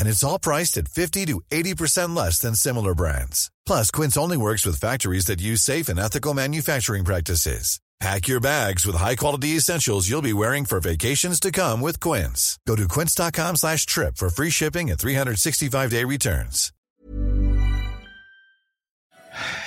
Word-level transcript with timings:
And 0.00 0.08
it's 0.08 0.24
all 0.24 0.38
priced 0.38 0.78
at 0.78 0.88
50 0.88 1.26
to 1.26 1.42
80% 1.52 2.16
less 2.16 2.38
than 2.40 2.54
similar 2.54 2.94
brands. 2.94 3.50
Plus, 3.66 3.90
Quince 3.90 4.16
only 4.16 4.38
works 4.38 4.64
with 4.64 4.80
factories 4.80 5.26
that 5.26 5.40
use 5.42 5.62
safe 5.62 5.90
and 5.90 6.00
ethical 6.00 6.34
manufacturing 6.34 7.04
practices. 7.04 7.80
Pack 8.00 8.28
your 8.28 8.40
bags 8.40 8.86
with 8.86 8.96
high-quality 8.96 9.56
essentials 9.56 10.08
you'll 10.08 10.22
be 10.22 10.32
wearing 10.32 10.64
for 10.64 10.80
vacations 10.80 11.38
to 11.38 11.52
come 11.52 11.82
with 11.82 12.00
Quince. 12.00 12.58
Go 12.66 12.74
to 12.74 12.88
quince.com 12.88 13.56
slash 13.56 13.84
trip 13.84 14.16
for 14.16 14.30
free 14.30 14.48
shipping 14.48 14.90
and 14.90 14.98
365-day 14.98 16.04
returns. 16.04 16.72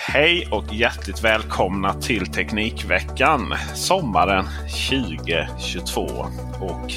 Hej 0.07 0.47
och 0.51 0.73
hjärtligt 0.73 1.23
välkomna 1.23 1.93
till 1.93 2.25
Teknikveckan 2.25 3.53
sommaren 3.75 4.45
2022. 4.89 6.01
Och 6.59 6.91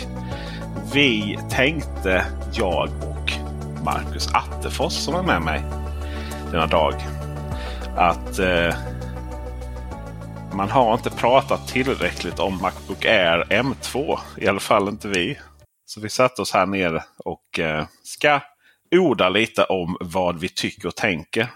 vi 0.95 1.39
tänkte, 1.51 2.27
jag 2.53 2.89
och 2.89 3.33
Marcus 3.85 4.29
Attefors 4.35 4.93
som 4.93 5.15
är 5.15 5.23
med 5.23 5.43
mig 5.43 5.63
denna 6.53 6.67
dag, 6.67 6.95
att 7.97 8.39
eh, 8.39 8.75
man 10.55 10.71
har 10.71 10.95
inte 10.95 11.11
pratat 11.11 11.69
tillräckligt 11.69 12.39
om 12.39 12.59
Macbook 12.63 13.05
Air 13.05 13.45
M2. 13.51 14.19
I 14.37 14.49
alla 14.49 14.61
fall 14.61 14.89
inte 14.89 15.09
vi. 15.09 15.39
Så 15.87 16.01
vi 16.01 16.09
satte 16.09 16.43
oss 16.43 16.53
här 16.53 16.67
nere 16.67 17.03
och 17.25 17.59
eh, 17.59 17.87
ska 18.03 18.41
orda 18.97 19.29
lite 19.29 19.65
om 19.65 19.97
vad 20.01 20.39
vi 20.41 20.49
tycker 20.49 20.89
och 20.89 20.97
tänker. 20.97 21.49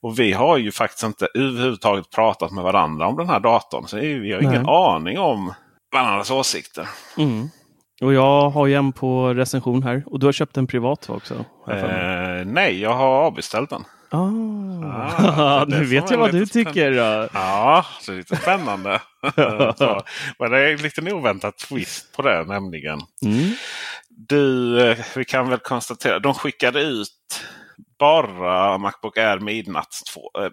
Och 0.00 0.18
vi 0.18 0.32
har 0.32 0.56
ju 0.56 0.72
faktiskt 0.72 1.02
inte 1.02 1.28
överhuvudtaget 1.34 2.10
pratat 2.10 2.52
med 2.52 2.64
varandra 2.64 3.06
om 3.06 3.16
den 3.16 3.28
här 3.28 3.40
datorn. 3.40 3.88
Så 3.88 3.96
vi 3.96 4.32
har 4.32 4.40
ingen 4.40 4.62
Nej. 4.62 4.74
aning 4.74 5.18
om 5.18 5.54
varandras 5.92 6.30
åsikter. 6.30 6.88
Mm. 7.18 7.48
Och 8.04 8.14
jag 8.14 8.50
har 8.50 8.66
ju 8.66 8.74
en 8.74 8.92
på 8.92 9.34
recension 9.34 9.82
här. 9.82 10.02
Och 10.06 10.18
du 10.18 10.26
har 10.26 10.32
köpt 10.32 10.56
en 10.56 10.66
privat 10.66 11.10
också? 11.10 11.44
Eh, 11.70 12.44
nej, 12.46 12.80
jag 12.80 12.94
har 12.94 13.06
avbeställt 13.06 13.70
den. 13.70 13.84
Ah. 14.10 14.30
Ah, 14.84 15.64
det 15.68 15.78
nu 15.78 15.84
vet 15.84 16.10
jag 16.10 16.18
vad 16.18 16.32
du 16.32 16.40
lite 16.40 16.52
tycker. 16.52 16.90
Då. 16.90 17.28
Ja, 17.32 17.84
det 18.06 18.12
är 18.12 18.16
lite 18.16 18.36
spännande. 18.36 19.00
Så, 19.78 20.02
Men 20.38 20.50
det 20.50 20.58
är 20.58 20.72
en 20.72 20.76
liten 20.76 21.12
oväntad 21.12 21.56
twist 21.56 22.16
på 22.16 22.22
det 22.22 22.44
nämligen. 22.44 23.00
Mm. 23.24 23.52
Du, 24.08 24.80
eh, 24.90 24.98
vi 25.16 25.24
kan 25.24 25.48
väl 25.50 25.58
konstatera. 25.58 26.18
De 26.18 26.34
skickade 26.34 26.80
ut 26.80 27.08
bara 27.98 28.78
Macbook 28.78 29.18
Air 29.18 29.38
Midnatts 29.38 30.02
2. 30.02 30.20
Eh, 30.44 30.50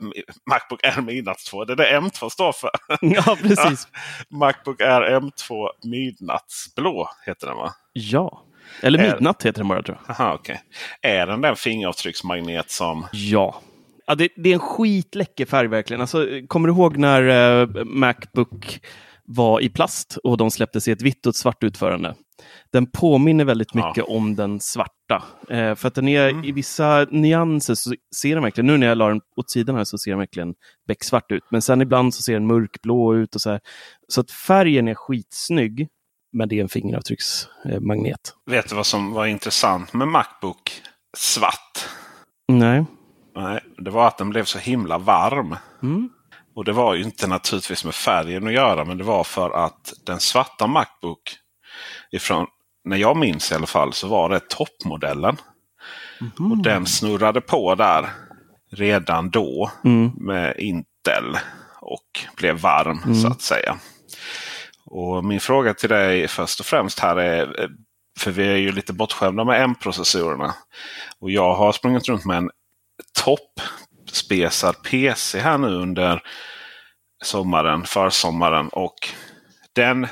Macbook 0.50 0.86
Air 0.86 1.02
Midnatts 1.02 1.44
2. 1.44 1.66
Det 1.66 1.74
är 1.74 1.78
det 1.78 2.00
M2 2.00 2.30
står 2.30 2.52
för. 2.52 2.70
Ja, 3.02 3.38
precis. 3.42 3.88
Macbook 4.30 4.82
Air 4.82 5.20
M2 5.20 5.68
Midnattsblå 5.84 7.10
heter 7.26 7.48
den 7.48 7.58
va? 7.58 7.74
Ja. 7.94 8.44
Eller 8.82 9.00
Är- 9.00 9.14
midnatt 9.14 9.44
heter 9.46 9.60
den 9.60 9.68
bara 9.68 9.84
tror 9.84 9.98
jag. 10.08 10.16
Aha, 10.20 10.34
okej. 10.34 10.62
Är 11.02 11.28
den 11.28 11.42
den 11.42 11.56
fingeravtrycksmagnet 11.56 12.72
som... 12.72 13.08
Ja. 13.12 13.62
ja 14.08 14.16
det, 14.16 14.30
det 14.36 14.50
är 14.50 14.54
en 14.54 14.60
skitläcker 14.60 15.46
färg 15.46 15.68
verkligen. 15.68 16.02
Alltså, 16.02 16.26
kommer 16.48 16.68
du 16.68 16.74
ihåg 16.74 16.98
när 16.98 17.24
eh, 17.62 17.84
Macbook 17.86 18.80
var 19.26 19.62
i 19.62 19.70
plast 19.70 20.18
och 20.24 20.38
de 20.38 20.52
släpptes 20.52 20.88
i 20.88 20.92
ett 20.92 21.02
vitt 21.02 21.26
och 21.26 21.30
ett 21.30 21.36
svart 21.36 21.64
utförande? 21.64 22.16
Den 22.74 22.92
påminner 22.92 23.46
väldigt 23.46 23.70
Ja. 23.74 23.88
mycket 23.88 24.04
om 24.10 24.36
den 24.36 24.60
svarta. 24.60 25.24
Eh, 25.50 25.76
för 25.76 25.88
att 25.88 25.96
den 25.96 26.08
är 26.08 26.46
i 26.46 26.52
vissa 26.52 27.06
nyanser 27.12 27.76
så 27.76 27.94
ser 28.16 28.34
den 28.36 28.44
verkligen, 28.44 28.68
nu 28.68 28.78
när 28.78 28.88
jag 28.88 28.98
la 28.98 29.08
den 29.08 29.22
åt 29.36 29.52
sidan 29.52 29.76
här 29.76 29.84
så 29.84 29.98
ser 29.98 30.12
den 30.12 30.20
verkligen 30.20 30.54
becksvart 30.88 31.32
ut. 31.32 31.44
Men 31.52 31.62
sen 31.62 31.82
ibland 31.82 32.14
så 32.14 32.22
ser 32.24 32.34
den 32.34 32.48
mörkblå 32.48 33.16
ut 33.16 33.36
och 33.36 33.42
så 33.42 33.50
här. 33.50 33.60
Så 34.08 34.22
att 34.22 34.32
färgen 34.32 34.88
är 34.88 34.96
skitsnygg. 34.96 35.88
Men 36.34 36.50
det 36.50 36.58
är 36.58 36.62
en 36.62 36.70
fingeravtrycksmagnet. 36.70 38.34
Vet 38.46 38.70
du 38.70 38.76
vad 38.76 38.86
som 38.86 39.14
var 39.14 39.26
intressant 39.26 39.94
med 39.94 40.08
Macbook 40.08 40.82
svart? 41.18 41.88
Nej. 42.48 42.86
Nej, 43.36 43.60
det 43.78 43.92
var 43.92 44.08
att 44.08 44.18
den 44.18 44.30
blev 44.30 44.44
så 44.44 44.60
himla 44.60 44.98
varm. 44.98 45.56
Mm. 45.84 46.10
Och 46.56 46.66
det 46.66 46.72
var 46.72 46.96
ju 46.96 47.04
inte 47.04 47.28
naturligtvis 47.28 47.86
med 47.86 47.96
färgen 47.96 48.48
att 48.48 48.54
göra. 48.54 48.86
Men 48.86 48.98
det 48.98 49.04
var 49.04 49.24
för 49.24 49.66
att 49.66 49.94
den 50.06 50.20
svarta 50.20 50.68
Macbook. 50.68 51.22
Ifrån, 52.12 52.48
när 52.84 52.98
jag 52.98 53.18
minns 53.18 53.52
i 53.52 53.56
alla 53.56 53.68
fall 53.68 53.94
så 53.94 54.08
var 54.08 54.30
det 54.30 54.50
toppmodellen. 54.50 55.38
Och 56.52 56.58
den 56.64 56.86
snurrade 56.86 57.42
på 57.42 57.76
där 57.76 58.10
redan 58.72 59.30
då 59.30 59.72
Mm. 59.84 60.12
med 60.16 60.56
Intel. 60.60 61.38
Och 61.80 62.20
blev 62.38 62.56
varm 62.56 63.16
så 63.22 63.28
att 63.28 63.42
säga. 63.42 63.78
Och 64.86 65.26
min 65.26 65.40
fråga 65.40 65.74
till 65.74 65.90
dig 65.90 66.28
först 66.28 66.60
och 66.60 66.66
främst 66.66 67.00
här 67.00 67.16
är. 67.16 67.70
För 68.20 68.32
vi 68.32 68.48
är 68.48 68.56
ju 68.58 68.72
lite 68.72 68.94
bortskämda 68.94 69.44
med 69.44 69.62
M-processorerna. 69.64 70.54
Och 71.20 71.32
jag 71.32 71.54
har 71.56 71.72
sprungit 71.72 72.08
runt 72.10 72.26
med 72.26 72.38
en 72.38 72.50
toppspesad 73.24 74.84
PC 74.84 75.40
här 75.40 75.58
nu 75.58 75.68
under 75.76 76.22
sommaren, 77.24 77.84
försommaren. 77.86 78.70
Och 78.70 78.96
den 79.74 80.08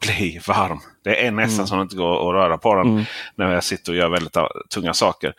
blir 0.00 0.48
varm. 0.48 0.78
Det 1.04 1.26
är 1.26 1.30
nästan 1.30 1.66
så 1.66 1.74
att 1.74 1.80
det 1.80 1.82
inte 1.82 1.96
går 1.96 2.28
att 2.28 2.34
röra 2.34 2.58
på 2.58 2.74
den 2.74 3.04
när 3.34 3.52
jag 3.52 3.64
sitter 3.64 3.92
och 3.92 3.98
gör 3.98 4.08
väldigt 4.08 4.36
tunga 4.74 4.94
saker. 4.94 5.32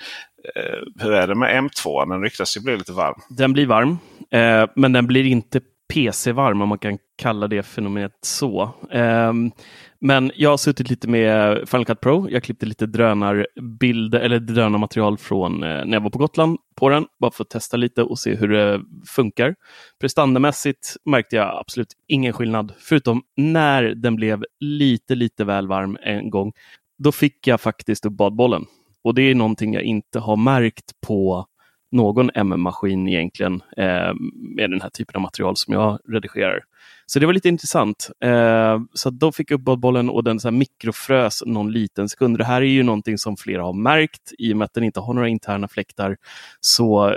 Eh, 0.56 1.04
hur 1.04 1.12
är 1.12 1.28
det 1.28 1.36
med 1.36 1.64
M2? 1.64 2.10
Den 2.10 2.22
ryktas 2.22 2.58
ju 2.58 2.62
bli 2.62 2.78
lite 2.78 2.92
varm. 2.92 3.22
Den 3.30 3.54
blir 3.54 3.66
varm, 3.66 3.98
eh, 4.32 4.70
men 4.76 4.94
den 4.94 5.08
blir 5.08 5.26
inte 5.26 5.62
PC-varm 5.94 6.62
om 6.62 6.70
man 6.70 6.78
kan 6.78 6.98
kalla 7.18 7.48
det 7.48 7.64
fenomenet 7.64 8.12
så. 8.22 8.72
Um, 8.92 9.52
men 10.00 10.32
jag 10.36 10.50
har 10.50 10.58
suttit 10.58 10.90
lite 10.90 11.08
med 11.08 11.70
Final 11.70 11.86
Cut 11.86 12.00
Pro. 12.00 12.30
Jag 12.30 12.44
klippte 12.44 12.66
lite 12.66 12.86
drönarbilder 12.86 14.20
eller 14.20 14.40
drönarmaterial 14.40 15.18
från 15.18 15.64
eh, 15.64 15.86
när 15.86 15.94
jag 15.94 16.02
var 16.02 16.10
på 16.10 16.20
Gotland 16.20 16.58
på 16.76 16.90
den, 16.90 17.06
bara 17.20 17.32
för 17.32 17.44
att 17.44 17.50
testa 17.50 17.78
lite 17.78 18.04
och 18.04 18.20
se 18.20 18.36
hur 18.36 18.48
det 18.48 18.82
funkar. 19.08 19.56
Prestandamässigt 20.02 20.96
märkte 21.06 21.36
jag 21.36 21.60
absolut 21.60 21.94
ingen 22.08 22.34
skillnad, 22.34 22.74
förutom 22.80 23.22
när 23.38 23.84
den 23.84 24.16
blev 24.16 24.44
lite, 24.60 25.16
lite 25.16 25.46
väl 25.46 25.68
varm 25.68 25.98
en 26.02 26.30
gång. 26.30 26.54
Då 26.98 27.12
fick 27.12 27.48
jag 27.48 27.62
faktiskt 27.62 28.06
upp 28.06 28.14
badbollen. 28.14 28.66
Och 29.04 29.16
det 29.16 29.22
är 29.22 29.36
någonting 29.36 29.74
jag 29.74 29.84
inte 29.84 30.20
har 30.20 30.38
märkt 30.38 30.92
på 31.08 31.46
någon 31.92 32.30
MM-maskin 32.34 33.08
egentligen 33.08 33.62
eh, 33.78 34.14
med 34.56 34.70
den 34.70 34.82
här 34.82 34.90
typen 34.90 35.16
av 35.16 35.22
material 35.22 35.58
som 35.58 35.74
jag 35.74 36.00
redigerar. 36.10 36.64
Så 37.06 37.20
det 37.20 37.26
var 37.26 37.34
lite 37.34 37.50
intressant. 37.50 38.10
Eh, 38.24 38.80
så 38.94 39.10
då 39.10 39.32
fick 39.32 39.52
jag 39.52 39.70
upp 39.70 39.80
bollen 39.80 40.10
och 40.10 40.24
den 40.24 40.40
så 40.40 40.48
här 40.48 40.58
mikrofrös 40.58 41.44
någon 41.46 41.72
liten 41.72 42.10
sekund. 42.10 42.38
Det 42.38 42.44
här 42.44 42.62
är 42.62 42.66
ju 42.66 42.84
någonting 42.84 43.18
som 43.18 43.38
flera 43.38 43.64
har 43.64 43.74
märkt 43.74 44.34
i 44.38 44.54
och 44.54 44.58
med 44.58 44.66
att 44.66 44.74
den 44.74 44.84
inte 44.84 45.00
har 45.00 45.14
några 45.14 45.28
interna 45.28 45.68
fläktar 45.68 46.18
så 46.60 47.08
eh, 47.08 47.16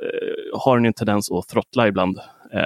har 0.54 0.76
den 0.76 0.86
en 0.86 0.92
tendens 0.92 1.30
att 1.30 1.48
throttla 1.48 1.88
ibland, 1.88 2.18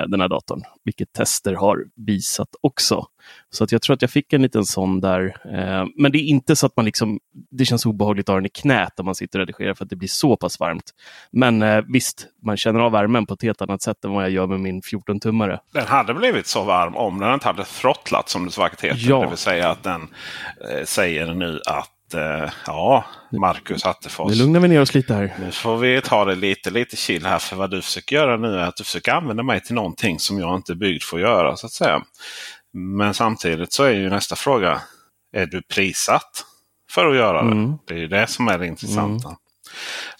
den 0.08 0.20
här 0.20 0.28
datorn, 0.28 0.62
vilket 0.84 1.12
tester 1.12 1.54
har 1.54 1.84
visat 1.94 2.48
också. 2.60 3.06
Så 3.50 3.64
att 3.64 3.72
jag 3.72 3.82
tror 3.82 3.94
att 3.94 4.02
jag 4.02 4.10
fick 4.10 4.32
en 4.32 4.42
liten 4.42 4.64
sån 4.64 5.00
där. 5.00 5.36
Eh, 5.44 5.86
men 5.96 6.12
det 6.12 6.18
är 6.18 6.22
inte 6.22 6.56
så 6.56 6.66
att 6.66 6.76
man 6.76 6.84
liksom, 6.84 7.20
det 7.50 7.64
känns 7.64 7.86
obehagligt 7.86 8.28
att 8.28 8.32
ha 8.32 8.36
den 8.36 8.46
i 8.46 8.48
knät 8.48 8.92
när 8.96 9.04
man 9.04 9.14
sitter 9.14 9.38
och 9.38 9.46
redigerar 9.46 9.74
för 9.74 9.84
att 9.84 9.90
det 9.90 9.96
blir 9.96 10.08
så 10.08 10.36
pass 10.36 10.60
varmt. 10.60 10.90
Men 11.30 11.62
eh, 11.62 11.84
visst, 11.88 12.26
man 12.42 12.56
känner 12.56 12.80
av 12.80 12.92
värmen 12.92 13.26
på 13.26 13.34
ett 13.34 13.42
helt 13.42 13.62
annat 13.62 13.82
sätt 13.82 14.04
än 14.04 14.12
vad 14.12 14.24
jag 14.24 14.30
gör 14.30 14.46
med 14.46 14.60
min 14.60 14.80
14-tummare. 14.80 15.58
Den 15.72 15.86
hade 15.86 16.14
blivit 16.14 16.46
så 16.46 16.64
varm 16.64 16.96
om 16.96 17.20
den 17.20 17.34
inte 17.34 17.46
hade 17.46 17.64
throttlat 17.64 18.28
som 18.28 18.44
det 18.44 18.50
så 18.50 18.60
vackert 18.60 18.80
heter. 18.80 19.08
Ja. 19.08 19.20
Det 19.20 19.28
vill 19.28 19.36
säga 19.36 19.70
att 19.70 19.82
den 19.82 20.08
eh, 20.70 20.84
säger 20.84 21.34
nu 21.34 21.60
att 21.66 21.74
eh, 21.76 21.93
ja, 22.66 23.04
Marcus 23.32 23.84
Attefors. 23.84 24.30
Nu 24.30 24.38
lugnar 24.38 24.60
vi 24.60 24.68
ner 24.68 24.80
oss 24.80 24.94
lite 24.94 25.14
här. 25.14 25.34
Nu 25.40 25.52
får 25.52 25.76
vi 25.76 26.00
ta 26.00 26.24
det 26.24 26.34
lite, 26.34 26.70
lite 26.70 26.96
chill 26.96 27.26
här. 27.26 27.38
För 27.38 27.56
vad 27.56 27.70
du 27.70 27.82
försöker 27.82 28.16
göra 28.16 28.36
nu 28.36 28.58
är 28.58 28.68
att 28.68 28.76
du 28.76 28.84
försöker 28.84 29.12
använda 29.12 29.42
mig 29.42 29.60
till 29.60 29.74
någonting 29.74 30.18
som 30.18 30.38
jag 30.38 30.56
inte 30.56 30.72
är 30.72 30.76
byggd 30.76 31.02
för 31.02 31.16
att 31.16 31.22
göra. 31.22 31.56
så 31.56 31.66
att 31.66 31.72
säga. 31.72 32.02
Men 32.72 33.14
samtidigt 33.14 33.72
så 33.72 33.84
är 33.84 33.92
ju 33.92 34.10
nästa 34.10 34.36
fråga. 34.36 34.80
Är 35.32 35.46
du 35.46 35.62
prissatt 35.62 36.44
för 36.90 37.06
att 37.06 37.16
göra 37.16 37.42
det? 37.42 37.52
Mm. 37.52 37.78
Det 37.86 37.94
är 37.94 37.98
ju 37.98 38.08
det 38.08 38.26
som 38.26 38.48
är 38.48 38.58
det 38.58 38.66
intressanta. 38.66 39.36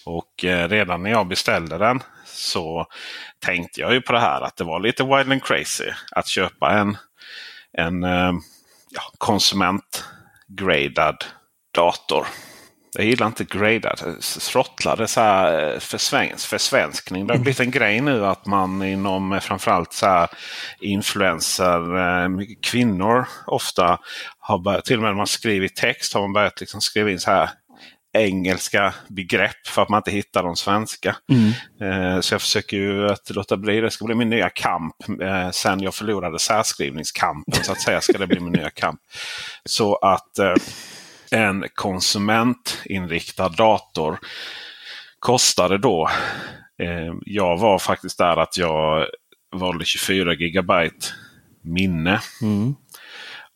Och 0.04 0.44
eh, 0.44 0.68
redan 0.68 1.02
när 1.02 1.10
jag 1.10 1.28
beställde 1.28 1.78
den 1.78 2.02
så 2.26 2.86
tänkte 3.38 3.80
jag 3.80 3.92
ju 3.92 4.00
på 4.00 4.12
det 4.12 4.20
här 4.20 4.40
att 4.40 4.56
det 4.56 4.64
var 4.64 4.80
lite 4.80 5.04
wild 5.04 5.32
and 5.32 5.44
crazy 5.44 5.90
att 6.12 6.28
köpa 6.28 6.72
en, 6.72 6.96
en 7.72 8.04
eh, 8.04 8.32
ja, 8.90 9.02
konsumentgradad 9.18 11.24
dator. 11.74 12.26
Jag 12.96 13.06
gillar 13.06 13.26
inte 13.26 13.44
gradad. 13.44 14.00
Throttlade 14.40 15.08
så 15.08 15.20
här 15.20 15.72
eh, 15.72 15.78
försvensk, 15.78 16.48
försvenskning. 16.48 17.26
Det 17.26 17.34
har 17.34 17.38
blivit 17.38 17.60
en 17.60 17.70
grej 17.70 18.00
nu 18.00 18.26
att 18.26 18.46
man 18.46 18.82
inom 18.82 19.32
eh, 19.32 19.40
framförallt 19.40 19.92
så 19.92 20.06
här 20.06 20.28
influencer, 20.80 21.96
eh, 21.98 22.28
kvinnor 22.62 23.28
ofta 23.46 23.98
har 24.38 24.58
börjat, 24.58 24.84
till 24.84 24.96
och 24.96 25.02
med 25.02 25.10
när 25.10 25.16
man 25.16 25.26
skriver 25.26 25.68
text 25.68 26.14
har 26.14 26.20
man 26.20 26.32
börjat 26.32 26.60
liksom 26.60 26.80
skriva 26.80 27.10
in 27.10 27.20
så 27.20 27.30
här 27.30 27.50
engelska 28.16 28.94
begrepp 29.08 29.66
för 29.66 29.82
att 29.82 29.88
man 29.88 29.98
inte 29.98 30.10
hittar 30.10 30.42
de 30.42 30.56
svenska. 30.56 31.16
Eh, 31.80 32.20
så 32.20 32.34
jag 32.34 32.40
försöker 32.40 32.76
ju 32.76 33.10
att 33.10 33.30
låta 33.30 33.56
bli. 33.56 33.80
Det 33.80 33.90
ska 33.90 34.04
bli 34.04 34.14
min 34.14 34.30
nya 34.30 34.50
kamp. 34.50 34.94
Sen 35.52 35.80
jag 35.80 35.94
förlorade 35.94 36.38
särskrivningskampen 36.38 37.64
så 37.64 37.72
att 37.72 37.80
säga 37.80 38.00
ska 38.00 38.18
det 38.18 38.26
bli 38.26 38.40
min 38.40 38.52
nya 38.52 38.70
kamp. 38.70 39.00
Så 39.64 39.96
att 39.96 40.38
en 41.34 41.64
konsumentinriktad 41.74 43.48
dator 43.48 44.18
kostade 45.18 45.78
då. 45.78 46.10
Eh, 46.82 47.14
jag 47.20 47.56
var 47.56 47.78
faktiskt 47.78 48.18
där 48.18 48.36
att 48.36 48.56
jag 48.56 49.06
valde 49.52 49.84
24 49.84 50.34
gigabyte 50.34 51.06
minne. 51.62 52.20
Mm. 52.42 52.74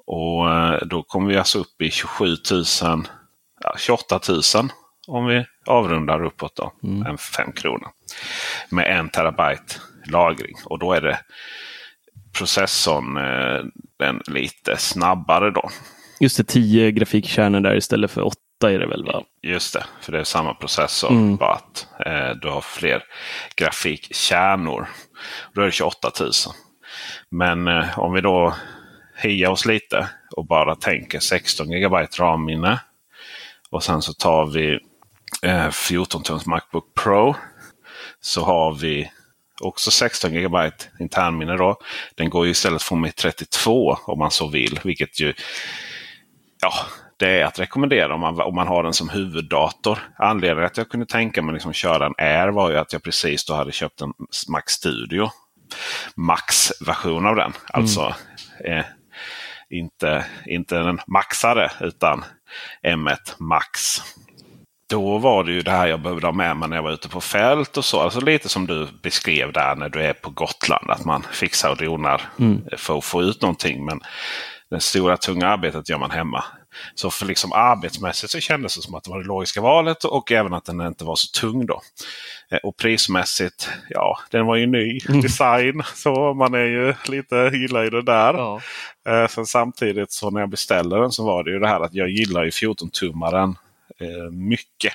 Och 0.06 0.50
eh, 0.50 0.86
då 0.86 1.02
kom 1.02 1.26
vi 1.26 1.36
alltså 1.36 1.58
upp 1.58 1.82
i 1.82 1.90
27 1.90 2.36
000, 2.82 3.04
ja, 3.60 3.74
28 3.78 4.20
000 4.28 4.42
om 5.06 5.26
vi 5.26 5.44
avrundar 5.66 6.24
uppåt 6.24 6.56
då. 6.56 6.72
En 7.06 7.18
5 7.18 7.52
kronor. 7.52 7.88
Med 8.70 8.98
en 8.98 9.08
terabyte 9.08 9.74
lagring. 10.06 10.56
Och 10.64 10.78
då 10.78 10.92
är 10.92 11.00
det 11.00 11.18
processorn 12.38 13.16
eh, 13.16 13.64
den 13.98 14.22
lite 14.26 14.76
snabbare 14.76 15.50
då. 15.50 15.70
Just 16.20 16.36
det, 16.36 16.44
10 16.44 16.90
grafikkärnor 16.90 17.60
där 17.60 17.76
istället 17.76 18.10
för 18.10 18.22
8 18.22 18.36
är 18.62 18.78
det 18.78 18.86
väl? 18.86 19.04
va? 19.04 19.22
Just 19.42 19.72
det, 19.72 19.84
för 20.00 20.12
det 20.12 20.20
är 20.20 20.24
samma 20.24 20.54
processor. 20.54 21.10
Mm. 21.10 21.36
Bara 21.36 21.54
att 21.54 21.86
eh, 22.06 22.30
du 22.42 22.48
har 22.48 22.60
fler 22.60 23.02
grafikkärnor. 23.56 24.88
Då 25.54 25.60
är 25.60 25.66
det 25.66 25.72
28 25.72 26.10
000. 26.20 26.30
Men 27.30 27.68
eh, 27.68 27.98
om 27.98 28.12
vi 28.12 28.20
då 28.20 28.54
hejar 29.14 29.50
oss 29.50 29.66
lite 29.66 30.08
och 30.36 30.46
bara 30.46 30.74
tänker 30.74 31.20
16 31.20 31.70
GB 31.70 31.96
RAM-minne. 32.18 32.80
Och 33.70 33.82
sen 33.82 34.02
så 34.02 34.12
tar 34.12 34.46
vi 34.46 34.78
eh, 35.42 35.70
14 35.70 36.22
tums 36.22 36.46
Macbook 36.46 36.94
Pro. 36.94 37.34
Så 38.20 38.44
har 38.44 38.74
vi 38.74 39.10
också 39.60 39.90
16 39.90 40.32
GB 40.32 40.70
internminne. 41.00 41.56
Då. 41.56 41.76
Den 42.14 42.30
går 42.30 42.44
ju 42.44 42.50
istället 42.50 42.82
från 42.82 43.00
med 43.00 43.16
32 43.16 43.98
om 44.06 44.18
man 44.18 44.30
så 44.30 44.48
vill. 44.48 44.80
Vilket 44.84 45.20
ju 45.20 45.34
ja, 46.60 46.72
det 47.16 47.40
är 47.40 47.44
att 47.44 47.58
rekommendera 47.58 48.14
om 48.14 48.20
man, 48.20 48.40
om 48.40 48.54
man 48.54 48.68
har 48.68 48.82
den 48.82 48.92
som 48.92 49.08
huvuddator. 49.08 49.98
Anledningen 50.18 50.66
att 50.66 50.76
jag 50.76 50.88
kunde 50.88 51.06
tänka 51.06 51.42
mig 51.42 51.52
liksom 51.52 51.72
köra 51.72 52.06
en 52.06 52.14
Air 52.18 52.48
var 52.48 52.70
ju 52.70 52.76
att 52.76 52.92
jag 52.92 53.02
precis 53.02 53.44
då 53.44 53.54
hade 53.54 53.72
köpt 53.72 54.00
en 54.00 54.12
Mac 54.48 54.62
Studio. 54.66 55.30
Max-version 56.14 57.26
av 57.26 57.36
den. 57.36 57.52
Alltså 57.66 58.14
eh, 58.64 58.84
inte, 59.70 60.24
inte 60.46 60.78
en 60.78 61.00
maxare 61.06 61.70
utan 61.80 62.24
M1 62.86 63.16
Max. 63.38 63.98
Då 64.90 65.18
var 65.18 65.44
det 65.44 65.52
ju 65.52 65.62
det 65.62 65.70
här 65.70 65.86
jag 65.86 66.00
behövde 66.00 66.26
ha 66.26 66.32
med 66.32 66.56
mig 66.56 66.68
när 66.68 66.76
jag 66.76 66.82
var 66.82 66.92
ute 66.92 67.08
på 67.08 67.20
fält 67.20 67.76
och 67.76 67.84
så. 67.84 68.00
Alltså 68.00 68.20
lite 68.20 68.48
som 68.48 68.66
du 68.66 68.88
beskrev 69.02 69.52
där 69.52 69.76
när 69.76 69.88
du 69.88 70.02
är 70.02 70.12
på 70.12 70.30
Gotland. 70.30 70.90
Att 70.90 71.04
man 71.04 71.22
fixar 71.32 71.70
och 71.70 71.76
donar 71.76 72.22
för 72.76 72.98
att 72.98 73.04
få 73.04 73.22
ut 73.22 73.42
någonting. 73.42 73.84
Men 73.84 74.00
det 74.70 74.80
stora 74.80 75.16
tunga 75.16 75.48
arbetet 75.48 75.88
gör 75.88 75.98
man 75.98 76.10
hemma. 76.10 76.44
Så 76.94 77.10
för 77.10 77.26
liksom 77.26 77.52
arbetsmässigt 77.52 78.32
så 78.32 78.40
kändes 78.40 78.76
det 78.76 78.82
som 78.82 78.94
att 78.94 79.04
det 79.04 79.10
var 79.10 79.18
det 79.18 79.26
logiska 79.26 79.60
valet 79.60 80.04
och 80.04 80.32
även 80.32 80.54
att 80.54 80.64
den 80.64 80.80
inte 80.80 81.04
var 81.04 81.16
så 81.16 81.40
tung. 81.40 81.66
då. 81.66 81.80
Eh, 82.50 82.58
Och 82.62 82.76
prismässigt, 82.76 83.70
ja, 83.88 84.18
den 84.30 84.46
var 84.46 84.56
ju 84.56 84.66
ny 84.66 84.98
design. 85.22 85.82
Så 85.94 86.34
man 86.34 86.54
är 86.54 86.64
ju 86.64 86.94
lite 87.08 87.50
gillar 87.52 87.84
ju 87.84 87.90
det 87.90 88.02
där. 88.02 88.34
Ja. 88.34 88.60
Eh, 89.08 89.28
sen 89.28 89.46
samtidigt 89.46 90.12
så 90.12 90.30
när 90.30 90.40
jag 90.40 90.50
beställde 90.50 91.00
den 91.00 91.12
så 91.12 91.24
var 91.24 91.44
det 91.44 91.50
ju 91.50 91.58
det 91.58 91.68
här 91.68 91.80
att 91.80 91.94
jag 91.94 92.08
gillar 92.08 92.44
ju 92.44 92.50
14-tummaren 92.50 93.54
eh, 94.00 94.30
mycket. 94.30 94.92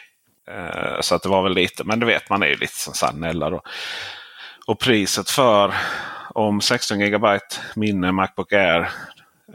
Så 1.01 1.15
att 1.15 1.23
det 1.23 1.29
var 1.29 1.43
väl 1.43 1.53
lite, 1.53 1.83
men 1.83 1.99
du 1.99 2.05
vet 2.05 2.29
man 2.29 2.43
är 2.43 2.47
ju 2.47 2.55
lite 2.55 2.77
som 2.77 2.93
Sanella 2.93 3.49
då. 3.49 3.61
Och 4.65 4.79
priset 4.79 5.29
för 5.29 5.73
om 6.33 6.61
16 6.61 6.99
GB 6.99 7.39
minne 7.75 8.11
Macbook 8.11 8.53
Air. 8.53 8.89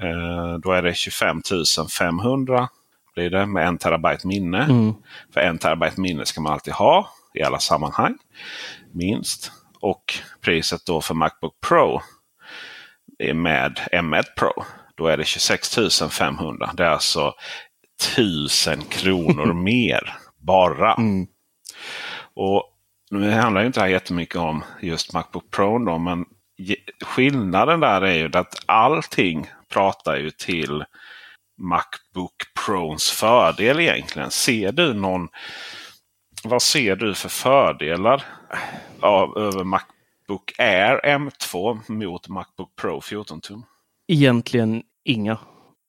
Eh, 0.02 0.58
då 0.62 0.72
är 0.72 0.82
det 0.82 0.94
25 0.94 1.42
500 1.98 2.68
blir 3.18 3.30
det 3.30 3.46
med 3.46 3.68
en 3.68 3.78
terabyte 3.78 4.26
minne. 4.26 4.64
Mm. 4.64 4.94
För 5.34 5.40
en 5.40 5.58
terabyte 5.58 6.00
minne 6.00 6.26
ska 6.26 6.40
man 6.40 6.52
alltid 6.52 6.74
ha 6.74 7.10
i 7.34 7.42
alla 7.42 7.58
sammanhang. 7.58 8.18
Minst. 8.92 9.52
Och 9.80 10.14
priset 10.40 10.86
då 10.86 11.00
för 11.00 11.14
Macbook 11.14 11.60
Pro 11.68 12.00
med 13.34 13.80
M1 13.92 14.24
Pro. 14.36 14.64
Då 14.96 15.06
är 15.06 15.16
det 15.16 15.24
26 15.24 15.76
500. 16.10 16.70
Det 16.74 16.84
är 16.84 16.90
alltså 16.90 17.34
1000 18.14 18.82
kronor 18.82 19.52
mer 19.62 20.14
bara. 20.38 20.94
Mm. 20.94 21.26
Och 22.34 22.62
Nu 23.10 23.30
handlar 23.30 23.60
ju 23.60 23.66
inte 23.66 23.80
det 23.80 23.84
här 23.84 23.90
jättemycket 23.90 24.36
om 24.36 24.64
just 24.80 25.12
Macbook 25.12 25.50
Pro. 25.50 25.78
Då, 25.78 25.98
men 25.98 26.24
skillnaden 27.04 27.80
där 27.80 28.02
är 28.02 28.14
ju 28.14 28.30
att 28.32 28.54
allting 28.66 29.50
pratar 29.68 30.16
ju 30.16 30.30
till 30.30 30.84
Macbook 31.58 32.54
Pros 32.66 33.10
fördel 33.10 33.80
egentligen. 33.80 34.30
Ser 34.30 34.72
du 34.72 34.94
någon... 34.94 35.28
Vad 36.44 36.62
ser 36.62 36.96
du 36.96 37.14
för 37.14 37.28
fördelar 37.28 38.24
av, 39.00 39.38
över 39.38 39.64
Macbook 39.64 40.52
Air 40.58 41.00
M2 41.04 41.80
mot 41.92 42.28
Macbook 42.28 42.76
Pro 42.76 43.00
14 43.00 43.40
tum? 43.40 43.64
Egentligen 44.06 44.82
inga. 45.04 45.38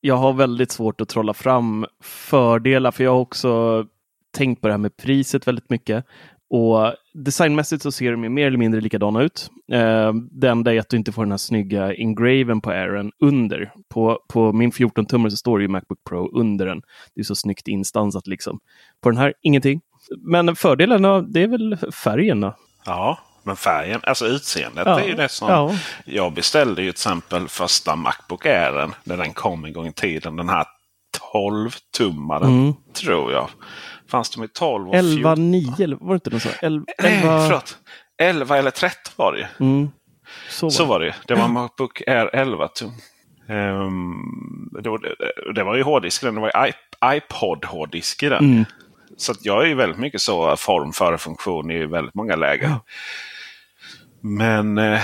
Jag 0.01 0.15
har 0.15 0.34
väldigt 0.34 0.72
svårt 0.72 1.01
att 1.01 1.10
trolla 1.10 1.34
fram 1.34 1.86
fördelar, 2.04 2.92
för 2.92 3.04
jag 3.04 3.12
har 3.12 3.20
också 3.20 3.86
tänkt 4.32 4.62
på 4.62 4.68
det 4.68 4.74
här 4.74 4.77
med 4.77 4.98
priset 4.98 5.48
väldigt 5.48 5.70
mycket. 5.70 6.06
Och 6.50 6.94
designmässigt 7.13 7.84
så 7.84 7.91
ser 7.91 8.12
de 8.12 8.24
ju 8.24 8.29
mer 8.29 8.48
eller 8.48 8.58
mindre 8.58 8.82
likadana 8.82 9.22
ut. 9.22 9.50
Eh, 9.72 10.13
det 10.32 10.50
enda 10.50 10.74
är 10.74 10.79
att 10.79 10.89
du 10.89 10.98
inte 10.98 11.12
får 11.12 11.24
den 11.25 11.32
här 11.32 11.38
snygga 11.38 11.94
engraven 11.98 12.62
på 12.62 12.70
Airen 12.70 13.12
under. 13.22 13.72
På, 13.89 14.20
på 14.29 14.53
min 14.53 14.72
14-tummare 14.72 15.29
så 15.29 15.38
står 15.38 15.58
det 15.60 15.62
ju 15.63 15.68
Macbook 15.68 16.00
Pro 16.10 16.39
under 16.39 16.65
den. 16.65 16.82
Det 17.15 17.22
är 17.22 17.25
så 17.25 17.36
snyggt 17.36 17.68
instansat 17.68 18.27
liksom. 18.27 18.60
På 19.01 19.10
den 19.10 19.18
här, 19.18 19.34
ingenting. 19.41 19.82
Men 20.18 20.56
fördelarna, 20.56 21.22
det 21.22 21.44
är 21.44 21.48
väl 21.48 21.77
färgerna. 21.91 22.56
Ja, 22.86 23.20
men 23.44 23.56
färgen, 23.56 24.00
alltså 24.03 24.25
utseendet 24.27 24.84
Ja, 24.88 25.00
är 25.00 25.08
ju 25.08 25.13
det 25.15 25.29
som... 25.29 25.50
ja. 25.50 25.72
Jag 26.06 26.34
beställde 26.34 26.82
ju 26.82 26.88
till 26.91 26.96
exempel 26.96 27.48
första 27.48 27.96
Macbook 27.96 28.46
Airen 28.46 28.94
när 29.03 29.18
den 29.18 29.34
kom 29.34 29.65
en 29.65 29.74
gång 29.74 29.88
i 29.88 29.94
tiden. 29.94 30.36
Den 30.36 30.50
här 30.50 30.65
12-tummaren 31.34 32.44
Mm. 32.48 32.74
tror 32.94 33.32
jag. 33.32 33.50
Fanns 34.10 34.30
de 34.30 34.44
i 34.44 34.48
12 34.48 34.88
och 34.89 34.96
11, 34.96 35.12
14? 35.36 35.51
9 35.51 35.74
eller 35.80 35.96
var 36.01 36.08
det 36.10 36.13
inte 36.13 36.30
något 36.30 36.42
så? 36.42 36.50
11, 36.62 36.86
Nej, 37.04 37.22
förlåt. 37.22 37.78
11 38.22 38.58
eller 38.58 38.72
13 38.72 39.13
var 39.16 39.34
det. 39.34 39.50
Mm. 39.66 39.89
Så 40.50 40.66
var 40.66 40.72
Så 40.72 40.84
det. 40.84 40.89
var 40.89 41.00
det. 41.00 41.16
Det 41.28 41.36
var 41.36 41.48
Macbook 41.48 42.01
Air 42.08 42.30
11 42.36 42.68
tum. 42.68 42.92
Ehm, 43.50 44.13
det, 44.84 44.89
var, 44.89 45.00
det, 45.56 45.63
var 45.63 45.75
ju 45.75 45.84
hårddisk 45.84 46.22
den. 46.22 46.36
Det 46.36 46.42
var 46.42 46.48
ju 46.56 46.72
iP- 46.72 47.13
iPod 47.18 47.66
hårddisk 47.66 48.24
i 48.24 48.30
den. 48.30 48.46
Mm. 48.51 48.66
Så 49.18 49.34
jag 49.42 49.63
är 49.63 49.68
ju 49.68 49.75
väldigt 49.75 50.00
mycket 50.00 50.22
så 50.22 50.56
form 50.56 50.94
före 50.94 51.18
funktion 51.18 51.72
i 51.72 51.86
väldigt 51.86 52.16
många 52.16 52.36
lägen. 52.36 52.72
Men 54.22 54.78
eh, 54.78 55.01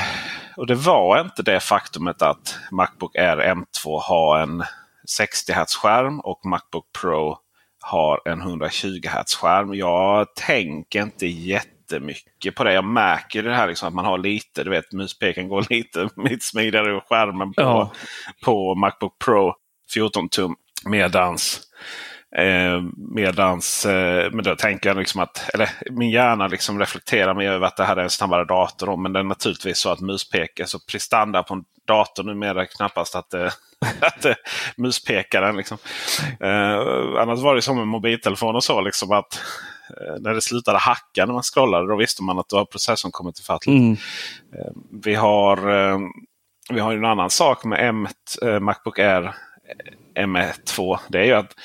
och 0.57 0.67
det 0.67 0.75
var 0.75 1.21
inte 1.21 1.43
det 1.43 1.59
faktumet 1.59 2.21
att 2.21 2.57
Macbook 2.71 3.15
Air 3.15 3.37
M2 3.53 3.99
har 4.01 4.39
en 4.39 4.63
60 5.09 5.53
Hz 5.53 5.75
skärm 5.75 6.19
och 6.19 6.45
Macbook 6.45 6.85
Pro 7.01 7.37
har 7.85 8.21
en 8.25 8.41
120 8.41 9.01
Hz 9.07 9.35
skärm. 9.35 9.73
Jag 9.73 10.35
tänker 10.35 11.01
inte 11.01 11.27
jättemycket 11.27 12.55
på 12.55 12.63
det. 12.63 12.73
Jag 12.73 12.85
märker 12.85 13.43
det 13.43 13.53
här 13.55 13.67
liksom 13.67 13.87
att 13.87 13.93
man 13.93 14.05
har 14.05 14.17
lite, 14.17 14.63
du 14.63 14.69
vet 14.69 14.91
muspekaren 14.91 15.47
går 15.49 15.65
lite 15.69 16.09
smidigare 16.41 16.91
ur 16.91 16.99
skärmen 16.99 17.53
på, 17.53 17.61
Ja. 17.61 17.91
på 18.43 18.75
Macbook 18.75 19.19
Pro 19.25 19.53
14 19.93 20.29
tum. 20.29 20.55
Medans 20.85 21.61
Eh, 22.37 22.81
medans, 22.97 23.85
eh, 23.85 24.31
men 24.31 24.43
då 24.43 24.55
tänker 24.55 24.89
jag 24.89 24.97
liksom 24.97 25.21
att, 25.21 25.49
eller 25.53 25.69
min 25.91 26.09
hjärna 26.09 26.47
liksom 26.47 26.79
reflekterar 26.79 27.33
mer 27.33 27.51
över 27.51 27.67
att 27.67 27.77
det 27.77 27.83
här 27.83 27.97
är 27.97 28.03
en 28.03 28.09
snabbare 28.09 28.45
dator. 28.45 28.87
Då, 28.87 28.97
men 28.97 29.13
det 29.13 29.19
är 29.19 29.23
naturligtvis 29.23 29.77
så 29.77 29.89
att 29.89 29.99
muspekare, 29.99 30.67
så 30.67 30.79
prestanda 30.79 31.43
på 31.43 31.53
en 31.53 31.63
dator 31.87 32.23
numera 32.23 32.65
knappast 32.65 33.15
att, 33.15 33.33
eh, 33.33 33.51
att 33.99 34.25
eh, 34.25 34.35
muspekaren. 34.77 35.57
Liksom. 35.57 35.77
Annars 37.19 37.39
var 37.39 37.55
det 37.55 37.61
som 37.61 37.77
med 37.77 37.87
mobiltelefon 37.87 38.55
och 38.55 38.63
så. 38.63 38.81
Liksom 38.81 39.11
att 39.11 39.41
när 40.19 40.33
det 40.33 40.41
slutade 40.41 40.77
hacka 40.77 41.25
när 41.25 41.33
man 41.33 41.43
scrollade 41.43 41.87
då 41.87 41.95
visste 41.95 42.23
man 42.23 42.39
att 42.39 42.49
då 42.49 42.57
har 42.57 42.65
processorn 42.65 43.11
kommit 43.11 43.39
ifatt. 43.39 43.67
Mm. 43.67 43.97
Vi 45.03 45.15
har 45.15 45.57
vi 46.73 46.79
har 46.79 46.93
en 46.93 47.05
annan 47.05 47.29
sak 47.29 47.63
med 47.63 47.79
M1, 47.79 48.59
Macbook 48.59 48.99
Air 48.99 49.35
M1 50.15 50.99
Det 51.09 51.19
är 51.19 51.23
ju 51.23 51.33
att 51.33 51.55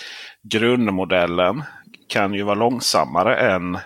grundmodellen 0.43 1.63
kan 2.09 2.35
ju 2.35 2.43
vara 2.43 2.55
långsammare 2.55 3.37
än 3.37 3.79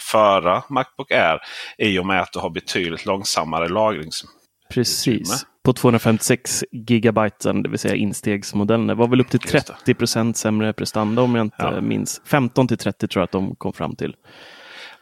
förra 0.00 0.62
Macbook 0.68 1.10
Air. 1.10 1.38
I 1.78 1.98
och 1.98 2.06
med 2.06 2.20
att 2.20 2.32
du 2.32 2.38
har 2.38 2.50
betydligt 2.50 3.06
långsammare 3.06 3.68
lagrings 3.68 4.24
Precis. 4.70 5.46
På 5.62 5.72
256 5.72 6.64
gigabyte, 6.72 7.52
det 7.52 7.68
vill 7.68 7.78
säga 7.78 7.94
instegsmodellen. 7.94 8.86
Det 8.86 8.94
var 8.94 9.08
väl 9.08 9.20
upp 9.20 9.30
till 9.30 9.40
30 9.40 9.94
procent 9.94 10.36
sämre 10.36 10.72
prestanda 10.72 11.22
om 11.22 11.34
jag 11.34 11.46
inte 11.46 11.54
ja. 11.58 11.80
minns. 11.80 12.22
15 12.24 12.68
till 12.68 12.78
30 12.78 13.08
tror 13.08 13.20
jag 13.20 13.24
att 13.24 13.32
de 13.32 13.54
kom 13.54 13.72
fram 13.72 13.96
till. 13.96 14.16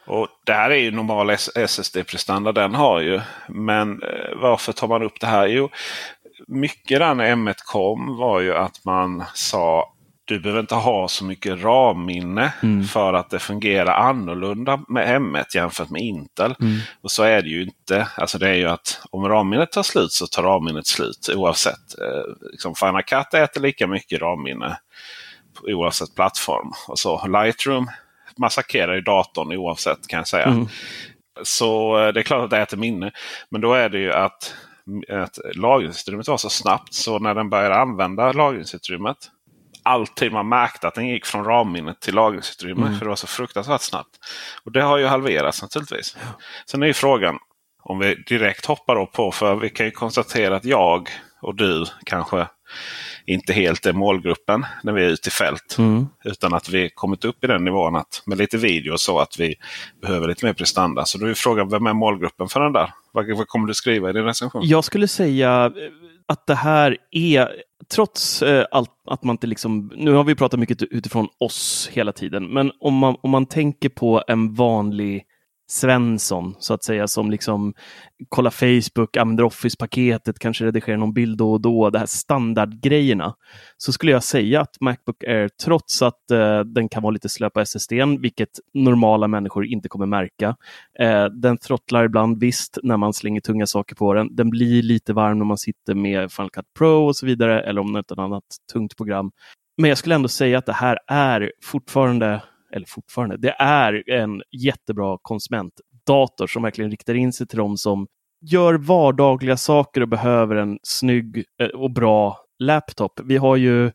Och 0.07 0.29
Det 0.47 0.53
här 0.53 0.71
är 0.71 0.77
ju 0.77 0.91
normal 0.91 1.31
SSD-prestanda 1.55 2.53
den 2.53 2.75
har 2.75 3.01
ju. 3.01 3.21
Men 3.49 4.03
eh, 4.03 4.37
varför 4.37 4.73
tar 4.73 4.89
man 4.89 5.03
upp 5.03 5.21
det 5.21 5.27
här? 5.27 5.47
Jo, 5.47 5.69
mycket 6.47 7.01
när 7.01 7.35
M1 7.35 7.55
kom 7.65 8.17
var 8.17 8.41
ju 8.41 8.55
att 8.55 8.85
man 8.85 9.25
sa 9.35 9.95
du 10.29 10.41
behöver 10.41 10.61
inte 10.61 10.75
ha 10.75 11.09
så 11.09 11.25
mycket 11.25 11.63
RAM-minne 11.63 12.53
mm. 12.63 12.85
för 12.85 13.13
att 13.13 13.31
det 13.31 13.39
fungerar 13.39 13.95
annorlunda 13.95 14.81
med 14.89 15.21
M1 15.21 15.45
jämfört 15.55 15.91
med 15.91 16.03
Intel. 16.03 16.55
Mm. 16.61 16.79
Och 17.01 17.11
så 17.11 17.23
är 17.23 17.43
det 17.43 17.49
ju 17.49 17.63
inte. 17.63 18.09
Alltså 18.17 18.39
det 18.39 18.49
är 18.49 18.55
ju 18.55 18.69
att 18.69 19.01
om 19.11 19.29
RAM-minnet 19.29 19.73
tar 19.73 19.83
slut 19.83 20.13
så 20.13 20.27
tar 20.27 20.43
RAM-minnet 20.43 20.87
slut 20.87 21.31
oavsett. 21.35 21.99
Eh, 21.99 22.51
liksom 22.51 22.75
Final 22.75 23.03
Cut 23.03 23.35
äter 23.35 23.61
lika 23.61 23.87
mycket 23.87 24.21
RAM-minne 24.21 24.79
oavsett 25.63 26.15
plattform. 26.15 26.73
Och 26.89 26.99
så 26.99 27.27
Lightroom 27.27 27.91
massakrerar 28.37 28.95
ju 28.95 29.01
datorn 29.01 29.57
oavsett 29.57 30.09
kan 30.09 30.17
jag 30.17 30.29
säga. 30.29 30.47
Mm. 30.47 30.69
Så 31.43 31.99
eh, 31.99 32.13
det 32.13 32.21
är 32.21 32.25
klart 32.25 32.45
att 32.45 32.51
det 32.51 32.59
äter 32.59 32.77
minne. 32.77 33.11
Men 33.51 33.61
då 33.61 33.75
är 33.75 33.89
det 33.89 33.99
ju 33.99 34.13
att, 34.13 34.55
att 35.09 35.39
lagringsutrymmet 35.55 36.29
var 36.29 36.37
så 36.37 36.51
snabbt 36.51 36.95
så 36.95 37.19
när 37.19 37.35
den 37.35 37.51
börjar 37.51 37.71
använda 37.71 38.33
lagringsutrymmet 38.33 39.17
alltid 39.89 40.33
man 40.33 40.49
märkte 40.49 40.89
att 40.89 40.95
den 40.95 41.09
gick 41.09 41.27
från 41.27 41.45
RAM-minnet 41.45 42.01
till 42.01 42.15
lagringsutrymme. 42.15 42.87
Mm. 42.87 42.99
För 42.99 43.05
det 43.05 43.09
var 43.09 43.17
så 43.17 43.27
fruktansvärt 43.27 43.81
snabbt. 43.81 44.19
Och 44.65 44.73
Det 44.73 44.83
har 44.83 44.99
ju 44.99 45.07
halverats 45.07 45.63
naturligtvis. 45.63 46.17
Sen 46.67 46.83
är 46.83 46.87
ju 46.87 46.95
frågan 46.95 47.39
om 47.83 47.99
vi 47.99 48.15
direkt 48.15 48.67
hoppar 48.67 48.95
då 48.95 49.07
på. 49.07 49.33
För 49.33 49.55
vi 49.55 49.71
kan 49.71 49.87
ju 49.87 49.93
konstatera 49.93 50.57
att 50.57 50.65
jag 50.65 51.09
och 51.43 51.55
du 51.55 51.85
kanske 52.05 52.47
inte 53.27 53.53
helt 53.53 53.87
är 53.87 53.93
målgruppen 53.93 54.67
när 54.83 54.93
vi 54.93 55.05
är 55.05 55.09
ute 55.09 55.29
i 55.29 55.31
fält. 55.31 55.77
Mm. 55.79 56.07
Utan 56.25 56.55
att 56.55 56.69
vi 56.69 56.91
kommit 56.95 57.25
upp 57.25 57.45
i 57.45 57.47
den 57.47 57.65
nivån 57.65 57.97
att 57.97 58.23
med 58.27 58.39
lite 58.39 58.57
video 58.57 58.93
och 58.93 59.01
så 59.01 59.19
att 59.19 59.41
vi 59.41 59.55
behöver 60.03 60.29
lite 60.29 60.47
mer 60.47 60.53
prestanda. 60.53 61.05
Så 61.05 61.19
då 61.19 61.27
är 61.27 61.35
frågan, 61.35 61.69
vem 61.69 61.87
är 61.87 61.93
målgruppen 61.93 62.49
för 62.49 62.61
den 62.61 62.73
där? 62.73 62.93
Vad, 63.13 63.37
vad 63.37 63.49
kommer 63.49 63.69
du 63.69 63.75
skriva 63.75 64.11
i 64.11 64.13
din 64.13 64.25
recension? 64.25 64.63
Jag 64.65 64.85
skulle 64.85 65.09
säga 65.09 65.73
att 66.29 66.47
det 66.47 66.55
här 66.55 66.97
är, 67.11 67.49
trots 67.95 68.43
eh, 68.43 68.67
allt 68.71 68.91
att 69.07 69.25
man 69.25 69.35
inte 69.35 69.47
liksom, 69.47 69.93
nu 69.97 70.13
har 70.13 70.25
vi 70.25 70.35
pratat 70.35 70.61
mycket 70.61 70.83
utifrån 70.83 71.29
oss 71.39 71.89
hela 71.93 72.13
tiden, 72.13 72.53
men 72.53 72.73
om 72.81 72.95
man, 72.95 73.17
om 73.21 73.31
man 73.31 73.47
tänker 73.47 73.89
på 73.89 74.23
en 74.29 74.55
vanlig 74.55 75.25
Svensson, 75.71 76.55
så 76.59 76.75
att 76.75 76.85
säga, 76.85 77.09
som 77.09 77.31
liksom 77.31 77.75
kollar 78.29 78.51
Facebook, 78.51 79.17
ah, 79.17 79.21
använder 79.21 79.45
Office-paketet, 79.45 80.39
kanske 80.39 80.65
redigerar 80.65 80.97
någon 80.97 81.13
bild 81.13 81.39
då 81.39 81.53
och 81.53 81.61
då, 81.61 81.91
de 81.91 81.99
här 81.99 82.07
standardgrejerna, 82.07 83.35
så 83.77 83.93
skulle 83.93 84.13
jag 84.13 84.23
säga 84.23 84.61
att 84.61 84.81
Macbook 84.81 85.25
Air, 85.25 85.49
trots 85.65 86.03
att 86.03 86.31
eh, 86.31 86.61
den 86.61 86.89
kan 86.89 87.03
vara 87.03 87.11
lite 87.11 87.29
slö 87.29 87.51
på 87.51 87.61
SSD, 87.61 87.93
vilket 88.21 88.49
normala 88.75 89.29
människor 89.29 89.67
inte 89.67 89.89
kommer 89.89 90.07
märka, 90.07 90.57
eh, 90.99 91.25
den 91.25 91.59
throttlar 91.59 92.05
ibland, 92.05 92.41
visst, 92.41 92.79
när 92.83 92.97
man 92.97 93.13
slänger 93.13 93.41
tunga 93.41 93.67
saker 93.67 93.95
på 93.95 94.15
den. 94.15 94.37
Den 94.37 94.51
blir 94.51 94.83
lite 94.83 95.13
varm 95.13 95.39
när 95.39 95.45
man 95.45 95.59
sitter 95.59 95.95
med 95.95 96.33
Final 96.33 96.51
Cut 96.51 96.67
Pro 96.79 97.07
och 97.07 97.17
så 97.17 97.27
vidare, 97.27 97.61
eller 97.61 97.81
om 97.81 97.93
något 97.93 98.13
annat 98.19 98.45
tungt 98.73 98.97
program. 98.97 99.31
Men 99.77 99.89
jag 99.89 99.99
skulle 99.99 100.15
ändå 100.15 100.29
säga 100.29 100.59
att 100.59 100.67
det 100.67 100.73
här 100.73 100.99
är 101.07 101.53
fortfarande 101.63 102.43
eller 102.73 102.87
fortfarande, 102.87 103.37
det 103.37 103.57
är 103.59 104.11
en 104.11 104.43
jättebra 104.51 105.19
konsumentdator 105.23 106.47
som 106.47 106.63
verkligen 106.63 106.91
riktar 106.91 107.15
in 107.15 107.33
sig 107.33 107.47
till 107.47 107.59
dem 107.59 107.77
som 107.77 108.07
gör 108.41 108.75
vardagliga 108.75 109.57
saker 109.57 110.01
och 110.01 110.09
behöver 110.09 110.57
en 110.57 110.79
snygg 110.83 111.45
eh, 111.61 111.69
och 111.69 111.91
bra 111.91 112.39
laptop. 112.59 113.21
Vi 113.25 113.37
har 113.37 113.57
ju 113.57 113.91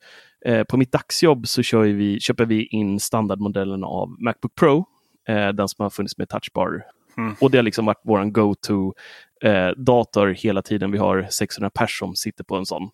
eh, 0.46 0.64
på 0.64 0.78
mitt 0.78 0.92
dagsjobb 0.92 1.48
så 1.48 1.64
kör 1.64 1.84
vi, 1.84 2.20
köper 2.20 2.46
vi 2.46 2.66
in 2.66 3.00
standardmodellen 3.00 3.84
av 3.84 4.10
Macbook 4.20 4.56
Pro, 4.56 4.86
eh, 5.28 5.50
den 5.50 5.68
som 5.68 5.84
har 5.84 5.90
funnits 5.90 6.18
med 6.18 6.30
touchbar. 6.30 6.84
Mm. 7.18 7.36
Och 7.42 7.52
det 7.52 7.58
har 7.58 7.64
liksom 7.64 7.86
varit 7.86 8.02
vår 8.04 8.26
go-to 8.26 8.94
dator 9.78 10.28
hela 10.28 10.62
tiden. 10.62 10.92
Vi 10.92 10.98
har 10.98 11.28
600 11.30 11.70
pers 11.70 12.00
som 12.00 12.16
sitter 12.16 12.44
på 12.44 12.56
en 12.56 12.66
sån. 12.66 12.90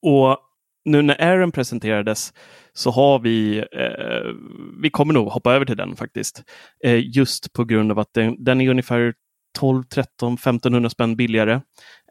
Och 0.00 0.38
nu 0.84 1.02
när 1.02 1.22
Aaron 1.22 1.52
presenterades 1.52 2.32
så 2.72 2.90
har 2.90 3.18
vi, 3.18 3.58
eh, 3.58 4.34
vi 4.82 4.90
kommer 4.90 5.14
nog 5.14 5.28
hoppa 5.28 5.54
över 5.54 5.66
till 5.66 5.76
den 5.76 5.96
faktiskt. 5.96 6.42
Eh, 6.84 7.16
just 7.16 7.52
på 7.52 7.64
grund 7.64 7.92
av 7.92 7.98
att 7.98 8.14
den, 8.14 8.44
den 8.44 8.60
är 8.60 8.70
ungefär 8.70 9.14
12, 9.58 9.82
13, 9.82 10.34
1500 10.34 10.90
spänn 10.90 11.16
billigare. 11.16 11.60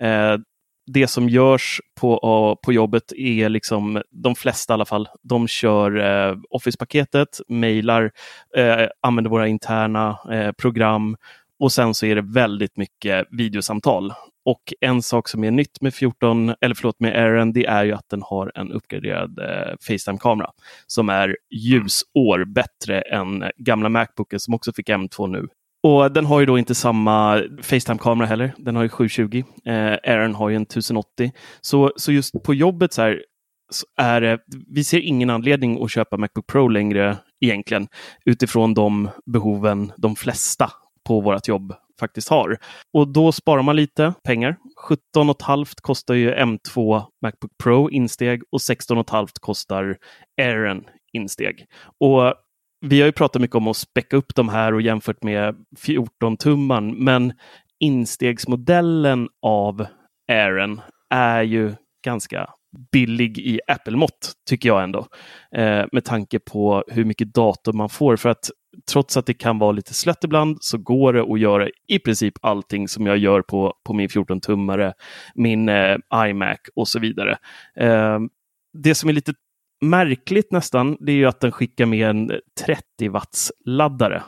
Eh, 0.01 0.37
det 0.93 1.07
som 1.07 1.29
görs 1.29 1.81
på, 1.99 2.57
på 2.63 2.73
jobbet 2.73 3.11
är 3.15 3.49
liksom, 3.49 4.01
de 4.11 4.35
flesta 4.35 4.73
i 4.73 4.75
alla 4.75 4.85
fall, 4.85 5.07
de 5.23 5.47
kör 5.47 5.97
eh, 5.97 6.35
Office-paketet, 6.49 7.41
mejlar, 7.47 8.11
eh, 8.57 8.87
använder 9.01 9.31
våra 9.31 9.47
interna 9.47 10.17
eh, 10.31 10.51
program 10.51 11.17
och 11.59 11.71
sen 11.71 11.93
så 11.93 12.05
är 12.05 12.15
det 12.15 12.21
väldigt 12.21 12.77
mycket 12.77 13.27
videosamtal. 13.31 14.13
Och 14.45 14.73
en 14.81 15.01
sak 15.01 15.27
som 15.27 15.43
är 15.43 15.51
nytt 15.51 15.81
med 15.81 15.93
14, 15.93 16.53
eller 16.61 16.75
förlåt 16.75 16.99
med 16.99 17.15
Airen, 17.15 17.53
det 17.53 17.65
är 17.65 17.83
ju 17.83 17.93
att 17.93 18.09
den 18.09 18.21
har 18.21 18.51
en 18.55 18.71
uppgraderad 18.71 19.39
eh, 19.39 19.75
Facetime-kamera 19.87 20.49
som 20.87 21.09
är 21.09 21.37
ljusår 21.51 22.45
bättre 22.45 23.01
än 23.01 23.43
gamla 23.57 23.89
Macbooken 23.89 24.39
som 24.39 24.53
också 24.53 24.73
fick 24.73 24.89
M2 24.89 25.27
nu. 25.27 25.47
Och 25.83 26.11
den 26.11 26.25
har 26.25 26.39
ju 26.39 26.45
då 26.45 26.57
inte 26.57 26.75
samma 26.75 27.43
Facetime-kamera 27.61 28.27
heller. 28.27 28.53
Den 28.57 28.75
har 28.75 28.83
ju 28.83 28.89
720. 28.89 29.43
Eh, 29.65 29.73
Airen 30.03 30.35
har 30.35 30.49
ju 30.49 30.55
en 30.55 30.63
1080. 30.63 31.31
Så, 31.61 31.91
så 31.95 32.11
just 32.11 32.43
på 32.43 32.53
jobbet 32.53 32.93
så 32.93 33.01
här, 33.01 33.23
så 33.71 33.85
är 33.97 34.21
det, 34.21 34.39
vi 34.67 34.83
ser 34.83 34.99
ingen 34.99 35.29
anledning 35.29 35.83
att 35.83 35.91
köpa 35.91 36.17
Macbook 36.17 36.47
Pro 36.47 36.67
längre 36.67 37.17
egentligen 37.41 37.87
utifrån 38.25 38.73
de 38.73 39.09
behoven 39.25 39.91
de 39.97 40.15
flesta 40.15 40.71
på 41.07 41.21
vårt 41.21 41.47
jobb 41.47 41.73
faktiskt 41.99 42.29
har. 42.29 42.57
Och 42.93 43.07
då 43.07 43.31
sparar 43.31 43.61
man 43.61 43.75
lite 43.75 44.13
pengar. 44.23 44.55
17,5 45.15 45.75
kostar 45.81 46.13
ju 46.13 46.33
M2 46.33 47.03
Macbook 47.21 47.51
Pro 47.63 47.89
insteg 47.89 48.41
och 48.51 48.59
16,5 48.59 49.27
kostar 49.41 49.97
Airen 50.41 50.83
insteg. 51.13 51.65
Och 51.99 52.33
vi 52.85 52.99
har 52.99 53.05
ju 53.05 53.11
pratat 53.11 53.41
mycket 53.41 53.55
om 53.55 53.67
att 53.67 53.77
späcka 53.77 54.17
upp 54.17 54.35
de 54.35 54.49
här 54.49 54.73
och 54.73 54.81
jämfört 54.81 55.23
med 55.23 55.55
14-tumman, 55.85 56.95
men 56.97 57.33
instegsmodellen 57.79 59.29
av 59.41 59.85
Airen 60.31 60.81
är 61.09 61.43
ju 61.43 61.75
ganska 62.05 62.49
billig 62.91 63.39
i 63.39 63.59
Apple-mått, 63.67 64.33
tycker 64.49 64.69
jag 64.69 64.83
ändå. 64.83 65.07
Eh, 65.55 65.85
med 65.91 66.05
tanke 66.05 66.39
på 66.39 66.83
hur 66.87 67.05
mycket 67.05 67.33
dator 67.33 67.73
man 67.73 67.89
får. 67.89 68.15
För 68.15 68.29
att 68.29 68.49
trots 68.91 69.17
att 69.17 69.25
det 69.25 69.33
kan 69.33 69.59
vara 69.59 69.71
lite 69.71 69.93
slött 69.93 70.23
ibland 70.23 70.57
så 70.61 70.77
går 70.77 71.13
det 71.13 71.21
att 71.21 71.39
göra 71.39 71.69
i 71.87 71.99
princip 71.99 72.33
allting 72.41 72.87
som 72.87 73.05
jag 73.05 73.17
gör 73.17 73.41
på, 73.41 73.73
på 73.85 73.93
min 73.93 74.07
14-tummare, 74.07 74.93
min 75.35 75.69
eh, 75.69 75.97
iMac 76.13 76.59
och 76.75 76.87
så 76.87 76.99
vidare. 76.99 77.37
Eh, 77.75 78.19
det 78.83 78.95
som 78.95 79.09
är 79.09 79.13
lite 79.13 79.33
märkligt 79.81 80.51
nästan, 80.51 80.97
det 80.99 81.11
är 81.11 81.15
ju 81.15 81.25
att 81.25 81.39
den 81.39 81.51
skickar 81.51 81.85
med 81.85 82.09
en 82.09 82.31
30 82.65 83.09
watts 83.09 83.51
laddare 83.65 84.23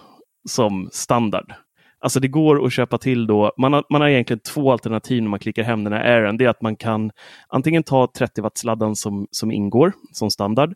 som 0.50 0.89
standard. 0.91 1.53
Alltså 2.01 2.20
det 2.20 2.27
går 2.27 2.65
att 2.65 2.74
köpa 2.74 2.98
till 2.98 3.27
då, 3.27 3.53
man 3.58 3.74
har, 3.74 3.84
man 3.89 4.01
har 4.01 4.10
egentligen 4.10 4.39
två 4.39 4.72
alternativ 4.72 5.24
när 5.24 5.29
man 5.29 5.39
klickar 5.39 5.63
hem 5.63 5.84
den 5.84 5.93
här 5.93 6.03
Airen. 6.03 6.38
Det 6.38 6.46
är 6.46 6.50
att 6.50 6.62
man 6.62 6.75
kan 6.75 7.12
antingen 7.48 7.84
ta 7.84 8.12
30 8.17 8.41
watt 8.41 8.58
sladden 8.58 8.96
som, 8.96 9.27
som 9.31 9.51
ingår 9.51 9.93
som 10.12 10.31
standard. 10.31 10.74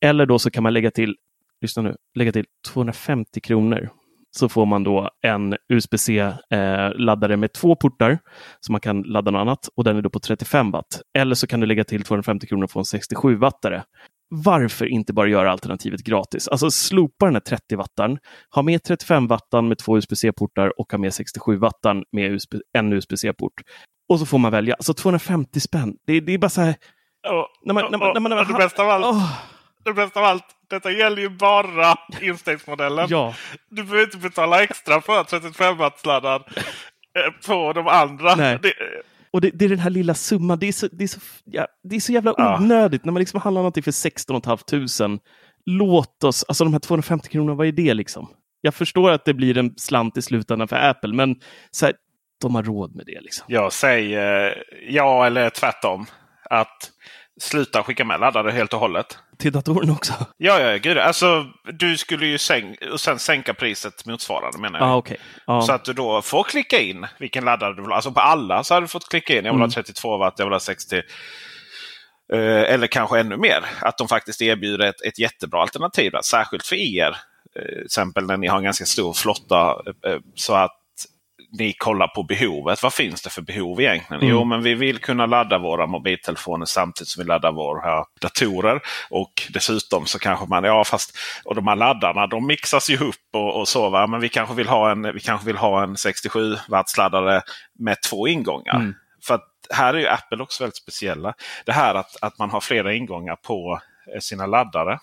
Eller 0.00 0.26
då 0.26 0.38
så 0.38 0.50
kan 0.50 0.62
man 0.62 0.72
lägga 0.72 0.90
till, 0.90 1.16
lyssna 1.60 1.82
nu, 1.82 1.94
lägga 2.14 2.32
till 2.32 2.44
250 2.72 3.40
kronor 3.40 3.90
så 4.36 4.48
får 4.48 4.66
man 4.66 4.84
då 4.84 5.10
en 5.22 5.56
USB-C-laddare 5.72 7.32
eh, 7.32 7.36
med 7.36 7.52
två 7.52 7.76
portar 7.76 8.18
så 8.60 8.72
man 8.72 8.80
kan 8.80 9.02
ladda 9.02 9.30
något 9.30 9.40
annat 9.40 9.68
och 9.76 9.84
den 9.84 9.96
är 9.96 10.02
då 10.02 10.10
på 10.10 10.18
35 10.18 10.70
watt. 10.70 11.00
Eller 11.18 11.34
så 11.34 11.46
kan 11.46 11.60
du 11.60 11.66
lägga 11.66 11.84
till 11.84 12.02
250 12.02 12.46
kronor 12.46 12.64
och 12.64 12.70
få 12.70 12.78
en 12.78 12.84
67 12.84 13.36
wattare. 13.36 13.82
Varför 14.28 14.86
inte 14.86 15.12
bara 15.12 15.28
göra 15.28 15.52
alternativet 15.52 16.00
gratis? 16.00 16.48
Alltså 16.48 16.70
slopa 16.70 17.26
den 17.26 17.34
här 17.34 17.40
30 17.40 17.76
wattan, 17.76 18.18
ha 18.54 18.62
med 18.62 18.82
35 18.82 19.26
wattan 19.26 19.68
med 19.68 19.78
två 19.78 19.98
USB-C-portar 19.98 20.80
och 20.80 20.92
ha 20.92 20.98
med 20.98 21.14
67 21.14 21.56
wattan 21.56 22.04
med 22.12 22.32
USB, 22.32 22.54
en 22.78 22.92
USB-C-port. 22.92 23.52
Och 24.08 24.18
så 24.18 24.26
får 24.26 24.38
man 24.38 24.52
välja. 24.52 24.74
Alltså 24.74 24.94
250 24.94 25.60
spänn. 25.60 25.96
Det, 26.06 26.20
det 26.20 26.34
är 26.34 26.38
bara 26.38 26.48
så 26.48 26.60
här... 26.60 26.74
det 28.44 28.54
bästa 28.54 28.82
av 28.82 28.90
allt. 28.90 29.16
Det 29.84 29.92
bästa 29.92 30.20
av 30.20 30.26
allt. 30.26 30.55
Detta 30.68 30.90
gäller 30.90 31.22
ju 31.22 31.28
bara 31.28 31.94
instegsmodellen. 32.20 33.06
ja. 33.10 33.34
Du 33.68 33.82
behöver 33.82 34.04
inte 34.04 34.16
betala 34.16 34.62
extra 34.62 35.00
för 35.00 35.24
35 35.24 35.76
wattsladdaren 35.76 36.42
eh, 37.18 37.46
på 37.46 37.72
de 37.72 37.88
andra. 37.88 38.34
Nej. 38.34 38.58
Det, 38.62 38.72
och 39.30 39.40
det, 39.40 39.50
det, 39.54 39.64
är 39.64 39.68
den 39.68 39.78
här 39.78 39.90
lilla 39.90 40.14
summan. 40.14 40.58
Det 40.58 40.68
är 40.68 40.72
så, 40.72 40.88
det 40.92 41.04
är 41.04 41.08
så, 41.08 41.20
ja, 41.44 41.66
det 41.82 41.96
är 41.96 42.00
så 42.00 42.12
jävla 42.12 42.34
ja. 42.36 42.58
onödigt 42.58 43.04
när 43.04 43.12
man 43.12 43.20
liksom 43.20 43.40
handlar 43.40 43.60
någonting 43.60 43.82
för 43.82 43.92
16 43.92 44.42
500. 44.42 45.18
Låt 45.66 46.24
oss, 46.24 46.44
alltså 46.48 46.64
de 46.64 46.72
här 46.72 46.80
250 46.80 47.28
kronorna, 47.28 47.54
vad 47.54 47.66
är 47.66 47.72
det 47.72 47.94
liksom? 47.94 48.28
Jag 48.60 48.74
förstår 48.74 49.10
att 49.10 49.24
det 49.24 49.34
blir 49.34 49.58
en 49.58 49.74
slant 49.76 50.16
i 50.16 50.22
slutändan 50.22 50.68
för 50.68 50.76
Apple, 50.76 51.14
men 51.14 51.36
så 51.70 51.86
här, 51.86 51.94
de 52.40 52.54
har 52.54 52.62
råd 52.62 52.96
med 52.96 53.06
det. 53.06 53.20
Liksom. 53.20 53.44
Jag 53.48 53.72
säger 53.72 54.62
ja 54.88 55.26
eller 55.26 55.50
tvärtom. 55.50 56.06
Att 56.50 56.90
sluta 57.40 57.82
skicka 57.82 58.04
med 58.04 58.20
laddare 58.20 58.50
helt 58.50 58.72
och 58.72 58.80
hållet. 58.80 59.18
Till 59.38 59.52
datorn 59.52 59.90
också? 59.90 60.12
Ja, 60.36 60.60
ja 60.60 60.76
gud. 60.76 60.98
Alltså, 60.98 61.46
du 61.72 61.96
skulle 61.98 62.26
ju 62.26 62.38
sänk 62.38 62.78
och 62.92 63.00
sen 63.00 63.18
sänka 63.18 63.54
priset 63.54 64.06
motsvarande 64.06 64.58
menar 64.58 64.78
jag. 64.78 64.88
Ah, 64.88 64.96
okay. 64.96 65.16
ah. 65.44 65.62
Så 65.62 65.72
att 65.72 65.84
du 65.84 65.92
då 65.92 66.22
får 66.22 66.44
klicka 66.44 66.80
in 66.80 67.06
vilken 67.18 67.44
laddare 67.44 67.74
du 67.74 67.82
vill 67.82 67.90
ha. 67.90 67.94
Alltså 67.94 68.12
på 68.12 68.20
alla 68.20 68.64
så 68.64 68.74
har 68.74 68.80
du 68.80 68.88
fått 68.88 69.08
klicka 69.08 69.38
in. 69.38 69.44
Jag 69.44 69.52
vill 69.52 69.62
ha 69.62 69.70
32 69.70 70.08
mm. 70.08 70.20
watt, 70.20 70.34
jag 70.38 70.46
vill 70.46 70.52
ha 70.52 70.60
60. 70.60 71.02
Eh, 72.32 72.72
eller 72.72 72.86
kanske 72.86 73.20
ännu 73.20 73.36
mer. 73.36 73.64
Att 73.80 73.98
de 73.98 74.08
faktiskt 74.08 74.42
erbjuder 74.42 74.86
ett, 74.86 75.02
ett 75.06 75.18
jättebra 75.18 75.62
alternativ. 75.62 76.12
Särskilt 76.24 76.66
för 76.66 76.76
er. 76.76 77.16
Eh, 77.56 77.62
till 77.62 77.84
exempel 77.84 78.26
när 78.26 78.36
ni 78.36 78.46
har 78.46 78.58
en 78.58 78.64
ganska 78.64 78.84
stor 78.84 79.12
flotta. 79.12 79.82
Eh, 80.06 80.18
så 80.34 80.54
att 80.54 80.76
ni 81.52 81.72
kollar 81.72 82.08
på 82.08 82.22
behovet. 82.22 82.82
Vad 82.82 82.92
finns 82.92 83.22
det 83.22 83.30
för 83.30 83.42
behov 83.42 83.80
egentligen? 83.80 84.22
Mm. 84.22 84.34
Jo, 84.34 84.44
men 84.44 84.62
vi 84.62 84.74
vill 84.74 84.98
kunna 84.98 85.26
ladda 85.26 85.58
våra 85.58 85.86
mobiltelefoner 85.86 86.66
samtidigt 86.66 87.08
som 87.08 87.22
vi 87.22 87.28
laddar 87.28 87.52
våra 87.52 88.04
datorer. 88.20 88.80
Och 89.10 89.32
dessutom 89.50 90.06
så 90.06 90.18
kanske 90.18 90.46
man, 90.46 90.64
ja 90.64 90.84
fast 90.84 91.18
och 91.44 91.54
de 91.54 91.66
här 91.66 91.76
laddarna 91.76 92.26
de 92.26 92.46
mixas 92.46 92.90
ju 92.90 92.96
upp 92.96 93.34
och, 93.34 93.60
och 93.60 93.68
så. 93.68 93.88
Va? 93.88 94.06
Men 94.06 94.20
vi 94.20 94.28
kanske 94.28 94.54
vill 94.54 94.68
ha 94.68 94.90
en, 94.90 95.02
vi 95.02 95.20
kanske 95.20 95.46
vill 95.46 95.56
ha 95.56 95.82
en 95.82 95.96
67 95.96 96.56
watts 96.68 96.96
laddare 96.96 97.42
med 97.78 97.96
två 98.02 98.28
ingångar. 98.28 98.76
Mm. 98.76 98.94
För 99.26 99.40
här 99.70 99.94
är 99.94 99.98
ju 99.98 100.08
Apple 100.08 100.42
också 100.42 100.62
väldigt 100.62 100.76
speciella. 100.76 101.34
Det 101.66 101.72
här 101.72 101.94
att, 101.94 102.16
att 102.22 102.38
man 102.38 102.50
har 102.50 102.60
flera 102.60 102.94
ingångar 102.94 103.36
på 103.36 103.80
eh, 104.14 104.20
sina 104.20 104.46
laddare 104.46 104.98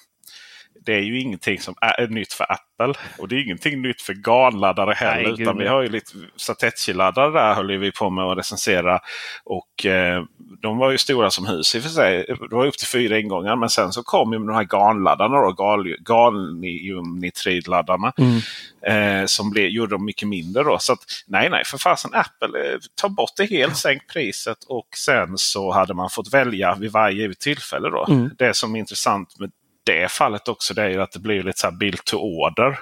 det 0.85 0.93
är 0.93 1.01
ju 1.01 1.19
ingenting 1.19 1.59
som 1.59 1.75
är 1.81 2.07
nytt 2.07 2.33
för 2.33 2.51
Apple. 2.51 2.93
Och 3.17 3.27
det 3.27 3.35
är 3.35 3.43
ingenting 3.43 3.81
nytt 3.81 4.01
för 4.01 4.13
GAN-laddare 4.13 4.93
heller. 4.93 5.31
Nej, 5.31 5.41
utan 5.41 5.57
vi 5.57 5.67
har 5.67 5.81
ju 5.81 5.89
lite 5.89 6.11
Satechi-laddare 6.37 7.31
där 7.31 7.53
höll 7.53 7.77
vi 7.77 7.91
på 7.91 8.09
med 8.09 8.25
att 8.25 8.37
recensera. 8.37 8.99
Och 9.43 9.85
eh, 9.85 10.23
de 10.61 10.77
var 10.77 10.91
ju 10.91 10.97
stora 10.97 11.31
som 11.31 11.47
hus 11.47 11.75
i 11.75 11.79
och 11.79 11.83
för 11.83 11.89
sig. 11.89 12.25
Det 12.27 12.55
var 12.55 12.65
upp 12.65 12.77
till 12.77 12.87
fyra 12.87 13.19
ingångar. 13.19 13.55
Men 13.55 13.69
sen 13.69 13.91
så 13.91 14.03
kom 14.03 14.33
ju 14.33 14.39
de 14.39 14.55
här 14.55 14.63
GAN-laddarna. 14.63 15.55
Galniumnitridladdarna. 15.99 18.13
Mm. 18.17 18.39
Eh, 18.85 19.25
som 19.25 19.49
blev, 19.49 19.69
gjorde 19.69 19.91
dem 19.91 20.05
mycket 20.05 20.27
mindre. 20.27 20.63
Då. 20.63 20.77
Så 20.79 20.93
att, 20.93 21.03
nej, 21.27 21.49
nej, 21.49 21.63
för 21.65 21.77
fasen 21.77 22.11
Apple 22.13 22.59
eh, 22.59 22.77
ta 22.95 23.09
bort 23.09 23.31
det 23.37 23.45
helt, 23.45 23.77
sänk 23.77 24.07
priset 24.13 24.63
och 24.67 24.87
sen 24.97 25.37
så 25.37 25.71
hade 25.71 25.93
man 25.93 26.09
fått 26.09 26.33
välja 26.33 26.75
vid 26.75 26.91
varje 26.91 27.33
tillfälle. 27.33 27.89
Då. 27.89 28.05
Mm. 28.09 28.29
Det 28.37 28.53
som 28.53 28.75
är 28.75 28.79
intressant 28.79 29.39
med 29.39 29.51
det 29.85 30.11
fallet 30.11 30.47
också 30.47 30.73
det 30.73 30.81
är 30.81 30.89
ju 30.89 31.01
att 31.01 31.11
det 31.11 31.19
blir 31.19 31.43
lite 31.43 31.59
så 31.59 31.67
här 31.67 31.77
build 31.77 32.05
to 32.05 32.17
order. 32.17 32.79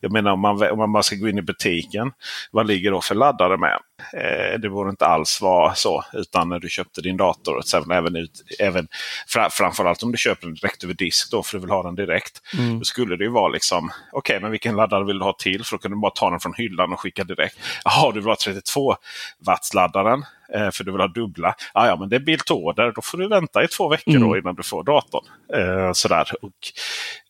Jag 0.00 0.12
menar 0.12 0.32
om 0.32 0.40
man, 0.40 0.70
om 0.70 0.78
man 0.78 0.92
bara 0.92 1.02
ska 1.02 1.16
gå 1.16 1.28
in 1.28 1.38
i 1.38 1.42
butiken. 1.42 2.12
Vad 2.50 2.66
ligger 2.66 2.90
då 2.90 3.00
för 3.00 3.14
laddare 3.14 3.56
med? 3.56 3.78
Eh, 4.12 4.58
det 4.58 4.68
borde 4.70 4.90
inte 4.90 5.06
alls 5.06 5.40
vara 5.40 5.74
så. 5.74 6.04
Utan 6.12 6.48
när 6.48 6.58
du 6.58 6.68
köpte 6.68 7.00
din 7.00 7.16
dator. 7.16 7.60
Även, 7.92 8.16
ut, 8.16 8.42
även, 8.58 8.88
framförallt 9.28 10.02
om 10.02 10.12
du 10.12 10.18
köper 10.18 10.46
den 10.46 10.54
direkt 10.54 10.84
över 10.84 10.94
disk 10.94 11.30
då 11.30 11.42
för 11.42 11.56
du 11.56 11.60
vill 11.60 11.70
ha 11.70 11.82
den 11.82 11.94
direkt. 11.94 12.40
Mm. 12.58 12.78
Då 12.78 12.84
skulle 12.84 13.16
det 13.16 13.24
ju 13.24 13.30
vara 13.30 13.48
liksom. 13.48 13.90
Okej, 14.12 14.18
okay, 14.18 14.40
men 14.40 14.50
vilken 14.50 14.76
laddare 14.76 15.04
vill 15.04 15.18
du 15.18 15.24
ha 15.24 15.32
till? 15.32 15.64
För 15.64 15.76
då 15.76 15.80
kan 15.80 15.90
du 15.90 15.96
bara 15.96 16.10
ta 16.10 16.30
den 16.30 16.40
från 16.40 16.54
hyllan 16.54 16.92
och 16.92 17.00
skicka 17.00 17.24
direkt. 17.24 17.58
Jaha, 17.84 18.12
du 18.12 18.20
vill 18.20 18.28
ha 18.28 18.36
32 18.36 18.96
watts 19.38 19.74
laddaren 19.74 20.24
eh, 20.54 20.70
för 20.70 20.84
du 20.84 20.92
vill 20.92 21.00
ha 21.00 21.08
dubbla. 21.08 21.54
Ah, 21.74 21.86
ja, 21.86 21.96
men 21.96 22.08
det 22.08 22.16
är 22.16 22.20
bild 22.20 22.50
order. 22.50 22.92
Då 22.94 23.02
får 23.02 23.18
du 23.18 23.28
vänta 23.28 23.64
i 23.64 23.68
två 23.68 23.88
veckor 23.88 24.16
mm. 24.16 24.28
då 24.28 24.38
innan 24.38 24.54
du 24.54 24.62
får 24.62 24.84
datorn. 24.84 25.24
Eh, 25.54 25.92
sådär. 25.92 26.28
Och, 26.42 26.52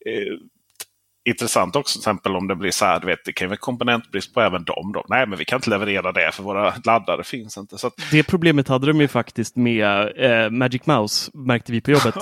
eh, 0.05 0.37
intressant 1.25 1.75
också 1.75 1.93
till 1.93 2.01
exempel 2.01 2.35
om 2.35 2.47
det 2.47 2.55
blir 2.55 2.71
så 2.71 2.85
här. 2.85 2.99
Du 2.99 3.07
vet, 3.07 3.25
det 3.25 3.33
kan 3.33 3.47
vara 3.47 3.57
komponentbrist 3.57 4.33
på 4.33 4.41
även 4.41 4.63
dem. 4.63 4.91
Då. 4.93 5.05
Nej, 5.09 5.27
men 5.27 5.37
vi 5.39 5.45
kan 5.45 5.57
inte 5.57 5.69
leverera 5.69 6.11
det 6.11 6.31
för 6.31 6.43
våra 6.43 6.73
laddare 6.85 7.23
finns 7.23 7.57
inte. 7.57 7.77
Så 7.77 7.87
att... 7.87 7.93
Det 8.11 8.23
problemet 8.23 8.67
hade 8.67 8.87
de 8.87 9.01
ju 9.01 9.07
faktiskt 9.07 9.55
med 9.55 10.11
eh, 10.17 10.49
Magic 10.49 10.85
Mouse 10.85 11.31
märkte 11.33 11.71
vi 11.71 11.81
på 11.81 11.91
jobbet. 11.91 12.15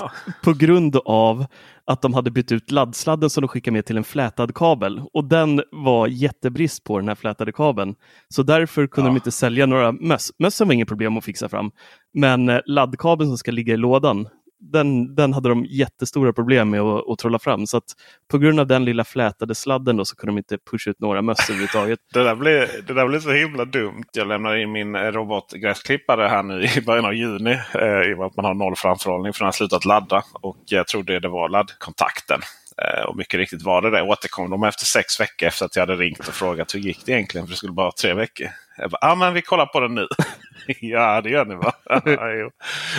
på 0.44 0.52
grund 0.52 0.96
av 1.04 1.46
att 1.84 2.02
de 2.02 2.14
hade 2.14 2.30
bytt 2.30 2.52
ut 2.52 2.70
laddsladden 2.70 3.30
som 3.30 3.40
de 3.40 3.48
skickade 3.48 3.72
med 3.72 3.86
till 3.86 3.96
en 3.96 4.04
flätad 4.04 4.54
kabel. 4.54 5.02
Och 5.12 5.24
den 5.24 5.62
var 5.70 6.06
jättebrist 6.06 6.84
på 6.84 6.98
den 6.98 7.08
här 7.08 7.14
flätade 7.14 7.52
kabeln. 7.52 7.94
Så 8.28 8.42
därför 8.42 8.86
kunde 8.86 9.08
ja. 9.08 9.12
de 9.12 9.16
inte 9.16 9.32
sälja 9.32 9.66
några 9.66 9.92
möss. 9.92 10.32
Mössen 10.38 10.68
var 10.68 10.74
inget 10.74 10.88
problem 10.88 11.16
att 11.16 11.24
fixa 11.24 11.48
fram. 11.48 11.70
Men 12.14 12.48
eh, 12.48 12.60
laddkabeln 12.66 13.30
som 13.30 13.38
ska 13.38 13.50
ligga 13.50 13.74
i 13.74 13.76
lådan, 13.76 14.28
den, 14.62 15.14
den 15.14 15.32
hade 15.32 15.48
de 15.48 15.64
jättestora 15.64 16.32
problem 16.32 16.70
med 16.70 16.80
att, 16.80 17.08
att 17.08 17.18
trolla 17.18 17.38
fram. 17.38 17.66
Så 17.66 17.76
att 17.76 17.84
på 18.30 18.38
grund 18.38 18.60
av 18.60 18.66
den 18.66 18.84
lilla 18.84 19.04
flätade 19.04 19.54
sladden 19.54 19.96
då, 19.96 20.04
så 20.04 20.16
kunde 20.16 20.32
de 20.32 20.38
inte 20.38 20.58
pusha 20.70 20.90
ut 20.90 21.00
några 21.00 21.22
möss 21.22 21.50
överhuvudtaget. 21.50 21.98
det, 22.12 22.24
där 22.24 22.34
blev, 22.34 22.68
det 22.86 22.94
där 22.94 23.08
blev 23.08 23.20
så 23.20 23.32
himla 23.32 23.64
dumt. 23.64 24.04
Jag 24.12 24.28
lämnade 24.28 24.62
in 24.62 24.72
min 24.72 24.94
eh, 24.94 25.00
robotgräsklippare 25.00 26.28
här 26.28 26.42
nu 26.42 26.64
i 26.76 26.80
början 26.80 27.04
av 27.04 27.14
juni. 27.14 27.58
Eh, 27.74 28.10
I 28.10 28.14
och 28.14 28.18
med 28.18 28.26
att 28.26 28.36
man 28.36 28.44
har 28.44 28.54
noll 28.54 28.76
framförhållning 28.76 29.32
för 29.32 29.40
den 29.40 29.46
har 29.46 29.52
slutat 29.52 29.84
ladda. 29.84 30.22
Och 30.34 30.56
jag 30.64 30.86
trodde 30.86 31.20
det 31.20 31.28
var 31.28 31.48
laddkontakten. 31.48 32.40
Eh, 32.78 33.04
och 33.04 33.16
mycket 33.16 33.38
riktigt 33.38 33.62
var 33.62 33.82
det 33.82 33.90
det. 33.90 34.02
Återkom 34.02 34.50
de 34.50 34.62
efter 34.64 34.84
sex 34.84 35.20
veckor 35.20 35.48
efter 35.48 35.64
att 35.64 35.76
jag 35.76 35.82
hade 35.82 35.96
ringt 35.96 36.28
och 36.28 36.34
frågat 36.34 36.74
hur 36.74 36.80
gick 36.80 37.06
det 37.06 37.12
egentligen. 37.12 37.46
För 37.46 37.50
det 37.50 37.56
skulle 37.56 37.72
bara 37.72 37.84
vara 37.84 37.92
tre 37.92 38.14
veckor. 38.14 38.48
Jag 38.78 38.90
bara, 38.90 38.98
ah, 39.12 39.14
men 39.14 39.34
vi 39.34 39.42
kollar 39.42 39.66
på 39.66 39.80
den 39.80 39.94
nu. 39.94 40.08
ja, 40.80 41.20
det 41.20 41.30
gör 41.30 41.44
ni 41.44 41.54
va? 41.54 41.72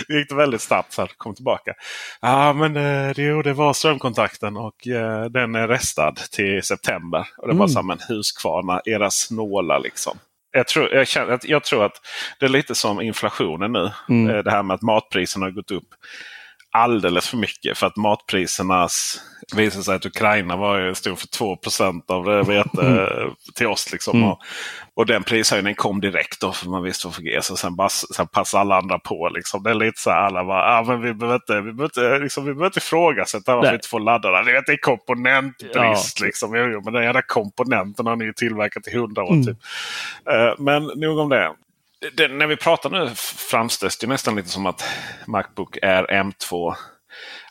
det 0.08 0.18
gick 0.18 0.32
väldigt 0.32 0.62
snabbt 0.62 0.94
så 0.94 1.02
att 1.02 1.18
kom 1.18 1.36
tillbaka. 1.36 1.74
Ja, 2.22 2.50
ah, 2.50 2.54
men 2.54 2.78
eh, 2.78 3.14
det, 3.16 3.44
det 3.44 3.54
var 3.54 3.74
strömkontakten 3.74 4.58
och 4.58 4.88
eh, 4.88 5.26
den 5.26 5.56
är 5.56 5.68
restad 5.68 6.16
till 6.32 6.64
september. 6.64 7.28
Och 7.38 7.48
det 7.48 7.54
mm. 7.54 7.58
var 7.58 7.68
som 7.68 7.90
en 7.90 8.00
huskvarna, 8.08 8.82
era 8.86 9.12
snåla 9.12 9.80
liksom. 9.80 10.18
Jag 10.52 10.68
tror, 10.68 10.94
jag, 10.94 11.08
känner, 11.08 11.40
jag 11.44 11.64
tror 11.64 11.86
att 11.86 12.02
det 12.40 12.46
är 12.46 12.50
lite 12.50 12.76
som 12.76 13.02
inflationen 13.02 13.72
nu. 13.72 13.92
Mm. 14.10 14.36
Eh, 14.36 14.44
det 14.44 14.52
här 14.52 14.64
med 14.64 14.76
att 14.76 14.82
matpriserna 14.82 15.46
har 15.46 15.52
gått 15.52 15.72
upp 15.72 15.88
alldeles 16.72 17.30
för 17.30 17.38
mycket. 17.38 17.78
För 17.78 17.88
att 17.88 17.96
matprisernas 17.96 19.22
visade 19.56 19.84
sig 19.84 19.96
att 19.96 20.06
Ukraina 20.06 20.56
var, 20.56 20.94
stod 20.94 21.20
för 21.20 21.28
2 21.28 21.58
av 22.08 22.26
det 22.26 22.44
vete 22.44 22.82
mm. 22.82 23.32
till 23.56 23.68
oss. 23.68 23.92
Liksom. 23.92 24.18
Mm. 24.18 24.30
Och, 24.30 24.40
och, 24.94 25.06
den 25.06 25.24
prishöjningen 25.24 25.76
kom 25.76 26.02
direkt 26.02 26.42
då 26.42 26.52
för 26.52 26.70
man 26.70 26.84
visste 26.84 27.08
vad 27.08 27.16
för 27.16 27.52
och 27.52 27.60
sen, 27.60 27.78
sen 28.16 28.28
passade 28.28 28.62
alla 28.62 28.78
andra 28.78 29.00
på. 29.00 29.30
Liksom. 29.30 29.64
Det 29.64 29.70
är 29.70 29.74
lite 29.74 30.02
så 30.02 30.10
här, 30.10 30.18
alla 30.18 30.44
bara, 30.46 30.80
ah, 30.80 30.84
men 30.84 31.02
vi 31.02 31.14
behöver 31.14 31.36
inte, 31.36 31.62
vi 31.62 31.74
behöver 31.74 31.84
inte, 31.84 32.24
liksom, 32.24 32.46
vi 32.46 32.54
behöver 32.54 32.66
inte 32.66 32.80
ifrågasätta 32.80 33.56
varför 33.56 33.72
vi 33.72 33.76
inte 33.76 33.88
får 33.88 34.00
ladda 34.00 34.32
den. 34.32 34.46
Det 34.46 34.72
är 34.72 34.78
komponentbrist. 34.78 36.20
Ja. 36.20 36.26
Liksom. 36.26 36.56
Jo, 36.56 36.66
jo, 36.66 36.82
men 36.84 36.94
den 36.94 37.04
jävla 37.04 37.22
komponenten 37.22 38.08
har 38.08 38.16
ni 38.16 38.34
tillverkat 38.34 38.88
i 38.88 38.98
hundra 38.98 39.24
år. 39.24 39.34
Mm. 39.34 39.46
Typ. 39.46 39.58
Uh, 40.32 40.64
men 40.64 40.84
nog 40.84 41.18
om 41.18 41.30
det 41.30 41.54
det, 42.14 42.28
när 42.28 42.48
vi 42.48 42.56
pratar 42.56 42.90
nu 42.90 43.10
framställs 43.52 43.98
det 43.98 44.08
nästan 44.08 44.36
lite 44.36 44.50
som 44.50 44.66
att 44.66 44.84
Macbook 45.28 45.78
Air 45.82 46.06
M2 46.06 46.76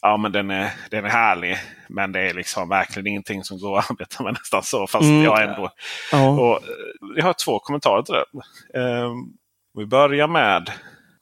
Ja 0.01 0.17
men 0.17 0.33
den 0.33 0.51
är, 0.51 0.71
den 0.91 1.05
är 1.05 1.09
härlig. 1.09 1.59
Men 1.89 2.13
det 2.13 2.21
är 2.21 2.35
liksom 2.35 2.69
verkligen 2.69 3.07
ingenting 3.07 3.45
som 3.45 3.59
går 3.59 3.79
att 3.79 3.91
arbeta 3.91 4.23
med 4.23 4.33
nästan 4.33 4.63
så. 4.63 4.87
Fast 4.87 5.05
mm. 5.05 5.23
jag 5.23 5.43
ändå. 5.43 5.71
Ja. 6.13 6.29
Och, 6.29 6.57
eh, 6.57 7.17
jag 7.17 7.25
har 7.25 7.33
två 7.45 7.59
kommentarer 7.59 8.03
till 8.03 8.15
det. 8.15 8.81
Um, 8.81 9.33
vi 9.79 9.87
börjar 9.87 10.29
med 10.29 10.71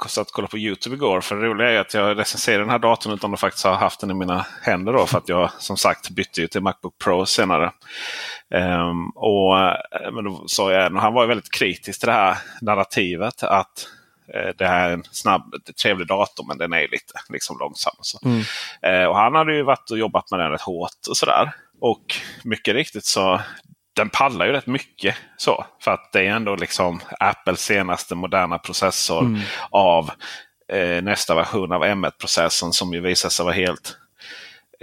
satt 0.09 0.27
och 0.27 0.33
kollade 0.33 0.51
på 0.51 0.59
Youtube 0.59 0.97
igår. 0.97 1.21
För 1.21 1.37
det 1.37 1.47
roliga 1.47 1.71
är 1.71 1.79
att 1.79 1.95
jag 1.95 2.19
recenserar 2.19 2.59
den 2.59 2.71
här 2.71 2.79
datorn 2.79 3.13
utan 3.13 3.35
att 3.35 3.41
faktiskt 3.41 3.65
ha 3.65 3.75
haft 3.75 4.01
den 4.01 4.11
i 4.11 4.15
mina 4.15 4.47
händer. 4.63 4.93
Då, 4.93 5.07
för 5.07 5.19
att 5.19 5.29
jag 5.29 5.51
som 5.59 5.77
sagt 5.77 6.11
bytte 6.11 6.49
till 6.49 6.61
Macbook 6.61 6.99
Pro 6.99 7.27
senare. 7.27 7.73
Um, 8.55 9.11
och, 9.11 9.59
eh, 9.59 10.13
men 10.13 10.25
då 10.25 10.45
sa 10.47 10.73
jag, 10.73 10.91
han 10.91 11.15
var 11.15 11.27
väldigt 11.27 11.51
kritisk 11.51 12.01
till 12.01 12.07
det 12.07 12.13
här 12.13 12.37
narrativet. 12.61 13.43
att 13.43 13.87
det 14.59 14.67
här 14.67 14.89
är 14.89 14.93
en 14.93 15.05
snabb, 15.11 15.55
trevlig 15.83 16.09
dator 16.09 16.45
men 16.49 16.59
den 16.59 16.73
är 16.73 16.89
lite 16.89 17.13
liksom, 17.29 17.59
långsam. 17.59 17.93
Och, 17.99 18.07
så. 18.07 18.19
Mm. 18.25 18.43
Uh, 18.87 19.09
och 19.09 19.17
han 19.17 19.35
hade 19.35 19.55
ju 19.55 19.63
varit 19.63 19.91
och 19.91 19.99
jobbat 19.99 20.31
med 20.31 20.41
den 20.41 20.51
rätt 20.51 20.61
hårt 20.61 21.07
och 21.09 21.17
sådär. 21.17 21.53
Och 21.81 22.05
mycket 22.45 22.75
riktigt 22.75 23.05
så 23.05 23.41
den 23.97 24.11
pallar 24.11 24.47
ju 24.47 24.53
rätt 24.53 24.67
mycket. 24.67 25.17
så 25.37 25.65
För 25.81 25.91
att 25.91 26.13
det 26.13 26.21
är 26.21 26.31
ändå 26.31 26.57
liksom 26.57 27.01
Apples 27.21 27.61
senaste 27.61 28.15
moderna 28.15 28.59
processor 28.59 29.21
mm. 29.21 29.41
av 29.71 30.11
eh, 30.73 31.03
nästa 31.03 31.35
version 31.35 31.73
av 31.73 31.85
M1-processorn 31.85 32.73
som 32.73 32.95
ju 32.95 33.01
visar 33.01 33.29
sig 33.29 33.45
vara 33.45 33.55
helt 33.55 33.97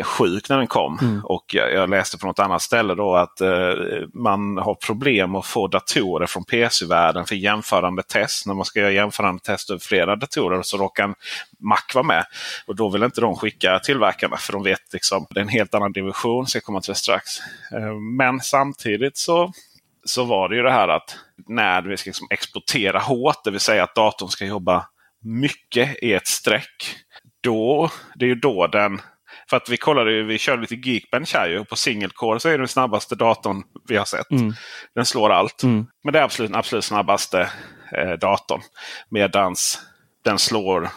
sjuk 0.03 0.49
när 0.49 0.57
den 0.57 0.67
kom. 0.67 0.99
Mm. 1.01 1.25
Och 1.25 1.45
jag, 1.53 1.73
jag, 1.73 1.89
läste 1.89 2.17
på 2.17 2.27
något 2.27 2.39
annat 2.39 2.61
ställe 2.61 2.95
då 2.95 3.15
att 3.15 3.41
eh, 3.41 3.73
man 4.13 4.57
har 4.57 4.75
problem 4.75 5.35
att 5.35 5.45
få 5.45 5.67
datorer 5.67 6.27
från 6.27 6.43
PC-världen 6.43 7.25
för 7.25 7.35
jämförande 7.35 8.03
test. 8.03 8.47
När 8.47 8.53
man 8.53 8.65
ska 8.65 8.79
göra 8.79 8.91
jämförande 8.91 9.43
test 9.43 9.69
över 9.69 9.79
flera 9.79 10.15
datorer 10.15 10.61
så 10.61 10.77
råkar 10.77 11.03
en 11.03 11.15
Mac 11.59 11.81
vara 11.93 12.05
med. 12.05 12.25
Och 12.67 12.75
då 12.75 12.89
vill 12.89 13.03
inte 13.03 13.21
de 13.21 13.35
skicka 13.35 13.79
tillverkarna 13.79 14.37
för 14.37 14.53
de 14.53 14.63
vet 14.63 14.93
liksom 14.93 15.25
det 15.29 15.39
är 15.39 15.41
en 15.41 15.49
helt 15.49 15.73
annan 15.73 15.91
division. 15.91 16.47
Ska 16.47 16.59
komma 16.59 16.81
till 16.81 16.95
strax. 16.95 17.39
Eh, 17.73 17.93
men 18.17 18.39
samtidigt 18.39 19.17
så 19.17 19.51
så 20.09 20.23
var 20.23 20.49
det 20.49 20.55
ju 20.55 20.61
det 20.61 20.71
här 20.71 20.87
att 20.87 21.17
när 21.47 21.81
vi 21.81 21.97
ska 21.97 22.07
liksom 22.07 22.27
exportera 22.29 22.99
hårt, 22.99 23.43
det 23.43 23.51
vill 23.51 23.59
säga 23.59 23.83
att 23.83 23.95
datorn 23.95 24.29
ska 24.29 24.45
jobba 24.45 24.85
mycket 25.21 26.03
i 26.03 26.13
ett 26.13 26.27
streck. 26.27 26.95
Då, 27.41 27.89
det 28.15 28.25
är 28.25 28.29
ju 28.29 28.35
då 28.35 28.67
den 28.67 29.01
för 29.49 29.57
att 29.57 29.69
vi 29.69 29.77
kollade, 29.77 30.23
vi 30.23 30.37
körde 30.37 30.61
lite 30.61 30.75
Geekbench 30.75 31.35
här 31.35 31.49
ju. 31.49 31.65
På 31.65 31.75
single 31.75 32.09
core 32.13 32.39
så 32.39 32.47
är 32.47 32.51
det 32.51 32.57
den 32.57 32.67
snabbaste 32.67 33.15
datorn 33.15 33.63
vi 33.87 33.97
har 33.97 34.05
sett. 34.05 34.31
Mm. 34.31 34.53
Den 34.95 35.05
slår 35.05 35.29
allt. 35.29 35.63
Mm. 35.63 35.85
Men 36.03 36.13
det 36.13 36.19
är 36.19 36.23
absolut 36.23 36.51
den 36.51 36.59
absolut 36.59 36.85
snabbaste 36.85 37.49
eh, 37.91 38.11
datorn. 38.11 38.61
Medans 39.09 39.81
den 40.23 40.39
slår 40.39 40.89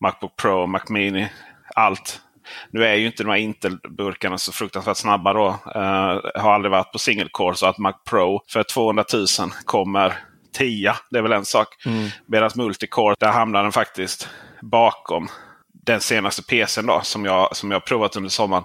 Macbook 0.00 0.36
Pro, 0.36 0.66
Mac 0.66 0.82
Mini, 0.88 1.28
allt. 1.74 2.20
Nu 2.70 2.84
är 2.84 2.94
ju 2.94 3.06
inte 3.06 3.22
de 3.22 3.30
här 3.30 3.36
Intel-burkarna 3.36 4.38
så 4.38 4.52
fruktansvärt 4.52 4.96
snabba 4.96 5.32
då. 5.32 5.48
Uh, 5.48 6.40
har 6.42 6.54
aldrig 6.54 6.70
varit 6.70 6.92
på 6.92 6.98
single 6.98 7.28
core 7.32 7.54
så 7.54 7.66
att 7.66 7.78
Mac 7.78 7.92
Pro 8.10 8.40
för 8.52 8.62
200 8.62 9.04
000 9.12 9.26
kommer 9.64 10.18
10. 10.52 10.94
Det 11.10 11.18
är 11.18 11.22
väl 11.22 11.32
en 11.32 11.44
sak. 11.44 11.86
Mm. 11.86 12.08
Medan 12.26 12.50
Multicore, 12.54 13.14
där 13.18 13.32
hamnar 13.32 13.62
den 13.62 13.72
faktiskt 13.72 14.28
bakom 14.62 15.28
den 15.92 16.00
senaste 16.00 16.42
PCn 16.42 16.86
då, 16.86 17.00
som 17.02 17.24
jag, 17.24 17.56
som 17.56 17.70
jag 17.70 17.84
provat 17.84 18.16
under 18.16 18.30
sommaren. 18.30 18.64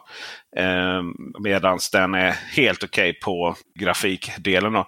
Eh, 0.57 1.03
Medan 1.39 1.79
den 1.91 2.13
är 2.13 2.31
helt 2.31 2.83
okej 2.83 3.09
okay 3.09 3.19
på 3.19 3.55
grafikdelen. 3.79 4.73
Då. 4.73 4.87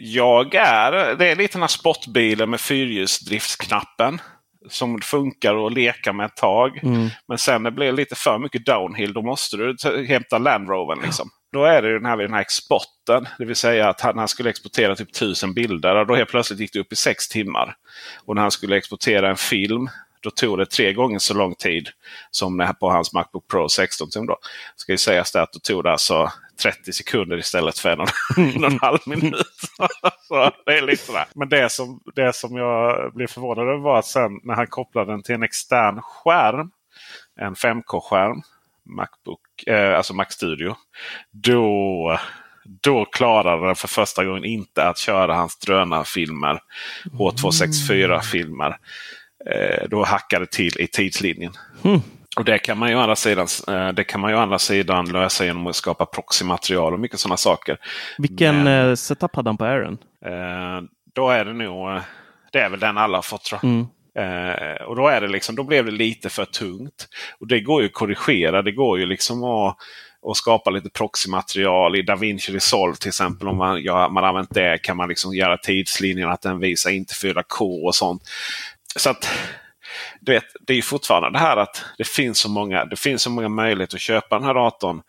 Jag 0.00 0.54
är, 0.54 1.16
det 1.16 1.26
är 1.26 1.36
lite 1.36 1.54
den 1.54 1.62
här 1.62 1.68
sportbilen 1.68 2.50
med 2.50 2.60
fyrhjulsdriftsknappen. 2.60 4.20
Som 4.68 5.00
funkar 5.00 5.66
att 5.66 5.72
leka 5.72 6.12
med 6.12 6.26
ett 6.26 6.36
tag. 6.36 6.80
Mm. 6.82 7.08
Men 7.28 7.38
sen 7.38 7.62
när 7.62 7.70
det 7.70 7.74
blir 7.74 7.92
lite 7.92 8.14
för 8.14 8.38
mycket 8.38 8.66
downhill 8.66 9.12
då 9.12 9.22
måste 9.22 9.56
du 9.56 9.76
hämta 10.08 10.38
Land 10.38 10.68
Rovern. 10.68 11.00
Liksom. 11.02 11.30
Då 11.52 11.64
är 11.64 11.82
det 11.82 11.92
den 11.92 12.06
här, 12.06 12.16
den 12.16 12.32
här 12.32 12.40
exporten. 12.40 13.28
Det 13.38 13.44
vill 13.44 13.56
säga 13.56 13.88
att 13.88 14.00
han, 14.00 14.18
han 14.18 14.28
skulle 14.28 14.50
exportera 14.50 14.96
typ 14.96 15.12
tusen 15.12 15.54
bilder. 15.54 15.96
Och 15.96 16.06
då 16.06 16.14
helt 16.14 16.30
plötsligt 16.30 16.60
gick 16.60 16.72
det 16.72 16.78
upp 16.78 16.92
i 16.92 16.96
sex 16.96 17.28
timmar. 17.28 17.76
Och 18.24 18.34
när 18.34 18.42
han 18.42 18.50
skulle 18.50 18.76
exportera 18.76 19.30
en 19.30 19.36
film 19.36 19.88
då 20.20 20.30
tog 20.30 20.58
det 20.58 20.66
tre 20.66 20.92
gånger 20.92 21.18
så 21.18 21.34
lång 21.34 21.54
tid 21.54 21.88
som 22.30 22.74
på 22.80 22.90
hans 22.90 23.12
Macbook 23.12 23.48
Pro 23.48 23.68
16 23.68 24.10
tum. 24.10 24.26
Då. 24.26 24.36
Ska 24.76 24.92
ju 24.92 24.98
sägas 24.98 25.32
det 25.32 25.42
att 25.42 25.52
då 25.52 25.58
tog 25.58 25.84
det 25.84 25.92
alltså 25.92 26.32
30 26.62 26.92
sekunder 26.92 27.38
istället 27.38 27.78
för 27.78 27.88
en 27.88 28.00
och 28.00 28.08
en 28.72 28.78
halv 28.80 28.98
minut. 29.06 29.46
så 30.28 30.50
det 30.66 30.78
är 30.78 30.82
lite 30.82 31.02
sådär. 31.02 31.24
Men 31.34 31.48
det 31.48 31.72
som, 31.72 32.00
det 32.14 32.34
som 32.34 32.56
jag 32.56 33.12
blev 33.14 33.26
förvånad 33.26 33.68
över 33.68 33.78
var 33.78 33.98
att 33.98 34.06
sen 34.06 34.40
när 34.42 34.54
han 34.54 34.66
kopplade 34.66 35.12
den 35.12 35.22
till 35.22 35.34
en 35.34 35.42
extern 35.42 36.00
skärm. 36.02 36.70
En 37.40 37.54
5K-skärm. 37.54 38.42
Macbook, 38.86 39.66
eh, 39.66 39.96
alltså 39.96 40.14
Mac 40.14 40.26
Studio. 40.28 40.76
Då, 41.30 42.18
då 42.64 43.04
klarade 43.04 43.66
den 43.66 43.76
för 43.76 43.88
första 43.88 44.24
gången 44.24 44.44
inte 44.44 44.88
att 44.88 44.98
köra 44.98 45.34
hans 45.34 45.58
drönarfilmer. 45.58 46.60
H264-filmer 47.04 48.76
eh, 49.50 49.88
då 49.88 50.04
hackar 50.04 50.40
det 50.40 50.50
till 50.50 50.80
i 50.80 50.86
tidslinjen. 50.86 51.52
Mm. 51.84 52.00
Och 52.36 52.44
det 52.44 52.58
kan 52.58 52.78
man 52.78 52.90
ju 52.90 52.94
andra 52.96 53.16
sidan, 53.16 53.46
eh, 53.68 53.88
det 53.88 54.04
kan 54.04 54.20
man 54.20 54.30
ju 54.30 54.36
andra 54.36 54.58
sidan 54.58 55.12
lösa 55.12 55.44
genom 55.44 55.66
att 55.66 55.76
skapa 55.76 56.06
proxymaterial 56.06 56.92
och 56.92 57.00
mycket 57.00 57.20
sådana 57.20 57.36
saker. 57.36 57.78
Vilken 58.18 58.64
Men, 58.64 58.88
eh, 58.90 58.94
setup 58.94 59.36
hade 59.36 59.48
han 59.48 59.56
på 59.56 59.64
Aaron? 59.64 59.98
Eh, 60.24 60.82
då 61.14 61.30
är 61.30 61.44
det 61.44 61.52
nog, 61.52 62.00
det 62.52 62.58
är 62.58 62.70
väl 62.70 62.80
den 62.80 62.98
alla 62.98 63.18
har 63.18 63.22
fått 63.22 63.44
tror 63.44 63.60
jag. 63.62 63.70
Mm. 63.70 63.86
Eh, 64.18 64.82
och 64.82 64.96
då, 64.96 65.08
är 65.08 65.20
det 65.20 65.28
liksom, 65.28 65.56
då 65.56 65.62
blev 65.62 65.84
det 65.84 65.90
lite 65.90 66.28
för 66.28 66.44
tungt. 66.44 67.08
Och 67.40 67.46
Det 67.46 67.60
går 67.60 67.82
ju 67.82 67.86
att 67.86 67.92
korrigera. 67.92 68.62
Det 68.62 68.72
går 68.72 68.98
ju 68.98 69.06
liksom 69.06 69.44
att, 69.44 69.76
att 70.30 70.36
skapa 70.36 70.70
lite 70.70 70.90
proxymaterial 70.90 71.96
i 71.96 72.02
DaVinci 72.02 72.52
Resolve 72.52 72.96
till 72.96 73.08
exempel. 73.08 73.48
Om 73.48 73.56
man, 73.56 73.82
ja, 73.82 74.08
man 74.08 74.24
använt 74.24 74.54
det 74.54 74.78
kan 74.82 74.96
man 74.96 75.08
liksom 75.08 75.34
göra 75.34 75.56
tidslinjen 75.56 76.30
att 76.30 76.42
den 76.42 76.58
visar 76.58 76.90
inte 76.90 77.14
4K 77.14 77.86
och 77.86 77.94
sånt. 77.94 78.22
Så 78.96 79.10
att 79.10 79.28
du 80.20 80.32
vet, 80.32 80.44
det 80.66 80.74
är 80.74 80.82
fortfarande 80.82 81.30
det 81.30 81.38
här 81.38 81.56
att 81.56 81.84
det 81.98 82.06
finns 82.06 82.38
så 82.38 82.50
många, 82.50 82.84
det 82.84 82.96
finns 82.96 83.22
så 83.22 83.30
många 83.30 83.48
möjligheter 83.48 83.96
att 83.96 84.00
köpa 84.00 84.38
den 84.38 84.44
här 84.44 84.54
datorn 84.54 85.02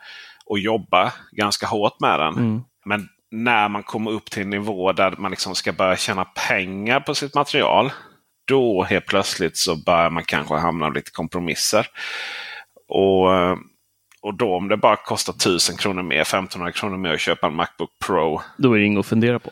och 0.45 0.59
jobba 0.59 1.13
ganska 1.31 1.67
hårt 1.67 1.99
med 1.99 2.19
den. 2.19 2.33
Mm. 2.33 2.61
Men 2.85 3.09
när 3.31 3.69
man 3.69 3.83
kommer 3.83 4.11
upp 4.11 4.31
till 4.31 4.41
en 4.41 4.49
nivå 4.49 4.91
där 4.91 5.15
man 5.17 5.31
liksom 5.31 5.55
ska 5.55 5.71
börja 5.71 5.95
tjäna 5.95 6.25
pengar 6.25 6.99
på 6.99 7.15
sitt 7.15 7.35
material. 7.35 7.91
Då 8.47 8.83
helt 8.83 9.05
plötsligt 9.05 9.57
så 9.57 9.75
börjar 9.75 10.09
man 10.09 10.23
kanske 10.23 10.55
hamna 10.55 10.87
i 10.87 10.91
lite 10.91 11.11
kompromisser. 11.11 11.87
Och, 12.87 13.27
och 14.21 14.33
då 14.37 14.55
om 14.55 14.67
det 14.67 14.77
bara 14.77 14.95
kostar 14.95 15.33
1000 15.33 15.77
kronor 15.77 16.03
mer, 16.03 16.21
1500 16.21 16.71
kronor 16.71 16.97
mer 16.97 17.13
att 17.13 17.19
köpa 17.19 17.47
en 17.47 17.55
Macbook 17.55 17.89
Pro. 18.05 18.41
Då 18.57 18.73
är 18.73 18.79
det 18.79 18.85
inget 18.85 18.99
att 18.99 19.05
fundera 19.05 19.39
på. 19.39 19.51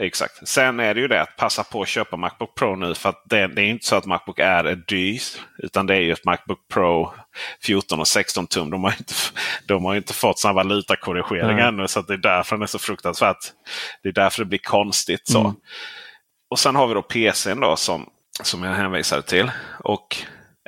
Exakt. 0.00 0.48
Sen 0.48 0.80
är 0.80 0.94
det 0.94 1.00
ju 1.00 1.08
det 1.08 1.22
att 1.22 1.36
passa 1.36 1.64
på 1.64 1.82
att 1.82 1.88
köpa 1.88 2.16
Macbook 2.16 2.54
Pro 2.54 2.76
nu. 2.76 2.94
För 2.94 3.08
att 3.08 3.22
det, 3.24 3.46
det 3.46 3.62
är 3.62 3.66
inte 3.66 3.86
så 3.86 3.96
att 3.96 4.06
Macbook 4.06 4.40
Air 4.40 4.64
är 4.64 4.76
dyrt. 4.76 5.40
Utan 5.58 5.86
det 5.86 5.94
är 5.94 6.00
ju 6.00 6.12
ett 6.12 6.24
Macbook 6.24 6.68
Pro 6.72 7.12
14 7.62 8.00
och 8.00 8.08
16 8.08 8.46
tum. 8.46 8.70
De 8.70 8.84
har 8.84 8.90
inte, 8.90 9.14
de 9.66 9.84
har 9.84 9.94
inte 9.94 10.12
fått 10.12 10.38
samma 10.38 10.54
valutakorrigering 10.54 11.58
mm. 11.58 11.66
ännu. 11.66 11.88
Så 11.88 12.02
det 12.02 12.12
är 12.12 12.18
därför 12.18 12.56
den 12.56 12.62
är 12.62 12.66
så 12.66 12.78
fruktansvärt. 12.78 13.38
Det 14.02 14.08
är 14.08 14.12
därför 14.12 14.42
det 14.42 14.48
blir 14.48 14.58
konstigt. 14.58 15.28
så. 15.28 15.40
Mm. 15.40 15.54
Och 16.50 16.58
sen 16.58 16.76
har 16.76 16.86
vi 16.86 16.94
då 16.94 17.02
PCn 17.02 17.60
då 17.60 17.76
som, 17.76 18.06
som 18.42 18.62
jag 18.62 18.74
hänvisade 18.74 19.22
till. 19.22 19.50
Och 19.78 20.16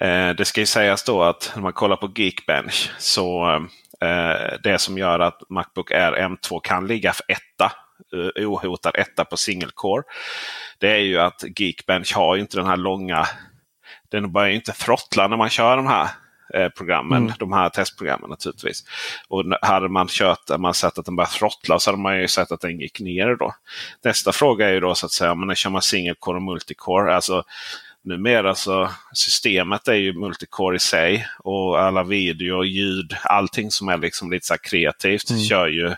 eh, 0.00 0.30
Det 0.30 0.44
ska 0.44 0.60
ju 0.60 0.66
sägas 0.66 1.04
då 1.04 1.22
att 1.22 1.52
när 1.54 1.62
man 1.62 1.72
kollar 1.72 1.96
på 1.96 2.12
Geekbench 2.16 2.90
så 2.98 3.54
eh, 4.00 4.58
det 4.62 4.78
som 4.78 4.98
gör 4.98 5.20
att 5.20 5.42
Macbook 5.48 5.90
Air 5.90 6.12
M2 6.12 6.60
kan 6.60 6.86
ligga 6.86 7.12
för 7.12 7.24
etta 7.28 7.72
uh, 8.14 8.48
ohotad 8.48 8.92
etta 8.94 9.24
på 9.24 9.36
single 9.36 9.70
core. 9.74 10.02
Det 10.78 10.90
är 10.90 10.98
ju 10.98 11.18
att 11.18 11.44
Geekbench 11.56 12.16
har 12.16 12.36
inte 12.36 12.56
den 12.56 12.66
här 12.66 12.76
långa... 12.76 13.26
Den 14.10 14.32
börjar 14.32 14.50
inte 14.50 14.72
throttla 14.72 15.28
när 15.28 15.36
man 15.36 15.50
kör 15.50 15.76
de 15.76 15.86
här 15.86 16.08
eh, 16.54 16.68
programmen, 16.68 17.22
mm. 17.22 17.32
de 17.38 17.52
här 17.52 17.68
testprogrammen 17.68 18.30
naturligtvis. 18.30 18.84
Och 19.28 19.44
hade 19.62 19.88
man 19.88 20.08
kört, 20.08 20.58
man 20.58 20.74
sett 20.74 20.98
att 20.98 21.04
den 21.04 21.16
började 21.16 21.32
throttla 21.32 21.78
så 21.78 21.90
hade 21.90 22.02
man 22.02 22.20
ju 22.20 22.28
sett 22.28 22.52
att 22.52 22.60
den 22.60 22.80
gick 22.80 23.00
ner. 23.00 23.36
då. 23.36 23.54
Nästa 24.04 24.32
fråga 24.32 24.68
är 24.68 24.72
ju 24.72 24.80
då 24.80 24.94
så 24.94 25.06
att 25.06 25.12
säga, 25.12 25.34
men 25.34 25.48
när 25.48 25.54
kör 25.54 25.70
man 25.70 25.82
single 25.82 26.14
core 26.18 26.36
och 26.36 26.42
multicore? 26.42 27.14
Alltså, 27.14 27.44
numera 28.04 28.54
så 28.54 28.90
systemet 29.12 29.88
är 29.88 29.94
ju 29.94 30.12
multicore 30.12 30.76
i 30.76 30.78
sig. 30.78 31.26
Och 31.38 31.80
alla 31.80 32.02
video, 32.02 32.64
ljud, 32.64 33.16
allting 33.22 33.70
som 33.70 33.88
är 33.88 33.98
liksom 33.98 34.30
lite 34.30 34.46
så 34.46 34.58
kreativt 34.58 35.30
mm. 35.30 35.42
kör 35.42 35.66
ju 35.66 35.94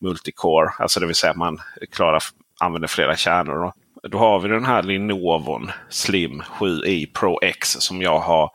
multicore. 0.00 0.70
Alltså 0.78 1.00
det 1.00 1.06
vill 1.06 1.14
säga 1.14 1.30
att 1.30 1.36
man 1.36 1.58
klarar, 1.92 2.22
använder 2.60 2.88
flera 2.88 3.16
kärnor. 3.16 3.54
Då. 3.54 3.72
då 4.08 4.18
har 4.18 4.40
vi 4.40 4.48
den 4.48 4.64
här 4.64 4.82
Lenovo 4.82 5.60
Slim 5.88 6.42
7i 6.42 7.12
Pro 7.12 7.38
X 7.42 7.68
som 7.68 8.02
jag 8.02 8.18
har 8.18 8.50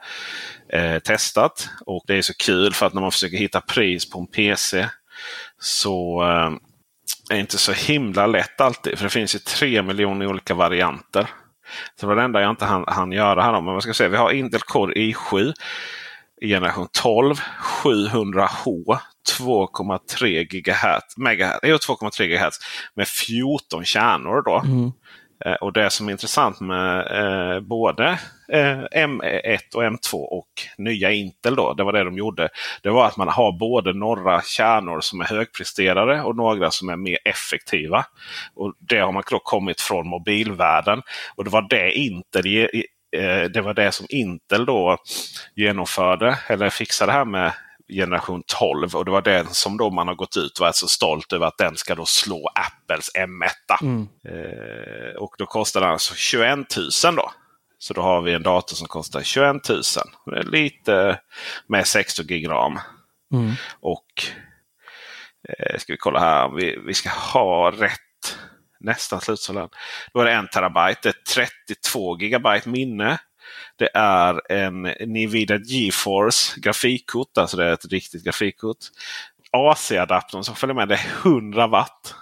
eh, 0.74 1.00
testat. 1.00 1.70
Och 1.86 2.04
det 2.08 2.16
är 2.16 2.22
så 2.22 2.34
kul 2.34 2.74
för 2.74 2.86
att 2.86 2.94
när 2.94 3.02
man 3.02 3.12
försöker 3.12 3.38
hitta 3.38 3.62
pris 3.62 4.10
på 4.10 4.20
en 4.20 4.28
PC 4.28 4.88
så 5.60 6.24
eh, 6.24 6.52
är 7.30 7.40
inte 7.40 7.58
så 7.58 7.72
himla 7.72 8.28
lätt 8.28 8.62
alltid. 8.62 8.98
För 8.98 9.04
det 9.04 9.10
finns 9.10 9.36
ju 9.36 9.40
tre 9.40 9.82
miljoner 9.82 10.28
olika 10.28 10.54
varianter. 10.54 11.28
Så 11.95 12.06
det 12.06 12.08
var 12.08 12.15
det 12.15 12.21
enda 12.21 12.41
jag 12.41 12.49
inte 12.49 12.65
hann, 12.65 12.84
hann 12.88 13.12
göra 13.12 13.41
här. 13.41 13.62
Men 13.62 13.73
vad 13.73 13.84
ska 13.84 13.93
säga, 13.93 14.10
vi 14.10 14.17
har 14.17 14.32
Intel 14.32 14.62
Core 14.62 14.93
i7 14.93 15.53
i 16.41 16.47
generation 16.47 16.88
12 16.91 17.36
700H 17.84 18.97
2,3 19.39 20.43
GHz, 20.43 21.17
megahertz, 21.17 21.88
2,3 21.89 22.25
GHz 22.25 22.60
med 22.93 23.08
14 23.08 23.86
kärnor. 23.86 24.41
Då. 24.45 24.62
Mm. 24.65 24.91
Eh, 25.45 25.53
och 25.53 25.73
det 25.73 25.89
som 25.89 26.08
är 26.08 26.12
intressant 26.12 26.60
med 26.60 26.99
eh, 26.99 27.60
både 27.60 28.19
M1 28.52 29.76
och 29.76 29.84
M2 29.84 30.14
och 30.14 30.48
nya 30.78 31.12
Intel, 31.12 31.56
då, 31.56 31.74
det 31.74 31.84
var 31.84 31.94
det 31.94 32.04
de 32.04 32.18
gjorde. 32.18 32.50
Det 32.84 32.90
var 32.90 33.06
att 33.06 33.18
man 33.18 33.28
har 33.28 33.52
både 33.52 33.94
några 33.94 34.42
kärnor 34.42 35.02
som 35.02 35.22
är 35.22 35.26
högpresterade 35.26 36.22
och 36.22 36.36
några 36.36 36.72
som 36.72 36.90
är 36.90 36.96
mer 36.96 37.18
effektiva. 37.26 38.06
Och 38.56 38.74
Det 38.80 39.00
har 39.00 39.12
man 39.12 39.24
då 39.32 39.40
kommit 39.40 39.82
från 39.82 40.08
mobilvärlden. 40.08 41.02
Och 41.36 41.44
det 41.44 41.50
var 41.50 41.68
det 41.70 41.92
Intel 41.92 42.46
eh, 43.16 43.44
det 43.54 43.62
var 43.62 43.74
det 43.74 43.92
som 43.92 44.06
Intel 44.10 44.66
då 44.66 44.98
genomförde 45.56 46.40
eller 46.48 46.70
fixade 46.70 47.12
här 47.12 47.26
med 47.26 47.54
generation 47.94 48.44
12 48.46 48.96
och 48.96 49.06
det 49.06 49.12
var 49.12 49.22
den 49.22 49.48
som 49.48 49.78
då 49.78 49.90
man 49.90 50.08
har 50.08 50.16
gått 50.16 50.38
ut 50.38 50.60
och 50.60 50.68
är 50.68 50.72
så 50.72 50.88
stolt 50.88 51.34
över 51.34 51.46
att 51.46 51.58
den 51.58 51.76
ska 51.76 51.96
då 51.96 52.06
slå 52.06 52.50
Apples 52.56 53.12
M1. 53.16 53.82
Mm. 53.82 54.08
Eh, 54.28 55.16
och 55.16 55.36
då 55.38 55.46
kostar 55.46 55.82
den 55.82 55.90
alltså 55.90 56.16
21 56.16 56.58
000 57.06 57.16
då. 57.16 57.32
Så 57.88 57.93
då 57.93 58.02
har 58.02 58.21
vi 58.21 58.34
en 58.34 58.43
dator 58.43 58.76
som 58.76 58.88
kostar 58.88 59.21
21 59.21 59.69
000. 59.69 59.82
Lite 60.45 61.19
med 61.67 61.88
16 61.88 62.28
gig 62.28 62.50
ram. 62.50 62.80
Mm. 63.34 63.54
Och 63.80 64.06
eh, 65.50 65.78
ska 65.78 65.93
vi 65.93 65.97
kolla 65.97 66.19
här. 66.19 66.50
Vi, 66.50 66.80
vi 66.86 66.93
ska 66.93 67.10
ha 67.10 67.71
rätt 67.71 68.38
nästan 68.80 69.21
slutsåld. 69.21 69.69
Då 70.13 70.19
är 70.19 70.26
det 70.26 70.32
en 70.32 70.47
terabyte. 70.47 71.00
Det 71.04 71.10
är 71.10 71.45
32 71.67 72.17
gigabyte 72.19 72.69
minne. 72.69 73.17
Det 73.76 73.89
är 73.93 74.52
en 74.52 74.82
Nvidia 75.00 75.58
GeForce 75.58 76.60
grafikkort. 76.60 77.38
Alltså 77.38 77.58
det 77.58 77.65
är 77.65 77.73
ett 77.73 77.91
riktigt 77.91 78.23
grafikkort. 78.23 78.78
AC-adaptern 79.52 80.43
som 80.43 80.56
följer 80.56 80.76
med 80.76 80.88
det 80.88 80.95
är 80.95 81.30
100 81.30 81.67
watt. 81.67 82.15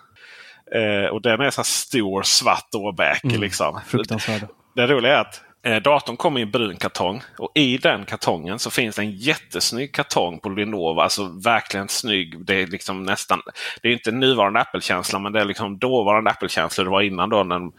Eh, 0.75 1.09
och 1.09 1.21
den 1.21 1.41
är 1.41 1.51
så 1.51 1.63
stor 1.63 2.23
svart 2.23 2.75
åbäke. 2.75 3.27
Mm. 3.27 3.41
Liksom. 3.41 3.81
Fruktansvärd. 3.87 4.47
Det 4.75 4.87
roliga 4.87 5.17
är 5.17 5.21
att 5.21 5.44
eh, 5.65 5.81
datorn 5.81 6.17
kommer 6.17 6.39
i 6.39 6.43
en 6.43 6.51
brun 6.51 6.77
kartong. 6.77 7.21
Och 7.37 7.51
i 7.55 7.77
den 7.77 8.05
kartongen 8.05 8.59
så 8.59 8.69
finns 8.69 8.95
det 8.95 9.01
en 9.01 9.11
jättesnygg 9.11 9.93
kartong 9.93 10.39
på 10.39 10.49
Lenovo. 10.49 10.99
Alltså 10.99 11.25
verkligen 11.43 11.89
snygg. 11.89 12.45
Det 12.45 12.61
är 12.61 12.67
liksom 12.67 13.03
nästan... 13.03 13.41
Det 13.81 13.87
är 13.87 13.93
inte 13.93 14.11
nuvarande 14.11 14.59
Apple-känsla 14.59 15.19
men 15.19 15.33
det 15.33 15.41
är 15.41 15.45
liksom 15.45 15.79
dåvarande 15.79 16.29
Apple-känsla 16.31 16.83
det 16.83 16.89
var 16.89 17.01
innan 17.01 17.29
då. 17.29 17.43
När 17.43 17.59
man 17.59 17.71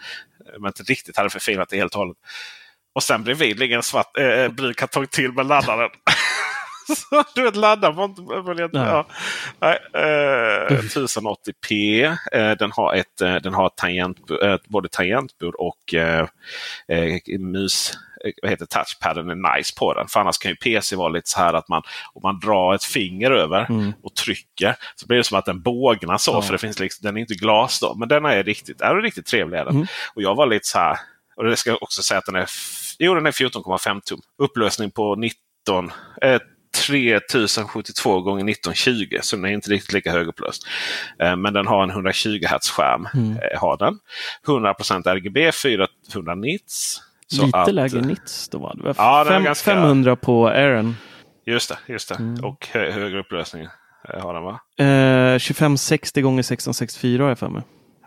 inte 0.66 0.82
riktigt 0.82 1.16
hade 1.16 1.30
förfinat 1.30 1.68
det 1.68 1.76
helt 1.76 1.94
och 1.94 1.98
hållet. 1.98 2.16
Och 2.94 3.02
sen 3.02 3.24
bredvid 3.24 3.58
ligger 3.58 3.76
en 3.76 3.82
svart, 3.82 4.18
eh, 4.18 4.26
eh 4.26 4.52
brun 4.52 4.74
kartong 4.74 5.06
till 5.06 5.32
med 5.32 5.46
laddaren. 5.46 5.90
Så, 6.86 7.24
du 7.34 7.42
vet 7.42 7.56
ladda 7.56 7.90
var 7.90 8.04
inte... 8.04 8.22
Nej. 8.22 8.68
ja. 8.72 9.06
Nej, 9.60 9.78
eh, 9.94 10.76
1080p. 10.76 12.04
Eh, 12.32 12.50
den 12.50 12.72
har, 12.72 12.94
ett, 12.94 13.20
eh, 13.20 13.34
den 13.36 13.54
har 13.54 13.68
tangent, 13.68 14.18
eh, 14.42 14.56
både 14.68 14.88
tangentbord 14.88 15.54
och 15.54 15.94
eh, 15.94 16.26
eh, 16.88 17.38
mus. 17.38 17.92
Vad 18.42 18.50
heter 18.50 18.66
touchpaden 18.66 19.30
är 19.30 19.56
nice 19.56 19.74
på 19.78 19.94
den. 19.94 20.08
För 20.08 20.20
annars 20.20 20.38
kan 20.38 20.50
ju 20.50 20.56
PC 20.56 20.96
vara 20.96 21.08
lite 21.08 21.28
så 21.30 21.38
här 21.38 21.54
att 21.54 21.68
man 21.68 21.82
om 22.14 22.20
man 22.22 22.40
drar 22.40 22.74
ett 22.74 22.84
finger 22.84 23.30
över 23.30 23.66
Mm. 23.70 23.92
och 24.02 24.14
trycker 24.14 24.76
så 24.94 25.06
blir 25.06 25.18
det 25.18 25.24
som 25.24 25.38
att 25.38 25.44
den 25.44 25.62
bågnar 25.62 26.18
så. 26.18 26.32
Ja. 26.32 26.42
För 26.42 26.52
det 26.52 26.58
finns 26.58 26.78
liksom, 26.78 27.04
den 27.06 27.16
är 27.16 27.20
inte 27.20 27.34
glas 27.34 27.80
då. 27.80 27.94
Men 27.94 28.08
den 28.08 28.24
är 28.24 28.42
riktigt, 28.44 28.80
är 28.80 28.94
riktigt 28.94 29.26
trevlig. 29.26 29.58
Mm. 29.58 29.86
Och 30.14 30.22
jag 30.22 30.34
var 30.34 30.46
lite 30.46 30.66
så 30.68 30.78
här. 30.78 30.98
Och 31.36 31.44
det 31.44 31.56
ska 31.56 31.70
jag 31.70 31.82
också 31.82 32.02
säga 32.02 32.18
att 32.18 32.26
den 32.26 32.34
är, 32.36 32.46
jo, 32.98 33.14
den 33.14 33.26
är 33.26 33.30
14,5 33.32 34.00
tum. 34.00 34.20
Upplösning 34.38 34.90
på 34.90 35.14
19, 35.16 35.92
eh, 36.22 36.38
3072 36.76 38.20
gånger 38.20 38.50
1920 38.50 39.18
så 39.22 39.36
den 39.36 39.44
är 39.44 39.48
inte 39.48 39.70
riktigt 39.70 39.92
lika 39.92 40.12
högupplöst. 40.12 40.66
Eh, 41.22 41.36
men 41.36 41.52
den 41.54 41.66
har 41.66 41.82
en 41.82 41.90
120 41.90 42.40
Hz 42.46 42.70
skärm. 42.70 43.08
Mm. 43.14 43.30
Eh, 43.30 43.60
har 43.60 43.76
den. 43.76 43.98
100% 44.46 45.06
RGB, 45.14 45.52
400 45.52 46.34
nits. 46.34 47.02
Lite 47.32 47.58
att, 47.58 47.74
lägre 47.74 48.00
nits 48.00 48.48
då? 48.48 48.72
Det 48.74 48.82
var 48.82 48.94
Ja, 48.98 49.18
det 49.24 49.30
var 49.30 49.36
fem, 49.36 49.44
ganska- 49.44 49.70
500 49.74 50.16
på 50.16 50.48
Aaron. 50.48 50.96
Just 51.46 51.68
det, 51.68 51.78
just 51.92 52.08
det. 52.08 52.14
Mm. 52.14 52.44
Och 52.44 52.68
hö 52.72 52.90
högre 52.90 53.18
upplösning 53.20 53.62
eh, 54.14 54.20
har 54.22 54.34
den 54.34 54.42
va? 54.42 54.60
Eh, 54.78 55.38
2560 55.38 56.20
gånger 56.22 56.40
1664 56.40 57.22
har 57.22 57.28
jag 57.28 57.38
för 57.38 57.48
mig. 57.48 57.62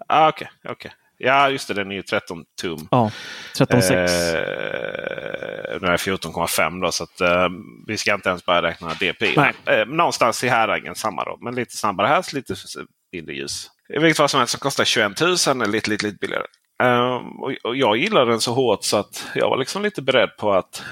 Ah, 0.07 0.29
Okej, 0.29 0.49
okej. 0.69 0.91
Ja, 1.21 1.49
just 1.49 1.67
det. 1.67 1.73
Den 1.73 1.91
är 1.91 1.95
ju 1.95 2.01
13 2.01 2.43
tum. 2.61 2.87
Ja, 2.91 3.11
13,6. 3.57 3.91
Eh, 3.91 5.81
nu 5.81 5.87
är 5.87 5.91
det 5.91 5.97
14,5 5.97 6.81
då 6.81 6.91
så 6.91 7.03
att, 7.03 7.21
eh, 7.21 7.49
vi 7.87 7.97
ska 7.97 8.13
inte 8.13 8.29
ens 8.29 8.45
börja 8.45 8.61
räkna 8.61 8.93
DPI. 8.93 9.35
Eh, 9.65 9.85
någonstans 9.87 10.43
i 10.43 10.47
häraden 10.47 10.95
samma 10.95 11.23
då. 11.23 11.37
Men 11.41 11.55
lite 11.55 11.77
snabbare 11.77 12.07
här, 12.07 12.35
lite 12.35 12.55
mindre 13.11 13.35
ljus. 13.35 13.67
I 13.93 13.99
vilket 13.99 14.17
fall 14.17 14.29
som 14.29 14.37
helst 14.37 14.53
så 14.53 14.59
kostar 14.59 14.85
21 14.85 15.21
000, 15.21 15.29
eller 15.29 15.67
lite, 15.67 15.89
lite, 15.89 16.05
lite 16.05 16.17
billigare. 16.17 16.45
Eh, 16.83 17.15
och, 17.15 17.53
och 17.63 17.75
jag 17.75 17.97
gillar 17.97 18.25
den 18.25 18.39
så 18.39 18.53
hårt 18.53 18.83
så 18.83 18.97
att 18.97 19.27
jag 19.35 19.49
var 19.49 19.57
liksom 19.57 19.83
lite 19.83 20.01
beredd 20.01 20.37
på 20.37 20.53
att 20.53 20.83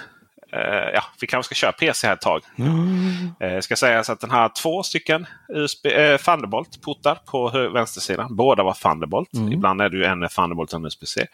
ja, 0.93 1.03
vi 1.21 1.27
kanske 1.27 1.55
ska 1.55 1.65
köra 1.65 1.71
PC 1.71 2.07
här 2.07 2.13
ett 2.13 2.21
tag. 2.21 2.41
Mm. 2.57 3.31
Eh, 3.39 3.59
ska 3.59 3.75
sägas 3.75 4.09
att 4.09 4.19
den 4.19 4.31
har 4.31 4.49
två 4.49 4.83
stycken 4.83 5.27
USB, 5.49 5.85
eh, 5.85 6.17
Thunderbolt-portar 6.17 7.15
på 7.25 7.49
vänstersidan. 7.73 8.35
Båda 8.35 8.63
var 8.63 8.73
Thunderbolt. 8.73 9.33
Mm. 9.33 9.53
Ibland 9.53 9.81
är 9.81 9.89
det 9.89 9.97
ju 9.97 10.03
en 10.03 10.27
Thunderbolt 10.29 10.73
och 10.73 10.79
en 10.79 10.85
USB-C. 10.85 11.27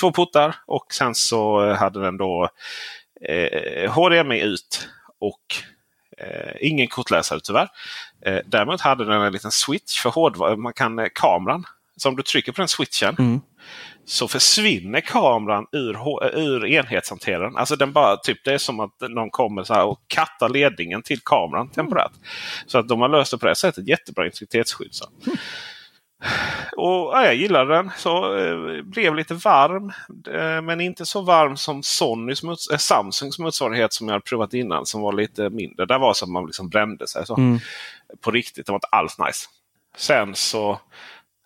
Två 0.00 0.12
portar 0.12 0.54
och 0.66 0.86
sen 0.92 1.14
så 1.14 1.64
eh, 1.64 1.76
hade 1.76 2.00
den 2.00 2.16
då 2.16 2.48
eh, 3.28 3.92
HDMI 3.92 4.40
ut 4.40 4.88
och 5.20 5.40
eh, 6.18 6.52
ingen 6.60 6.86
kortläsare 6.86 7.40
tyvärr. 7.44 7.68
Eh, 8.26 8.38
däremot 8.46 8.80
hade 8.80 9.04
den 9.04 9.22
en 9.22 9.32
liten 9.32 9.50
switch 9.50 10.00
för 10.00 10.10
hårdvara. 10.10 10.56
Man 10.56 10.72
kan 10.72 10.98
eh, 10.98 11.06
kameran. 11.14 11.64
Så 11.96 12.08
om 12.08 12.16
du 12.16 12.22
trycker 12.22 12.52
på 12.52 12.60
den 12.60 12.68
switchen 12.68 13.16
Mm. 13.18 13.40
Så 14.06 14.28
försvinner 14.28 15.00
kameran 15.00 15.66
ur, 15.72 15.94
H- 15.94 16.24
ur 16.32 16.66
enhetshanteraren. 16.66 17.56
Alltså 17.56 17.76
den 17.76 17.92
bara, 17.92 18.16
typ, 18.16 18.44
det 18.44 18.54
är 18.54 18.58
som 18.58 18.80
att 18.80 18.94
någon 19.00 19.30
kommer 19.30 19.64
så 19.64 19.82
och 19.82 20.00
kattar 20.06 20.48
ledningen 20.48 21.02
till 21.02 21.20
kameran 21.20 21.68
temporärt. 21.68 22.12
Så 22.66 22.78
att 22.78 22.88
de 22.88 23.00
har 23.00 23.08
löst 23.08 23.30
det 23.30 23.38
på 23.38 23.46
det 23.46 23.54
sättet. 23.54 23.88
Jättebra 23.88 24.26
integritetsskydd. 24.26 24.94
Så. 24.94 25.04
Och, 26.76 27.12
ja, 27.12 27.24
jag 27.24 27.34
gillade 27.34 27.74
den. 27.74 27.90
Så 27.96 28.38
eh, 28.38 28.82
blev 28.82 29.14
lite 29.14 29.34
varm. 29.34 29.92
Eh, 30.34 30.62
men 30.62 30.80
inte 30.80 31.06
så 31.06 31.20
varm 31.20 31.56
som 31.56 31.82
Sonys 31.82 32.42
mots- 32.42 32.72
eh, 32.72 32.76
Samsungs 32.78 33.38
motsvarighet 33.38 33.92
som 33.92 34.08
jag 34.08 34.24
provat 34.24 34.54
innan. 34.54 34.86
Som 34.86 35.00
var 35.00 35.12
lite 35.12 35.50
mindre. 35.50 35.86
Där 35.86 35.98
var 35.98 36.08
det 36.08 36.14
som 36.14 36.32
man 36.32 36.46
liksom 36.46 36.68
brände 36.68 37.06
sig. 37.08 37.26
Så. 37.26 37.36
Mm. 37.36 37.58
På 38.20 38.30
riktigt. 38.30 38.66
Det 38.66 38.72
var 38.72 38.76
inte 38.76 38.86
alls 38.86 39.18
nice. 39.18 39.46
Sen 39.96 40.34
så 40.34 40.80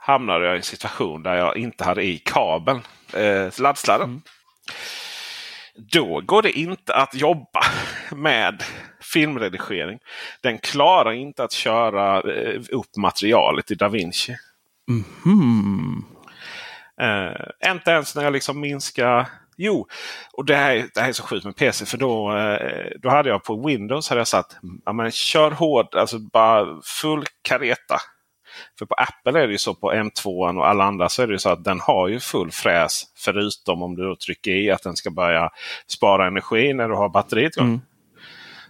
hamnade 0.09 0.47
jag 0.47 0.55
i 0.55 0.57
en 0.57 0.63
situation 0.63 1.23
där 1.23 1.35
jag 1.35 1.57
inte 1.57 1.85
hade 1.85 2.03
i 2.03 2.19
kabeln. 2.19 2.81
Eh, 3.13 3.61
laddsladden. 3.61 4.23
Då 5.93 6.21
går 6.21 6.43
det 6.43 6.59
inte 6.59 6.95
att 6.95 7.15
jobba 7.15 7.61
med 8.13 8.63
filmredigering. 9.01 9.99
Den 10.43 10.59
klarar 10.59 11.13
inte 11.13 11.45
att 11.45 11.53
köra 11.53 12.33
eh, 12.33 12.61
upp 12.71 12.97
materialet 12.97 13.71
i 13.71 13.75
DaVinci. 13.75 14.37
Hmm. 15.25 16.05
Eh, 17.01 17.71
inte 17.73 17.91
ens 17.91 18.17
när 18.17 18.25
jag 18.25 18.33
liksom 18.33 18.61
minskar... 18.61 19.27
Jo, 19.57 19.87
och 20.33 20.45
det 20.45 20.57
här, 20.57 20.89
det 20.95 21.01
här 21.01 21.09
är 21.09 21.13
så 21.13 21.23
sjukt 21.23 21.45
med 21.45 21.57
PC. 21.57 21.87
För 21.87 21.99
då, 21.99 22.37
eh, 22.37 22.91
då 23.03 23.09
hade 23.09 23.29
jag 23.29 23.45
på 23.45 23.67
Windows 23.67 24.09
hade 24.09 24.21
jag 24.21 24.29
satt 24.29 24.57
ja, 24.85 24.93
men 24.93 25.11
kör 25.11 25.51
hård, 25.51 25.95
alltså 25.95 26.19
bara 26.19 26.81
full 26.85 27.25
kareta. 27.43 28.01
För 28.79 28.87
på 28.87 28.95
Apple 28.95 29.43
är 29.43 29.47
det 29.47 29.53
ju 29.53 29.59
så 29.59 29.75
på 29.75 29.93
M2 29.93 30.59
och 30.59 30.69
alla 30.69 30.85
andra 30.85 31.09
så 31.09 31.23
är 31.23 31.27
det 31.27 31.33
ju 31.33 31.39
så 31.39 31.49
att 31.49 31.65
den 31.65 31.81
har 31.81 32.09
ju 32.09 32.21
full 32.21 32.51
fräs. 32.51 33.03
Förutom 33.17 33.83
om 33.83 33.97
du 33.97 34.17
trycker 34.17 34.51
i 34.51 34.71
att 34.71 34.83
den 34.83 34.97
ska 34.97 35.11
börja 35.11 35.51
spara 35.87 36.27
energi 36.27 36.73
när 36.75 36.89
du 36.89 36.95
har 36.95 37.09
batteriet 37.09 37.57
igång. 37.57 37.69
Mm. 37.69 37.81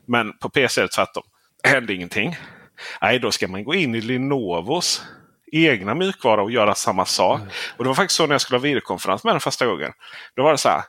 Men 0.07 0.39
på 0.39 0.49
PC 0.49 0.81
är 0.81 0.83
det 0.83 0.93
tvärtom. 0.93 1.23
Hände 1.63 1.95
ingenting. 1.95 2.37
Nej, 3.03 3.19
då 3.19 3.31
ska 3.31 3.49
man 3.49 3.65
gå 3.65 3.75
in 3.75 3.95
i 3.95 4.01
Lenovos 4.01 5.03
egna 5.53 5.95
mjukvara 5.95 6.43
och 6.43 6.51
göra 6.51 6.75
samma 6.75 7.05
sak. 7.05 7.41
Och 7.77 7.85
Det 7.85 7.89
var 7.89 7.95
faktiskt 7.95 8.17
så 8.17 8.27
när 8.27 8.35
jag 8.35 8.41
skulle 8.41 8.59
ha 8.59 8.63
videokonferens 8.63 9.25
med 9.25 9.35
den 9.35 9.41
första 9.41 9.67
gången. 9.67 9.93
Då 10.37 10.43
var 10.43 10.53
det 10.53 10.59
så 10.59 10.69
här. 10.69 10.83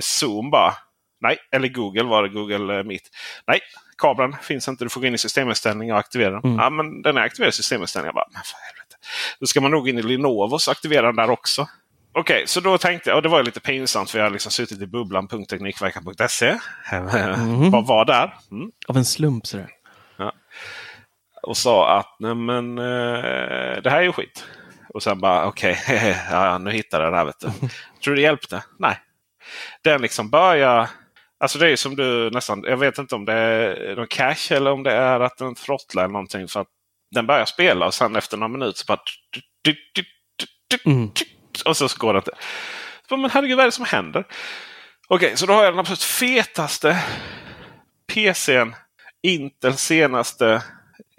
Zoom 0.00 0.50
bara. 0.50 0.74
Nej, 1.22 1.38
eller 1.52 1.68
Google 1.68 2.02
var 2.04 2.22
det. 2.22 2.28
Google 2.28 2.78
eh, 2.78 2.84
Meet. 2.84 3.02
Nej, 3.46 3.60
kabeln 3.98 4.36
finns 4.42 4.68
inte. 4.68 4.84
Du 4.84 4.88
får 4.88 5.00
gå 5.00 5.06
in 5.06 5.14
i 5.14 5.18
systeminställningar 5.18 5.94
och 5.94 6.00
aktivera 6.00 6.30
den. 6.30 6.40
Mm. 6.44 6.56
Ja, 6.58 6.70
men 6.70 7.02
den 7.02 7.16
är 7.16 7.20
aktiverad 7.20 7.48
i 7.48 7.52
systeminställningar. 7.52 8.08
Jag 8.08 8.14
bara, 8.14 8.28
men 8.32 8.42
för 8.44 8.56
helvete. 8.66 8.96
Då 9.40 9.46
ska 9.46 9.60
man 9.60 9.70
nog 9.70 9.88
in 9.88 9.98
i 9.98 10.02
Lenovos 10.02 10.68
och 10.68 10.72
aktivera 10.72 11.06
den 11.06 11.16
där 11.16 11.30
också. 11.30 11.68
Okej, 12.14 12.44
så 12.46 12.60
då 12.60 12.78
tänkte 12.78 13.10
jag, 13.10 13.16
och 13.16 13.22
det 13.22 13.28
var 13.28 13.42
lite 13.42 13.60
pinsamt 13.60 14.10
för 14.10 14.18
jag 14.18 14.26
har 14.26 14.30
liksom 14.30 14.52
suttit 14.52 14.80
i 14.82 14.86
bubblan.teknikveckan.se. 14.86 16.58
Bara 17.70 17.80
var 17.82 18.04
där. 18.04 18.34
Mm 18.50 18.70
Av 18.88 18.96
en 18.96 19.04
slump 19.04 19.46
sådär. 19.46 19.68
och 21.42 21.56
sa 21.56 21.98
att 21.98 22.16
Nej, 22.18 22.34
men, 22.34 22.78
eh, 22.78 23.82
det 23.82 23.90
här 23.90 23.98
är 23.98 24.02
ju 24.02 24.12
skit. 24.12 24.44
Och 24.88 25.02
sen 25.02 25.20
bara 25.20 25.46
okej, 25.46 25.78
ja, 26.30 26.58
nu 26.58 26.70
hittade 26.70 27.04
jag 27.04 27.12
det 27.12 27.16
här. 27.16 27.24
Vet 27.24 27.40
du. 27.40 27.46
Tror 28.04 28.14
du 28.14 28.14
det 28.14 28.20
hjälpte? 28.22 28.64
Nej. 28.78 28.98
Den 29.84 30.02
liksom 30.02 30.30
börjar... 30.30 30.88
Alltså 31.42 31.58
det 31.58 31.70
är 31.70 31.76
som 31.76 31.96
du 31.96 32.30
nästan... 32.30 32.64
Jag 32.66 32.76
vet 32.76 32.98
inte 32.98 33.14
om 33.14 33.24
det 33.24 33.32
är 33.32 33.96
någon 33.96 34.06
cache 34.06 34.56
eller 34.56 34.70
om 34.70 34.82
det 34.82 34.92
är 34.92 35.20
att 35.20 35.38
den 35.38 35.54
throttlar 35.54 36.04
eller 36.04 36.12
någonting. 36.12 36.48
För 36.48 36.60
att 36.60 36.68
den 37.14 37.26
börjar 37.26 37.44
spela 37.44 37.86
och 37.86 37.94
sen 37.94 38.16
efter 38.16 38.36
några 38.36 38.48
minuter 38.48 38.78
så 38.78 38.84
bara... 38.86 39.00
Mm. 40.84 41.10
Och 41.64 41.76
så 41.76 41.88
går 41.98 42.12
det 42.12 42.18
inte. 42.18 42.30
Så 43.08 43.16
Men 43.16 43.30
herregud, 43.30 43.56
vad 43.56 43.62
är 43.62 43.68
det 43.68 43.72
som 43.72 43.84
händer? 43.84 44.24
Okej, 45.08 45.36
så 45.36 45.46
då 45.46 45.52
har 45.52 45.64
jag 45.64 45.72
den 45.72 45.80
absolut 45.80 46.02
fetaste 46.02 46.98
PCn. 48.12 48.74
Intels 49.22 49.80
senaste 49.80 50.62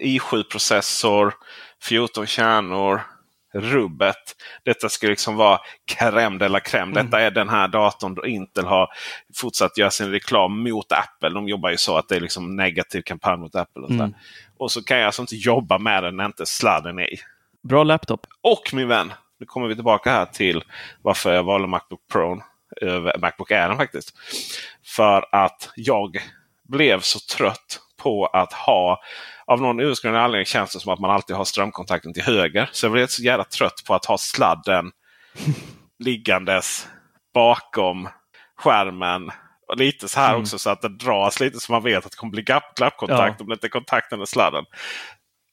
i7-processor, 0.02 1.34
14 1.82 2.26
kärnor, 2.26 3.00
rubbet. 3.54 4.36
Detta 4.64 4.88
ska 4.88 5.06
liksom 5.06 5.36
vara 5.36 5.60
crème 5.92 6.38
de 6.38 6.48
la 6.48 6.58
crème. 6.58 6.82
Mm. 6.82 6.92
Detta 6.92 7.20
är 7.20 7.30
den 7.30 7.48
här 7.48 7.68
datorn 7.68 8.14
då 8.14 8.26
Intel 8.26 8.64
har 8.64 8.88
fortsatt 9.34 9.78
göra 9.78 9.90
sin 9.90 10.10
reklam 10.10 10.62
mot 10.62 10.92
Apple. 10.92 11.28
De 11.28 11.48
jobbar 11.48 11.70
ju 11.70 11.76
så 11.76 11.96
att 11.96 12.08
det 12.08 12.16
är 12.16 12.20
liksom 12.20 12.56
negativ 12.56 13.02
kampanj 13.02 13.38
mot 13.38 13.54
Apple. 13.54 13.82
Och, 13.82 13.90
mm. 13.90 14.14
och 14.58 14.70
så 14.70 14.84
kan 14.84 14.98
jag 14.98 15.06
alltså 15.06 15.22
inte 15.22 15.36
jobba 15.36 15.78
med 15.78 16.02
den 16.02 16.16
när 16.16 16.26
inte 16.26 16.46
sladden 16.46 16.98
är 16.98 17.14
i. 17.14 17.18
Bra 17.62 17.84
laptop. 17.84 18.26
Och 18.40 18.70
min 18.72 18.88
vän, 18.88 19.12
nu 19.40 19.46
kommer 19.46 19.66
vi 19.68 19.74
tillbaka 19.74 20.10
här 20.10 20.26
till 20.26 20.64
varför 21.02 21.34
jag 21.34 21.42
valde 21.42 21.68
Macbook 21.68 22.00
Pro 22.12 22.42
över 22.80 23.18
Macbook 23.18 23.50
Air 23.50 23.76
faktiskt. 23.76 24.14
För 24.84 25.26
att 25.32 25.70
jag 25.76 26.18
blev 26.68 27.00
så 27.00 27.18
trött 27.36 27.80
på 28.04 28.26
att 28.26 28.52
ha 28.52 29.00
av 29.46 29.60
någon 29.60 29.80
urskrämd 29.80 30.16
anledning 30.16 30.46
känns 30.46 30.72
det 30.72 30.80
som 30.80 30.92
att 30.92 31.00
man 31.00 31.10
alltid 31.10 31.36
har 31.36 31.44
strömkontakten 31.44 32.14
till 32.14 32.22
höger. 32.22 32.68
Så 32.72 32.86
jag 32.86 32.92
blev 32.92 33.06
så 33.06 33.22
jävla 33.22 33.44
trött 33.44 33.82
på 33.86 33.94
att 33.94 34.04
ha 34.04 34.18
sladden 34.18 34.90
liggandes 35.98 36.88
bakom 37.34 38.08
skärmen. 38.56 39.30
Och 39.68 39.76
lite 39.76 40.08
så 40.08 40.20
här 40.20 40.30
mm. 40.30 40.40
också 40.40 40.58
så 40.58 40.70
att 40.70 40.82
det 40.82 40.88
dras 40.88 41.40
lite 41.40 41.60
så 41.60 41.72
man 41.72 41.82
vet 41.82 42.04
att 42.06 42.10
det 42.10 42.16
kommer 42.16 42.30
bli 42.30 42.42
glappkontakt 42.42 43.36
ja. 43.38 43.44
om 43.44 43.48
det 43.48 43.52
inte 43.52 43.66
är 43.66 43.68
kontakten 43.68 44.18
med 44.18 44.28
sladden. 44.28 44.64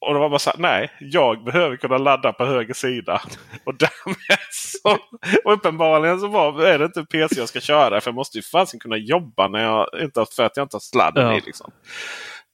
Och 0.05 0.13
det 0.13 0.19
var 0.19 0.29
bara 0.29 0.39
så 0.39 0.49
här, 0.49 0.57
nej, 0.57 0.91
jag 0.99 1.43
behöver 1.43 1.77
kunna 1.77 1.97
ladda 1.97 2.33
på 2.33 2.45
höger 2.45 2.73
sida. 2.73 3.21
Och 3.65 3.75
därmed 3.75 4.37
så, 4.51 4.97
och 5.45 5.53
uppenbarligen 5.53 6.19
så 6.19 6.27
var, 6.27 6.63
är 6.63 6.79
det 6.79 6.85
inte 6.85 7.05
PC 7.05 7.39
jag 7.39 7.49
ska 7.49 7.59
köra. 7.59 8.01
För 8.01 8.11
jag 8.11 8.15
måste 8.15 8.37
ju 8.37 8.41
fasen 8.41 8.79
kunna 8.79 8.97
jobba 8.97 9.47
när 9.47 9.63
jag 9.63 9.87
inte, 10.01 10.25
för 10.35 10.43
att 10.43 10.57
jag 10.57 10.63
inte 10.63 10.75
har 10.75 10.81
sladden 10.81 11.27
ja. 11.27 11.37
i. 11.37 11.41
Liksom. 11.41 11.71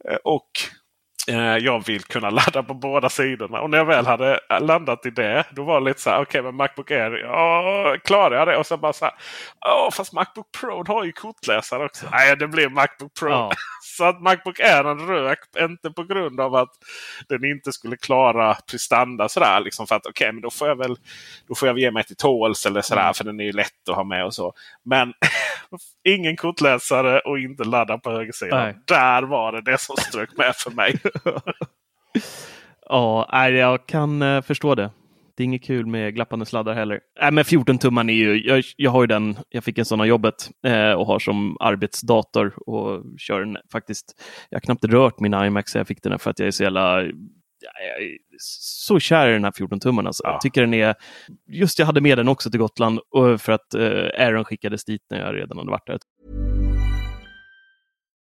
Eh, 0.09 0.17
och 0.23 0.51
Eh, 1.29 1.57
jag 1.57 1.85
vill 1.85 2.03
kunna 2.03 2.29
ladda 2.39 2.63
på 2.63 2.73
båda 2.73 3.09
sidorna. 3.09 3.61
Och 3.61 3.69
när 3.69 3.77
jag 3.77 3.85
väl 3.85 4.05
hade 4.05 4.39
landat 4.59 5.05
i 5.05 5.09
det. 5.09 5.45
Då 5.51 5.63
var 5.63 5.79
det 5.79 5.85
lite 5.85 6.01
så 6.01 6.09
här. 6.09 6.17
Okej, 6.17 6.39
okay, 6.39 6.41
men 6.41 6.55
Macbook 6.55 6.91
Air. 6.91 7.11
Ja, 7.11 7.97
klarar 8.03 8.37
jag 8.37 8.47
det? 8.47 8.57
Och 8.57 8.65
sen 8.65 8.79
bara 8.79 8.93
så 8.93 9.05
här. 9.05 9.13
Åh, 9.65 9.91
fast 9.91 10.13
Macbook 10.13 10.51
Pro 10.61 10.83
har 10.87 11.03
ju 11.03 11.11
kortläsare 11.11 11.85
också. 11.85 12.05
Nej, 12.11 12.35
det 12.37 12.47
blir 12.47 12.69
Macbook 12.69 13.13
Pro. 13.19 13.29
Ja. 13.29 13.51
så 13.97 14.03
att 14.03 14.21
Macbook 14.21 14.59
Air 14.59 15.07
rök. 15.07 15.39
Inte 15.59 15.91
på 15.91 16.03
grund 16.03 16.39
av 16.39 16.55
att 16.55 16.69
den 17.29 17.45
inte 17.45 17.71
skulle 17.71 17.97
klara 17.97 18.57
prestanda 18.71 19.29
sådär. 19.29 19.59
Liksom 19.59 19.87
för 19.87 19.95
att 19.95 20.05
okej, 20.05 20.25
okay, 20.25 20.31
men 20.31 20.41
då 20.41 20.49
får 20.49 20.67
jag 20.67 20.75
väl 20.75 20.97
då 21.47 21.55
får 21.55 21.67
jag 21.67 21.79
ge 21.79 21.91
mig 21.91 22.03
till 22.03 22.15
tåls 22.15 22.65
eller 22.65 22.81
sådär. 22.81 23.01
Mm. 23.01 23.13
För 23.13 23.23
den 23.23 23.39
är 23.39 23.43
ju 23.43 23.51
lätt 23.51 23.89
att 23.89 23.95
ha 23.95 24.03
med 24.03 24.25
och 24.25 24.33
så. 24.33 24.53
Men 24.83 25.13
ingen 26.03 26.35
kortläsare 26.35 27.19
och 27.19 27.39
inte 27.39 27.63
ladda 27.63 27.97
på 27.97 28.11
högersidan. 28.11 28.73
Där 28.85 29.23
var 29.23 29.51
det 29.51 29.61
det 29.61 29.81
som 29.81 29.95
strök 29.97 30.37
med 30.37 30.55
för 30.55 30.71
mig. 30.71 30.99
ja, 32.89 33.49
jag 33.49 33.85
kan 33.85 34.21
eh, 34.21 34.41
förstå 34.41 34.75
det. 34.75 34.89
Det 35.37 35.43
är 35.43 35.45
inget 35.45 35.63
kul 35.63 35.85
med 35.85 36.15
glappande 36.15 36.45
sladdar 36.45 36.73
heller. 36.73 36.99
Äh, 37.21 37.31
men 37.31 37.45
14 37.45 37.77
tumman 37.77 38.09
är 38.09 38.13
ju, 38.13 38.47
jag, 38.47 38.63
jag 38.77 38.91
har 38.91 39.01
ju 39.01 39.07
den, 39.07 39.37
jag 39.49 39.63
fick 39.63 39.77
en 39.77 39.85
sån 39.85 40.01
av 40.01 40.07
jobbet 40.07 40.49
eh, 40.65 40.91
och 40.91 41.05
har 41.07 41.19
som 41.19 41.57
arbetsdator 41.59 42.69
och 42.69 43.03
kör 43.19 43.39
den 43.39 43.57
faktiskt. 43.71 44.05
Jag 44.49 44.55
har 44.55 44.61
knappt 44.61 44.85
rört 44.85 45.19
min 45.19 45.33
iMac 45.33 45.69
så 45.69 45.77
jag 45.77 45.87
fick 45.87 46.03
den 46.03 46.19
för 46.19 46.29
att 46.29 46.39
jag 46.39 46.47
är 46.47 46.51
så 46.51 46.63
jävla 46.63 47.03
jag 47.59 48.03
är 48.03 48.17
så 48.37 48.99
kär 48.99 49.29
i 49.29 49.33
den 49.33 49.43
här 49.43 49.51
14-tummen. 49.51 50.07
Alltså. 50.07 50.23
Ja. 50.23 50.31
Jag 50.31 50.41
tycker 50.41 50.61
den 50.61 50.73
är... 50.73 50.95
Just 51.47 51.79
jag 51.79 51.85
hade 51.85 52.01
med 52.01 52.17
den 52.17 52.27
också 52.27 52.51
till 52.51 52.59
Gotland 52.59 52.99
för 53.39 53.51
att 53.51 53.73
eh, 53.73 54.25
Aaron 54.25 54.45
skickades 54.45 54.85
dit 54.85 55.01
när 55.09 55.19
jag 55.19 55.35
redan 55.35 55.57
hade 55.57 55.71
varit 55.71 55.87
där. 55.87 55.99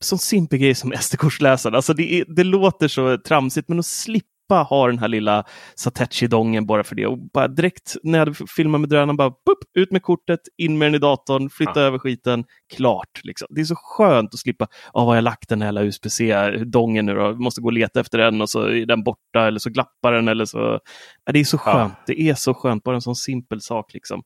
Så, 0.00 0.08
sån 0.08 0.18
simpel 0.18 0.58
grej 0.58 0.74
som 0.74 0.92
SD-kortsläsaren. 0.92 1.74
Alltså 1.74 1.94
det, 1.94 2.24
det 2.28 2.44
låter 2.44 2.88
så 2.88 3.18
tramsigt, 3.18 3.68
men 3.68 3.78
att 3.78 3.86
slippa 3.86 4.26
ha 4.54 4.86
den 4.86 4.98
här 4.98 5.08
lilla 5.08 5.44
Satechi-dongen 5.76 6.66
bara 6.66 6.84
för 6.84 6.94
det. 6.94 7.06
Och 7.06 7.18
bara 7.18 7.48
direkt 7.48 7.96
när 8.02 8.18
jag 8.18 8.26
hade 8.26 8.46
filmat 8.56 8.80
med 8.80 8.90
drönaren, 8.90 9.16
bara 9.16 9.30
pup, 9.30 9.58
ut 9.74 9.92
med 9.92 10.02
kortet, 10.02 10.40
in 10.56 10.78
med 10.78 10.86
den 10.86 10.94
i 10.94 10.98
datorn, 10.98 11.50
flytta 11.50 11.80
ja. 11.80 11.86
över 11.86 11.98
skiten, 11.98 12.44
klart. 12.74 13.20
Liksom. 13.22 13.48
Det 13.50 13.60
är 13.60 13.64
så 13.64 13.74
skönt 13.74 14.34
att 14.34 14.40
slippa, 14.40 14.66
ja, 14.92 15.00
var 15.00 15.06
har 15.06 15.14
jag 15.14 15.24
lagt 15.24 15.48
den 15.48 15.62
här 15.62 15.82
USB-C-dongen 15.82 17.06
nu 17.06 17.14
då? 17.14 17.34
Måste 17.34 17.60
gå 17.60 17.66
och 17.66 17.72
leta 17.72 18.00
efter 18.00 18.18
den 18.18 18.40
och 18.40 18.50
så 18.50 18.62
är 18.62 18.86
den 18.86 19.02
borta 19.04 19.46
eller 19.46 19.58
så 19.58 19.70
glappar 19.70 20.12
den 20.12 20.28
eller 20.28 20.44
så. 20.44 20.80
Ja, 21.24 21.32
det 21.32 21.40
är 21.40 21.44
så 21.44 21.58
skönt. 21.58 21.94
Ja. 21.96 22.02
Det 22.06 22.20
är 22.20 22.34
så 22.34 22.54
skönt, 22.54 22.84
bara 22.84 22.94
en 22.94 23.02
sån 23.02 23.16
simpel 23.16 23.60
sak 23.60 23.94
liksom. 23.94 24.22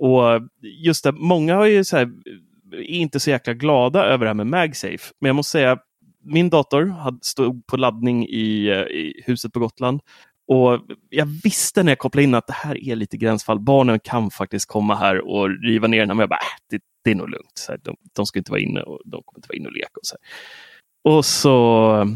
Och 0.00 0.22
just 0.84 1.04
det, 1.04 1.12
många 1.12 1.54
har 1.54 1.66
ju 1.66 1.84
så 1.84 1.96
här, 1.96 2.08
är 2.72 2.82
inte 2.82 3.20
så 3.20 3.30
jäkla 3.30 3.54
glada 3.54 4.04
över 4.04 4.24
det 4.24 4.28
här 4.28 4.34
med 4.34 4.46
MagSafe. 4.46 5.12
Men 5.20 5.28
jag 5.28 5.36
måste 5.36 5.50
säga, 5.50 5.78
min 6.24 6.50
dator 6.50 6.94
stod 7.22 7.66
på 7.66 7.76
laddning 7.76 8.26
i, 8.26 8.68
eh, 8.68 8.76
i 8.76 9.22
huset 9.26 9.52
på 9.52 9.60
Gotland. 9.60 10.00
Och 10.48 10.80
Jag 11.08 11.26
visste 11.26 11.82
när 11.82 11.92
jag 11.92 11.98
kopplade 11.98 12.24
in 12.24 12.34
att 12.34 12.46
det 12.46 12.52
här 12.52 12.88
är 12.88 12.96
lite 12.96 13.16
gränsfall. 13.16 13.60
Barnen 13.60 14.00
kan 14.00 14.30
faktiskt 14.30 14.68
komma 14.68 14.94
här 14.94 15.28
och 15.28 15.62
riva 15.62 15.88
ner 15.88 15.98
den. 15.98 16.08
Men 16.08 16.18
jag 16.18 16.28
bara, 16.28 16.36
äh, 16.36 16.60
det, 16.70 16.82
det 17.04 17.10
är 17.10 17.14
nog 17.14 17.30
lugnt. 17.30 17.52
Så 17.54 17.72
här, 17.72 17.80
de, 17.82 17.96
de, 18.16 18.26
ska 18.26 18.38
inte 18.38 18.50
vara 18.50 18.60
inne 18.60 18.80
och 18.80 19.00
de 19.04 19.22
kommer 19.24 19.38
inte 19.38 19.48
vara 19.48 19.56
inne 19.56 19.68
och 19.68 19.74
leka. 19.74 19.90
Och 20.00 20.06
så, 20.06 20.16
här. 20.16 21.14
och 21.14 21.24
så 21.24 21.96
eh, 22.00 22.06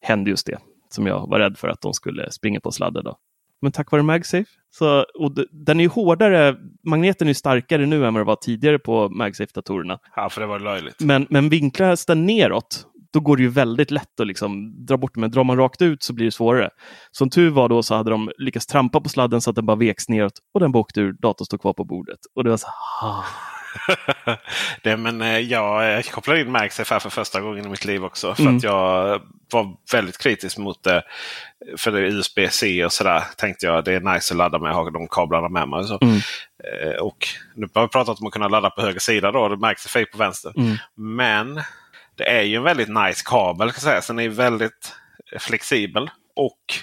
hände 0.00 0.30
just 0.30 0.46
det 0.46 0.58
som 0.88 1.06
jag 1.06 1.28
var 1.28 1.38
rädd 1.38 1.58
för 1.58 1.68
att 1.68 1.80
de 1.80 1.94
skulle 1.94 2.30
springa 2.30 2.60
på 2.60 2.72
sladden. 2.72 3.04
Då. 3.04 3.16
Men 3.62 3.72
tack 3.72 3.92
vare 3.92 4.02
MagSafe, 4.02 4.50
så, 4.70 5.04
och 5.18 5.32
den 5.50 5.80
är 5.80 5.88
hårdare, 5.88 6.56
magneten 6.84 7.28
är 7.28 7.34
starkare 7.34 7.86
nu 7.86 8.06
än 8.06 8.14
vad 8.14 8.20
det 8.20 8.26
var 8.26 8.36
tidigare 8.36 8.78
på 8.78 9.08
MagSafe-datorerna. 9.08 9.98
Ja, 10.16 10.28
för 10.28 10.40
det 10.40 10.46
var 10.46 10.60
löjligt. 10.60 11.00
Men, 11.00 11.26
men 11.30 11.48
vinklas 11.48 12.06
den 12.06 12.26
neråt 12.26 12.86
då 13.12 13.20
går 13.20 13.36
det 13.36 13.42
ju 13.42 13.48
väldigt 13.48 13.90
lätt 13.90 14.20
att 14.20 14.26
liksom 14.26 14.74
dra 14.86 14.96
bort 14.96 15.14
det. 15.14 15.20
Men 15.20 15.30
drar 15.30 15.44
man 15.44 15.56
rakt 15.56 15.82
ut 15.82 16.02
så 16.02 16.12
blir 16.12 16.24
det 16.24 16.32
svårare. 16.32 16.70
Som 17.10 17.30
tur 17.30 17.50
var 17.50 17.68
då 17.68 17.82
så 17.82 17.94
hade 17.94 18.10
de 18.10 18.30
lyckats 18.38 18.66
trampa 18.66 19.00
på 19.00 19.08
sladden 19.08 19.40
så 19.40 19.50
att 19.50 19.56
den 19.56 19.66
bara 19.66 19.76
veks 19.76 20.08
neråt 20.08 20.32
och 20.54 20.60
den 20.60 20.72
bara 20.72 20.78
åkte 20.78 21.00
ur, 21.00 21.12
datorn 21.12 21.44
stod 21.44 21.60
kvar 21.60 21.72
på 21.72 21.84
bordet. 21.84 22.18
Och 22.34 22.44
det 22.44 22.50
var 22.50 22.56
så 22.56 22.66
ah. 23.02 23.24
det, 24.82 24.96
men 24.96 25.22
eh, 25.22 25.38
jag, 25.38 25.84
jag 25.84 26.04
kopplade 26.04 26.40
in 26.40 26.52
MagSafe 26.52 26.94
här 26.94 27.00
för 27.00 27.10
första 27.10 27.40
gången 27.40 27.66
i 27.66 27.68
mitt 27.68 27.84
liv 27.84 28.04
också. 28.04 28.34
För 28.34 28.42
mm. 28.42 28.56
att 28.56 28.62
jag 28.62 29.20
var 29.52 29.76
väldigt 29.92 30.18
kritisk 30.18 30.58
mot 30.58 30.82
det. 30.82 31.02
För 31.78 31.92
det 31.92 31.98
är 31.98 32.02
USB-C 32.02 32.84
och 32.84 32.92
sådär. 32.92 33.24
Tänkte 33.36 33.66
jag 33.66 33.84
det 33.84 33.92
är 33.92 34.14
nice 34.14 34.34
att 34.34 34.38
ladda 34.38 34.58
med. 34.58 34.74
Ha 34.74 34.90
de 34.90 35.08
kablarna 35.08 35.48
med 35.48 35.68
mig. 35.68 35.84
Så. 35.84 35.98
Mm. 36.02 36.16
Eh, 36.64 36.96
och 36.96 37.26
nu 37.54 37.68
har 37.74 37.82
vi 37.82 37.88
pratat 37.88 38.20
om 38.20 38.26
att 38.26 38.32
kunna 38.32 38.48
ladda 38.48 38.70
på 38.70 38.82
höger 38.82 39.00
sida. 39.00 39.32
Då, 39.32 39.56
MagSafe 39.56 40.04
på 40.04 40.18
vänster. 40.18 40.52
Mm. 40.56 40.76
Men 40.94 41.62
det 42.16 42.24
är 42.30 42.42
ju 42.42 42.56
en 42.56 42.62
väldigt 42.62 42.88
nice 42.88 43.22
kabel. 43.24 43.72
Kan 43.72 43.80
säga. 43.80 44.02
Så 44.02 44.12
den 44.12 44.24
är 44.24 44.28
väldigt 44.28 44.94
flexibel. 45.38 46.10
Och 46.36 46.74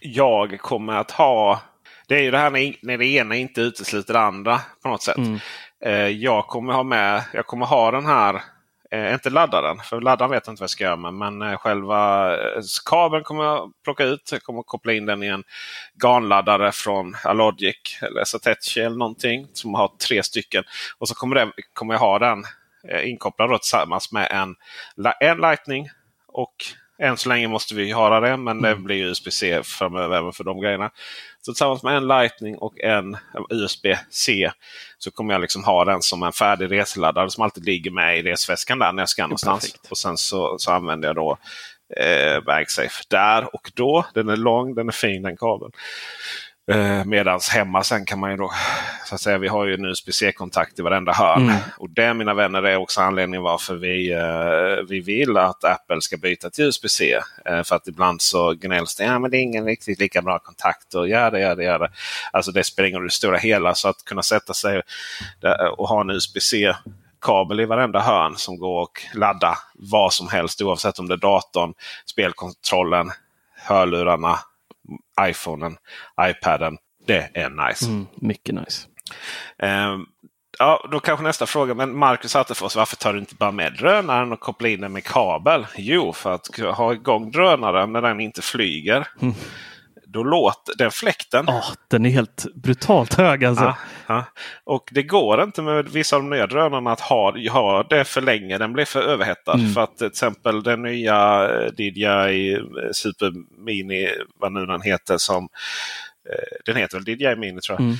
jag 0.00 0.60
kommer 0.60 0.92
att 0.92 1.10
ha... 1.10 1.60
Det 2.08 2.18
är 2.18 2.22
ju 2.22 2.30
det 2.30 2.38
här 2.38 2.50
när 2.82 2.98
det 2.98 3.06
ena 3.06 3.36
inte 3.36 3.60
utesluter 3.60 4.14
det 4.14 4.20
andra 4.20 4.60
på 4.82 4.88
något 4.88 5.02
sätt. 5.02 5.16
Mm. 5.16 5.38
Eh, 5.84 6.08
jag 6.08 6.46
kommer 6.46 6.72
ha 6.72 6.82
med, 6.82 7.24
jag 7.32 7.46
kommer 7.46 7.66
ha 7.66 7.90
den 7.90 8.06
här, 8.06 8.42
eh, 8.90 9.12
inte 9.12 9.30
laddaren, 9.30 9.78
för 9.78 10.00
laddaren 10.00 10.30
vet 10.30 10.46
jag 10.46 10.52
inte 10.52 10.60
vad 10.60 10.64
jag 10.64 10.70
ska 10.70 10.84
göra 10.84 10.96
med. 10.96 11.14
Men 11.14 11.42
eh, 11.42 11.56
själva 11.58 12.36
kabeln 12.90 13.24
kommer 13.24 13.44
jag 13.44 13.72
plocka 13.84 14.04
ut. 14.04 14.28
Jag 14.32 14.42
kommer 14.42 14.62
koppla 14.62 14.92
in 14.92 15.06
den 15.06 15.22
i 15.22 15.26
en 15.26 15.44
GAN-laddare 15.94 16.72
från 16.72 17.16
Alogic 17.24 17.98
eller 18.02 18.24
Satechi 18.24 18.80
eller 18.80 18.96
någonting. 18.96 19.46
Som 19.52 19.74
har 19.74 19.88
tre 20.08 20.22
stycken. 20.22 20.64
Och 20.98 21.08
så 21.08 21.14
kommer, 21.14 21.34
det, 21.36 21.52
kommer 21.72 21.94
jag 21.94 22.00
ha 22.00 22.18
den 22.18 22.44
eh, 22.88 23.08
inkopplad 23.08 23.50
då, 23.50 23.58
tillsammans 23.58 24.12
med 24.12 24.28
en, 24.30 24.54
en 25.20 25.38
Lightning 25.38 25.88
och 26.28 26.54
Än 27.02 27.16
så 27.16 27.28
länge 27.28 27.48
måste 27.48 27.74
vi 27.74 27.90
ha 27.90 28.20
det, 28.20 28.36
men 28.36 28.62
det 28.62 28.68
Mm. 28.70 28.84
blir 28.84 29.04
USB-C 29.04 29.62
framöver 29.62 30.16
även 30.16 30.32
för 30.32 30.44
de 30.44 30.60
grejerna. 30.60 30.90
Så 31.42 31.52
tillsammans 31.52 31.82
med 31.82 31.96
en 31.96 32.08
Lightning 32.08 32.58
och 32.58 32.80
en 32.80 33.16
USB-C 33.50 34.50
så 34.98 35.10
kommer 35.10 35.34
jag 35.34 35.40
liksom 35.40 35.64
ha 35.64 35.84
den 35.84 36.02
som 36.02 36.22
en 36.22 36.32
färdig 36.32 36.70
reseladdare 36.70 37.30
som 37.30 37.44
alltid 37.44 37.64
ligger 37.64 37.90
med 37.90 38.18
i 38.18 38.22
resväskan 38.22 38.78
där 38.78 38.92
när 38.92 39.02
jag 39.02 39.08
ska 39.08 39.22
någonstans. 39.22 39.72
perfekt. 39.72 39.90
Och 39.90 39.98
sen 39.98 40.16
så, 40.16 40.58
så 40.58 40.72
använder 40.72 41.08
jag 41.08 41.16
då 41.16 41.38
eh, 41.96 42.42
MagSafe 42.46 43.04
där 43.08 43.54
och 43.54 43.70
då. 43.74 44.06
Den 44.14 44.28
är 44.28 44.36
lång, 44.36 44.74
den 44.74 44.88
är 44.88 44.92
fin 44.92 45.22
den 45.22 45.36
kabeln. 45.36 45.72
Eh, 46.70 47.04
medans 47.04 47.48
hemma 47.48 47.82
sen 47.82 48.04
kan 48.04 48.18
man 48.18 48.30
ju 48.30 48.36
då, 48.36 48.52
så 49.06 49.14
att 49.14 49.20
säga, 49.20 49.38
vi 49.38 49.48
har 49.48 49.66
ju 49.66 49.74
en 49.74 49.84
USB-C-kontakt 49.84 50.78
i 50.78 50.82
varenda 50.82 51.12
hörn. 51.12 51.42
Mm. 51.42 51.56
Och 51.78 51.90
det 51.90 52.14
mina 52.14 52.34
vänner 52.34 52.62
är 52.62 52.76
också 52.76 53.00
anledningen 53.00 53.42
varför 53.42 53.74
vi, 53.74 54.12
eh, 54.12 54.86
vi 54.88 55.00
vill 55.00 55.36
att 55.36 55.64
Apple 55.64 56.00
ska 56.00 56.16
byta 56.16 56.50
till 56.50 56.64
USB-C. 56.64 57.20
Eh, 57.44 57.62
för 57.62 57.76
att 57.76 57.88
ibland 57.88 58.22
så 58.22 58.52
gnälls 58.52 58.96
det, 58.96 59.04
ja 59.04 59.18
men 59.18 59.30
det 59.30 59.36
är 59.36 59.42
ingen 59.42 59.64
riktigt 59.64 59.98
lika 59.98 60.22
bra 60.22 60.38
kontakt 60.38 60.94
och 60.94 61.08
gör 61.08 61.30
det, 61.30 61.40
gör 61.40 61.56
det, 61.56 61.64
gör 61.64 61.78
det. 61.78 61.90
Alltså 62.32 62.52
det 62.52 62.64
spelar 62.64 62.88
ingen 62.88 62.98
roll 63.00 63.06
i 63.06 63.08
det 63.08 63.14
stora 63.14 63.38
hela. 63.38 63.74
Så 63.74 63.88
att 63.88 64.04
kunna 64.04 64.22
sätta 64.22 64.54
sig 64.54 64.82
och 65.76 65.88
ha 65.88 66.00
en 66.00 66.10
USB-C 66.10 66.74
kabel 67.20 67.60
i 67.60 67.64
varenda 67.64 68.00
hörn 68.00 68.36
som 68.36 68.58
går 68.58 68.82
att 68.82 69.14
ladda 69.14 69.58
vad 69.74 70.12
som 70.12 70.28
helst 70.28 70.62
oavsett 70.62 70.98
om 70.98 71.08
det 71.08 71.14
är 71.14 71.18
datorn, 71.18 71.74
spelkontrollen, 72.06 73.10
hörlurarna, 73.56 74.38
iPhonen, 75.20 75.76
iPaden. 76.20 76.78
Det 77.06 77.30
är 77.34 77.68
nice. 77.68 77.86
Mm, 77.86 78.06
mycket 78.14 78.54
nice. 78.54 78.86
Ehm, 79.58 80.06
ja, 80.58 80.88
då 80.90 81.00
kanske 81.00 81.24
nästa 81.24 81.46
fråga. 81.46 81.74
Men 81.74 81.98
Marcus 81.98 82.36
Attefors, 82.36 82.76
varför 82.76 82.96
tar 82.96 83.12
du 83.12 83.18
inte 83.18 83.34
bara 83.34 83.52
med 83.52 83.72
drönaren 83.72 84.32
och 84.32 84.40
kopplar 84.40 84.68
in 84.68 84.80
den 84.80 84.92
med 84.92 85.04
kabel? 85.04 85.66
Jo, 85.76 86.12
för 86.12 86.32
att 86.32 86.56
ha 86.76 86.92
igång 86.92 87.30
drönaren 87.30 87.92
när 87.92 88.02
den 88.02 88.20
inte 88.20 88.42
flyger. 88.42 89.08
Mm. 89.20 89.34
Då 90.12 90.24
låter 90.24 90.76
den 90.78 90.90
fläkten. 90.90 91.44
Ja, 91.48 91.62
den 91.88 92.06
är 92.06 92.10
helt 92.10 92.46
brutalt 92.54 93.14
hög 93.14 93.44
alltså. 93.44 93.64
Ja, 93.64 93.76
ja. 94.06 94.24
Och 94.64 94.88
det 94.90 95.02
går 95.02 95.42
inte 95.42 95.62
med 95.62 95.88
vissa 95.88 96.16
av 96.16 96.22
de 96.22 96.30
nya 96.30 96.46
drönarna 96.46 96.92
att 96.92 97.00
ha, 97.00 97.48
ha 97.50 97.82
det 97.82 98.04
för 98.04 98.20
länge. 98.20 98.58
Den 98.58 98.72
blir 98.72 98.84
för 98.84 99.02
överhettad. 99.02 99.54
Mm. 99.54 99.72
För 99.72 99.80
att 99.80 99.96
till 99.96 100.06
exempel 100.06 100.62
den 100.62 100.82
nya 100.82 101.48
eh, 101.48 101.72
DJI 101.78 102.52
eh, 102.54 102.60
Super 102.92 103.32
Mini, 103.64 104.08
vad 104.40 104.52
nu 104.52 104.66
den 104.66 104.82
heter, 104.82 105.18
som 105.18 105.48
eh, 106.30 106.58
den 106.64 106.76
heter 106.76 106.98
väl 106.98 107.08
DJI 107.08 107.36
Mini 107.36 107.60
tror 107.60 107.78
jag. 107.78 107.84
Mm. 107.84 107.96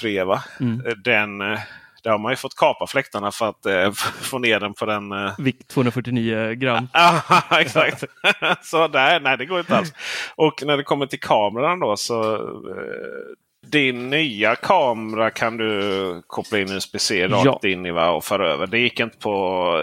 3 0.00 0.24
va? 0.24 0.42
Mm. 0.60 0.82
Den, 1.04 1.58
där 2.02 2.10
har 2.10 2.18
man 2.18 2.32
ju 2.32 2.36
fått 2.36 2.54
kapa 2.56 2.86
fläktarna 2.86 3.30
för 3.30 3.48
att 3.48 3.66
eh, 3.66 3.92
få 4.22 4.38
ner 4.38 4.60
den 4.60 4.74
på 4.74 4.86
den. 4.86 5.12
Eh, 5.12 5.32
Vikt 5.38 5.68
249 5.68 6.54
gram. 6.54 6.88
Ja, 6.92 7.22
exakt. 7.60 8.04
så 8.62 8.88
nej, 8.88 9.20
nej, 9.22 9.36
det 9.38 9.46
går 9.46 9.58
inte 9.60 9.76
alls. 9.76 9.92
Och 10.36 10.62
när 10.66 10.76
det 10.76 10.82
kommer 10.82 11.06
till 11.06 11.20
kameran 11.20 11.80
då 11.80 11.96
så 11.96 12.34
eh, 12.34 12.40
din 13.66 14.10
nya 14.10 14.54
kamera 14.56 15.30
kan 15.30 15.56
du 15.56 16.22
koppla 16.26 16.58
in 16.58 16.72
USB-C 16.72 17.28
rakt 17.28 17.44
Ja. 17.44 17.60
in 17.70 17.86
i 17.86 17.90
va, 17.90 18.10
och 18.10 18.24
föra 18.24 18.48
över. 18.52 18.66
Det 18.66 18.78
gick 18.78 19.00
inte 19.00 19.18
på... 19.18 19.32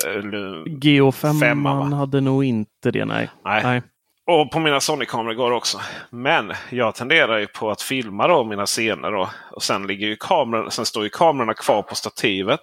eh, 0.06 0.10
Lu- 0.10 0.64
GO5 0.66 1.40
Femma, 1.40 1.76
va? 1.90 1.96
hade 1.96 2.22
nog 2.22 2.44
inte 2.46 2.92
det, 2.92 3.06
nej. 3.06 3.30
Nej. 3.46 3.82
Och 4.28 4.52
på 4.52 4.60
mina 4.60 4.80
Sony-kameror 4.80 5.34
går 5.34 5.50
det 5.50 5.56
också. 5.56 5.80
Men 6.10 6.54
jag 6.70 6.96
tenderar 6.96 7.38
ju 7.38 7.48
på 7.48 7.72
att 7.72 7.82
filma 7.82 8.28
då 8.28 8.44
mina 8.44 8.66
scener. 8.66 9.12
Då. 9.12 9.30
Och 9.52 9.64
sen, 9.64 9.88
ligger 9.88 10.08
ju 10.08 10.16
kameran, 10.16 10.72
sen 10.72 10.86
står 10.86 11.04
ju 11.04 11.10
kamerorna 11.10 11.54
kvar 11.54 11.82
på 11.82 11.96
stativet. 11.96 12.62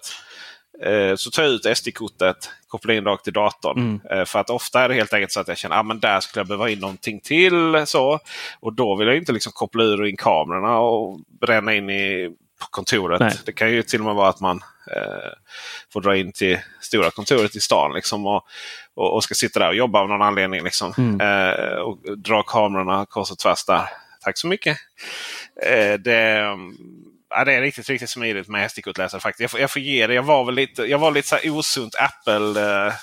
Eh, 0.83 1.15
så 1.15 1.31
tar 1.31 1.43
jag 1.43 1.51
ut 1.51 1.77
SD-kortet, 1.77 2.49
kopplar 2.67 2.93
in 2.93 3.05
rakt 3.05 3.27
i 3.27 3.31
datorn. 3.31 3.77
Mm. 3.77 4.19
Eh, 4.19 4.25
för 4.25 4.39
att 4.39 4.49
ofta 4.49 4.81
är 4.81 4.89
det 4.89 4.95
helt 4.95 5.13
enkelt 5.13 5.31
så 5.31 5.39
att 5.39 5.47
jag 5.47 5.57
känner 5.57 5.75
att 5.75 5.79
ah, 5.79 5.83
men 5.83 5.99
där 5.99 6.19
skulle 6.19 6.39
jag 6.39 6.47
behöva 6.47 6.69
in 6.69 6.79
någonting 6.79 7.19
till. 7.19 7.83
Så. 7.85 8.19
Och 8.59 8.73
då 8.73 8.95
vill 8.95 9.07
jag 9.07 9.17
inte 9.17 9.31
liksom 9.31 9.51
koppla 9.55 9.83
ur 9.83 10.01
och 10.01 10.07
in 10.07 10.17
kamerorna 10.17 10.79
och 10.79 11.19
bränna 11.41 11.73
in 11.73 11.89
i 11.89 12.35
på 12.63 12.71
kontoret. 12.71 13.19
Nej. 13.19 13.33
Det 13.45 13.53
kan 13.53 13.71
ju 13.71 13.83
till 13.83 13.99
och 13.99 14.05
med 14.05 14.15
vara 14.15 14.29
att 14.29 14.39
man 14.39 14.63
eh, 14.95 15.31
får 15.93 16.01
dra 16.01 16.17
in 16.17 16.31
till 16.31 16.59
stora 16.81 17.11
kontoret 17.11 17.55
i 17.55 17.59
stan. 17.59 17.93
Liksom, 17.93 18.25
och, 18.25 18.45
och, 18.93 19.13
och 19.13 19.23
ska 19.23 19.33
sitta 19.35 19.59
där 19.59 19.67
och 19.67 19.75
jobba 19.75 19.99
av 19.99 20.09
någon 20.09 20.21
anledning. 20.21 20.63
Liksom. 20.63 20.93
Mm. 20.97 21.21
Eh, 21.21 21.75
och 21.75 22.17
dra 22.17 22.43
kamerorna 22.43 23.05
kors 23.05 23.31
och 23.31 23.37
tvärs 23.37 23.65
där. 23.65 23.89
Tack 24.21 24.37
så 24.37 24.47
mycket. 24.47 24.77
Eh, 25.65 25.93
det, 25.93 26.47
ja, 27.29 27.45
det 27.45 27.53
är 27.53 27.61
riktigt, 27.61 27.89
riktigt 27.89 28.09
smidigt 28.09 28.47
med 28.47 28.71
SD-kortläsare 28.71 29.21
faktiskt. 29.21 29.41
Jag 29.41 29.51
får, 29.51 29.59
jag 29.59 29.71
får 29.71 29.81
ge 29.81 30.07
det. 30.07 30.13
Jag 30.13 30.23
var 30.23 30.45
väl 30.45 30.55
lite, 30.55 30.83
jag 30.83 30.99
var 30.99 31.11
lite 31.11 31.27
så 31.27 31.35
här 31.35 31.49
osunt 31.49 31.95
Apple 31.95 32.61
eh, 32.61 32.93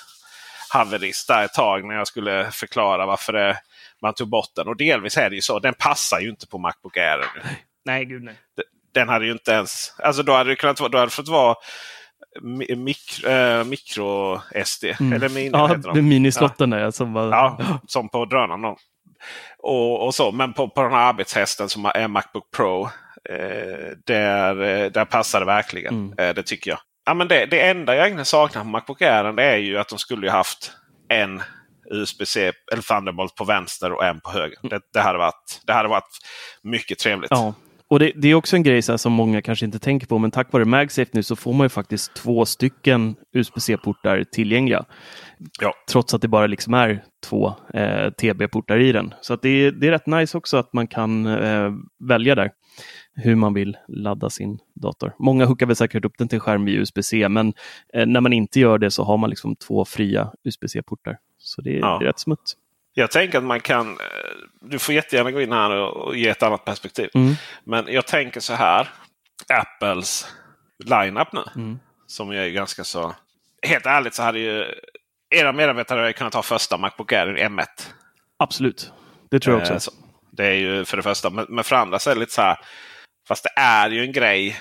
haverist 0.69 1.27
där 1.27 1.45
ett 1.45 1.53
tag 1.53 1.87
när 1.87 1.95
jag 1.95 2.07
skulle 2.07 2.51
förklara 2.51 3.05
varför 3.05 3.33
det, 3.33 3.57
man 4.01 4.13
tog 4.13 4.29
bort 4.29 4.51
den. 4.55 4.67
Och 4.67 4.77
delvis 4.77 5.17
är 5.17 5.29
det 5.29 5.35
ju 5.35 5.41
så. 5.41 5.59
Den 5.59 5.73
passar 5.73 6.19
ju 6.19 6.29
inte 6.29 6.47
på 6.47 6.57
Macbook 6.57 6.97
Air 6.97 7.17
nu. 7.17 7.41
Nej, 7.85 8.05
gud 8.05 8.23
nej. 8.23 8.35
Den 8.93 9.09
hade 9.09 9.25
ju 9.25 9.31
inte 9.31 9.51
ens... 9.51 9.93
Alltså 10.03 10.23
då 10.23 10.33
hade 10.33 10.49
det 10.49 10.55
kunnat 10.55 10.79
vara, 10.79 10.89
då 10.89 10.97
hade 10.97 11.11
fått 11.11 11.27
vara 11.27 11.55
mi- 12.41 12.75
mikro, 12.75 13.29
eh, 13.29 13.63
micro 13.63 14.39
SD. 14.65 14.83
Mm. 14.99 15.13
Eller 15.13 15.29
mini, 15.29 15.49
Ja, 15.53 15.75
de. 15.93 16.01
minislotten 16.09 16.69
där 16.69 16.91
som 16.91 17.13
var... 17.13 17.27
Ja, 17.29 17.57
som 17.87 18.09
på 18.09 18.25
drönaren. 18.25 18.61
då. 18.61 18.77
Och, 19.59 20.05
och 20.05 20.15
så. 20.15 20.31
Men 20.31 20.53
på, 20.53 20.69
på 20.69 20.83
den 20.83 20.91
här 20.91 21.09
arbetshästen 21.09 21.69
som 21.69 21.85
är 21.85 22.07
Macbook 22.07 22.51
Pro. 22.55 22.83
Eh, 23.29 23.97
där, 24.05 24.61
eh, 24.61 24.91
där 24.91 25.05
passar 25.05 25.39
det 25.39 25.45
verkligen. 25.45 25.93
Mm. 25.93 26.19
Eh, 26.29 26.35
det 26.35 26.43
tycker 26.43 26.71
jag. 26.71 26.79
Ja, 27.05 27.13
men 27.13 27.27
det, 27.27 27.45
det 27.45 27.61
enda 27.61 27.95
jag 27.95 28.05
egentligen 28.05 28.25
saknar 28.25 28.61
på 28.61 28.67
Macbook 28.67 29.01
Air 29.01 29.39
är 29.39 29.57
ju 29.57 29.77
att 29.77 29.87
de 29.89 29.99
skulle 29.99 30.25
ju 30.27 30.31
haft 30.31 30.71
en 31.09 31.41
USB-C 31.91 32.51
eller 32.71 32.81
Thunderbolt 32.81 33.35
på 33.35 33.43
vänster 33.43 33.91
och 33.91 34.05
en 34.05 34.21
på 34.21 34.31
höger. 34.31 34.57
Det, 34.69 34.79
det, 34.93 34.99
hade, 35.01 35.17
varit, 35.19 35.61
det 35.67 35.73
hade 35.73 35.89
varit 35.89 36.17
mycket 36.63 36.99
trevligt. 36.99 37.31
Ja. 37.31 37.53
Och 37.91 37.99
det, 37.99 38.11
det 38.15 38.27
är 38.27 38.35
också 38.35 38.55
en 38.55 38.63
grej 38.63 38.81
som 38.81 39.13
många 39.13 39.41
kanske 39.41 39.65
inte 39.65 39.79
tänker 39.79 40.07
på, 40.07 40.17
men 40.17 40.31
tack 40.31 40.53
vare 40.53 40.65
MagSafe 40.65 41.11
nu 41.13 41.23
så 41.23 41.35
får 41.35 41.53
man 41.53 41.65
ju 41.65 41.69
faktiskt 41.69 42.13
två 42.15 42.45
stycken 42.45 43.15
USB-C-portar 43.33 44.23
tillgängliga. 44.31 44.85
Ja. 45.61 45.73
Trots 45.91 46.13
att 46.13 46.21
det 46.21 46.27
bara 46.27 46.47
liksom 46.47 46.73
är 46.73 47.03
två 47.23 47.53
eh, 47.73 48.09
TB-portar 48.11 48.79
i 48.79 48.91
den. 48.91 49.13
Så 49.21 49.33
att 49.33 49.41
det, 49.41 49.49
är, 49.49 49.71
det 49.71 49.87
är 49.87 49.91
rätt 49.91 50.07
nice 50.07 50.37
också 50.37 50.57
att 50.57 50.73
man 50.73 50.87
kan 50.87 51.25
eh, 51.25 51.71
välja 52.09 52.35
där 52.35 52.51
hur 53.15 53.35
man 53.35 53.53
vill 53.53 53.77
ladda 53.87 54.29
sin 54.29 54.59
dator. 54.75 55.13
Många 55.19 55.45
hookar 55.45 55.65
väl 55.65 55.75
säkert 55.75 56.05
upp 56.05 56.17
den 56.17 56.27
till 56.27 56.39
skärm 56.39 56.65
via 56.65 56.79
USB-C, 56.79 57.29
men 57.29 57.53
eh, 57.93 58.05
när 58.05 58.21
man 58.21 58.33
inte 58.33 58.59
gör 58.59 58.77
det 58.77 58.91
så 58.91 59.03
har 59.03 59.17
man 59.17 59.29
liksom 59.29 59.55
två 59.55 59.85
fria 59.85 60.31
USB-C-portar. 60.43 61.17
Så 61.37 61.61
det, 61.61 61.71
Ja. 61.71 61.97
det 61.99 62.05
är 62.05 62.07
rätt 62.07 62.19
smutt. 62.19 62.53
Jag 62.93 63.11
tänker 63.11 63.37
att 63.37 63.43
man 63.43 63.59
kan... 63.59 63.89
eh, 63.91 63.97
Du 64.61 64.79
får 64.79 64.95
jättegärna 64.95 65.31
gå 65.31 65.41
in 65.41 65.51
här 65.51 65.69
och, 65.71 66.15
ge 66.15 66.29
ett 66.29 66.43
annat 66.43 66.65
perspektiv. 66.65 67.09
Mm. 67.13 67.33
Men 67.63 67.85
jag 67.93 68.07
tänker 68.07 68.39
så 68.39 68.53
här. 68.53 68.89
Apples 69.53 70.27
lineup 70.85 71.33
nu. 71.33 71.43
Mm. 71.55 71.79
Som 72.07 72.29
är 72.31 72.47
ganska 72.49 72.83
så... 72.83 73.15
Helt 73.67 73.85
ärligt 73.85 74.13
så 74.13 74.23
hade 74.23 74.39
ju 74.39 74.65
era 75.35 75.51
medarbetare 75.53 76.13
kunnat 76.13 76.33
ha 76.33 76.41
första 76.41 76.77
Macbook 76.77 77.11
Air 77.11 77.37
i 77.37 77.43
M1. 77.43 77.65
Absolut, 78.39 78.91
det 79.31 79.39
tror 79.39 79.55
jag 79.55 79.61
också. 79.61 79.73
Eh, 79.73 79.79
så. 79.79 79.91
Det 80.31 80.45
är 80.45 80.53
ju 80.53 80.85
för 80.85 80.97
det 80.97 81.03
första. 81.03 81.29
Men, 81.29 81.45
men 81.49 81.63
för 81.63 81.75
andra 81.75 81.99
så 81.99 82.09
är 82.09 82.13
det 82.13 82.19
lite 82.19 82.33
så 82.33 82.41
här. 82.41 82.57
Fast 83.27 83.43
det 83.43 83.61
är 83.61 83.89
ju 83.89 84.01
en 84.01 84.11
grej 84.11 84.59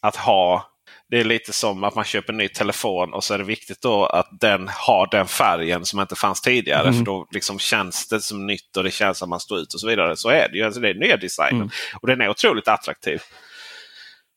att 0.00 0.16
ha. 0.16 0.70
Det 1.14 1.20
är 1.20 1.24
lite 1.24 1.52
som 1.52 1.84
att 1.84 1.94
man 1.94 2.04
köper 2.04 2.32
en 2.32 2.36
ny 2.36 2.48
telefon 2.48 3.12
och 3.14 3.24
så 3.24 3.34
är 3.34 3.38
det 3.38 3.44
viktigt 3.44 3.82
då 3.82 4.06
att 4.06 4.28
den 4.40 4.68
har 4.68 5.08
den 5.10 5.26
färgen 5.26 5.84
som 5.84 6.00
inte 6.00 6.14
fanns 6.14 6.40
tidigare. 6.40 6.82
Mm. 6.88 6.94
För 6.94 7.04
då 7.04 7.26
liksom 7.30 7.58
känns 7.58 8.08
det 8.08 8.20
som 8.20 8.46
nytt 8.46 8.76
och 8.76 8.84
det 8.84 8.90
känns 8.90 9.18
som 9.18 9.30
man 9.30 9.40
står 9.40 9.58
ut 9.58 9.74
och 9.74 9.80
så 9.80 9.88
vidare. 9.88 10.16
Så 10.16 10.28
är 10.28 10.48
det 10.48 10.58
ju. 10.58 10.64
Alltså 10.64 10.80
det 10.80 10.88
är 10.88 10.94
nya 10.94 11.16
designen. 11.16 11.60
Mm. 11.60 11.70
Och 12.00 12.08
den 12.08 12.20
är 12.20 12.28
otroligt 12.28 12.68
attraktiv. 12.68 13.22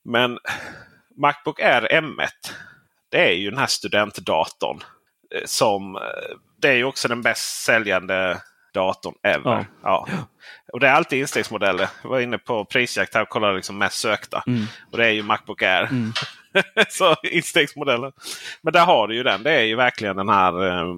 Men 0.05 0.37
Macbook 1.21 1.59
Air 1.59 1.87
M1. 2.01 2.27
Det 3.11 3.29
är 3.29 3.33
ju 3.33 3.49
den 3.49 3.59
här 3.59 3.67
studentdatorn. 3.67 4.79
eh, 5.35 5.41
Som, 5.45 5.95
eh, 5.95 6.01
det 6.61 6.67
är 6.69 6.75
ju 6.75 6.83
också 6.83 7.07
den 7.07 7.21
bäst 7.21 7.63
säljande 7.63 8.41
datorn 8.77 9.15
ever. 9.23 9.49
Ja. 9.49 9.65
Ja. 9.83 10.07
Och 10.73 10.79
det 10.79 10.87
är 10.87 10.91
alltid 10.91 11.19
instegsmodeller. 11.19 11.89
Jag 12.01 12.09
var 12.09 12.19
inne 12.19 12.37
på 12.37 12.65
prisjakt 12.65 13.13
här 13.13 13.21
och 13.21 13.29
kollade 13.29 13.55
liksom 13.55 13.77
mest 13.77 13.99
sökta. 13.99 14.43
Mm. 14.47 14.65
Och 14.91 14.97
det 14.97 15.05
är 15.05 15.11
ju 15.11 15.23
Macbook 15.23 15.61
Air. 15.61 15.83
Mm. 15.83 16.13
så 16.89 17.15
instegsmodellen. 17.23 18.11
Men 18.61 18.73
där 18.73 18.85
har 18.85 19.07
du 19.07 19.15
ju 19.15 19.23
den. 19.23 19.43
Det 19.43 19.51
är 19.51 19.63
ju 19.63 19.75
verkligen 19.75 20.15
den 20.15 20.29
här 20.29 20.67
eh, 20.67 20.95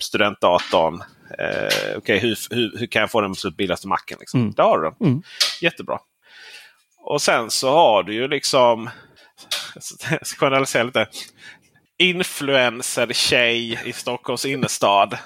studentdatorn. 0.00 1.02
Eh, 1.38 1.96
Okej, 1.96 2.18
hur, 2.18 2.36
hur, 2.50 2.78
hur 2.78 2.86
kan 2.86 3.00
jag 3.00 3.10
få 3.10 3.20
den 3.20 3.30
absolut 3.30 3.56
billigaste 3.56 3.88
macken? 3.88 4.16
Liksom? 4.20 4.40
Mm. 4.40 4.52
Där 4.52 4.64
har 4.64 4.78
du 4.78 4.84
den. 4.84 5.08
Mm. 5.08 5.22
Jättebra. 5.60 5.98
Och 7.00 7.22
sen 7.22 7.50
så 7.50 7.70
har 7.70 8.02
du 8.02 8.14
ju 8.14 8.28
liksom... 8.28 8.90
Jag 10.10 10.26
ska 10.26 10.46
generalisera 10.46 10.82
lite. 10.82 11.06
Influencer-tjej 11.98 13.80
i 13.84 13.92
Stockholms 13.92 14.44
innerstad. 14.44 15.18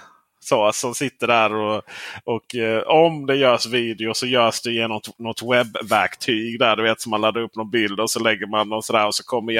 Så, 0.44 0.72
som 0.72 0.94
sitter 0.94 1.26
där 1.26 1.54
och, 1.54 1.82
och 2.24 2.54
eh, 2.54 2.82
om 2.82 3.26
det 3.26 3.36
görs 3.36 3.66
video 3.66 4.14
så 4.14 4.26
görs 4.26 4.60
det 4.62 4.70
genom 4.72 5.00
något 5.18 5.42
webbverktyg 5.42 6.58
där 6.58 6.76
du 6.76 6.82
vet 6.82 7.00
som 7.00 7.10
man 7.10 7.20
laddar 7.20 7.40
upp 7.40 7.56
någon 7.56 7.70
bild 7.70 8.00
och 8.00 8.10
så 8.10 8.20
lägger 8.20 8.46
man 8.46 8.68
någon 8.68 8.82
sådär 8.82 9.06
och 9.06 9.14
så 9.14 9.24
kommer 9.24 9.52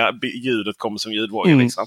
ljudet 0.44 0.78
kommer 0.78 0.98
som 0.98 1.12
ljudvågor. 1.12 1.46
Mm. 1.50 1.60
Liksom. 1.60 1.86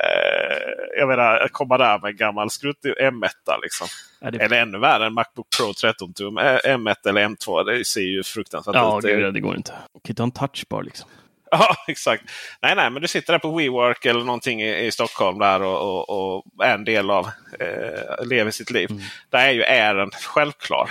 Eh, 0.00 0.98
jag 0.98 1.08
menar, 1.08 1.48
komma 1.48 1.78
där 1.78 1.98
med 1.98 2.10
en 2.10 2.16
gammal 2.16 2.50
skruttig 2.50 2.92
M1 3.00 3.28
liksom. 3.62 3.86
Ja, 4.20 4.30
det- 4.30 4.38
Eller 4.38 4.62
ännu 4.62 4.78
värre, 4.78 5.06
en 5.06 5.14
Macbook 5.14 5.46
Pro 5.58 5.72
13 5.74 6.14
tum 6.14 6.38
eh, 6.38 6.44
M1 6.64 6.94
eller 7.08 7.24
M2. 7.28 7.64
Det 7.64 7.84
ser 7.84 8.00
ju 8.00 8.22
fruktansvärt 8.22 8.74
Ja, 8.74 8.98
ut. 8.98 9.04
gud, 9.04 9.34
det 9.34 9.40
går 9.40 9.56
inte. 9.56 9.72
Man 9.72 10.00
kan 10.04 10.10
inte 10.12 10.22
ha 10.22 10.26
en 10.26 10.30
touchbar 10.48 10.82
liksom. 10.82 11.08
Ja, 11.58 11.76
exakt. 11.86 12.22
Nej, 12.62 12.74
nej, 12.76 12.90
men 12.90 13.02
du 13.02 13.08
sitter 13.08 13.32
där 13.32 13.38
på 13.38 13.56
WeWork 13.56 14.04
eller 14.04 14.24
någonting 14.24 14.62
i, 14.62 14.86
i 14.86 14.92
Stockholm 14.92 15.38
där 15.38 15.62
och, 15.62 16.08
och, 16.08 16.36
och 16.36 16.64
är 16.64 16.74
en 16.74 16.84
del 16.84 17.10
av, 17.10 17.30
eh, 17.60 18.26
lever 18.26 18.50
sitt 18.50 18.70
liv. 18.70 19.02
Där 19.30 19.38
är 19.38 19.52
ju 19.52 19.62
ären 19.62 20.10
självklar. 20.10 20.90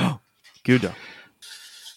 Gud 0.64 0.84
ja. 0.84 0.90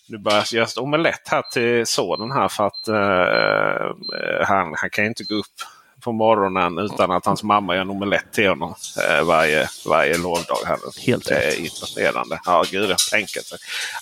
Nu 0.09 0.19
börjar 0.19 0.39
jag 0.39 0.53
göra 0.53 0.83
omelett 0.83 1.29
här 1.29 1.43
till 1.53 1.87
sonen 1.87 2.33
här 2.33 2.49
för 2.49 2.67
att 2.67 2.89
eh, 2.89 4.47
han, 4.47 4.75
han 4.77 4.91
kan 4.91 5.05
ju 5.05 5.09
inte 5.09 5.25
gå 5.25 5.35
upp 5.35 5.61
på 6.01 6.13
morgonen 6.13 6.79
utan 6.79 7.11
att 7.11 7.27
hans 7.27 7.43
mamma 7.43 7.75
gör 7.75 7.83
en 7.83 7.91
omelett 7.91 8.33
till 8.33 8.49
honom 8.49 8.75
eh, 9.09 9.25
varje, 9.25 9.69
varje 9.87 10.19
lovdag. 10.19 10.59
Här. 10.67 10.79
Helt 11.07 11.29
det 11.29 11.35
rätt. 11.35 11.55
är 11.55 11.61
imponerande. 11.61 12.41
Ja, 12.45 12.65
gud, 12.71 12.97
enkelt. 13.15 13.53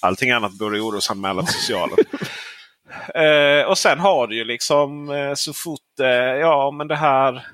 Allting 0.00 0.30
annat 0.30 0.52
borde 0.52 0.80
orosanmäla 0.80 1.42
till 1.42 1.54
socialen. 1.54 1.96
Eh, 3.14 3.66
och 3.66 3.78
sen 3.78 3.98
har 3.98 4.26
du 4.26 4.36
ju 4.36 4.44
liksom 4.44 5.10
eh, 5.10 5.34
så 5.34 5.52
fort 5.52 6.00
eh, 6.00 6.06
ja 6.40 6.70
men 6.70 6.88
det 6.88 6.96
här 6.96 7.46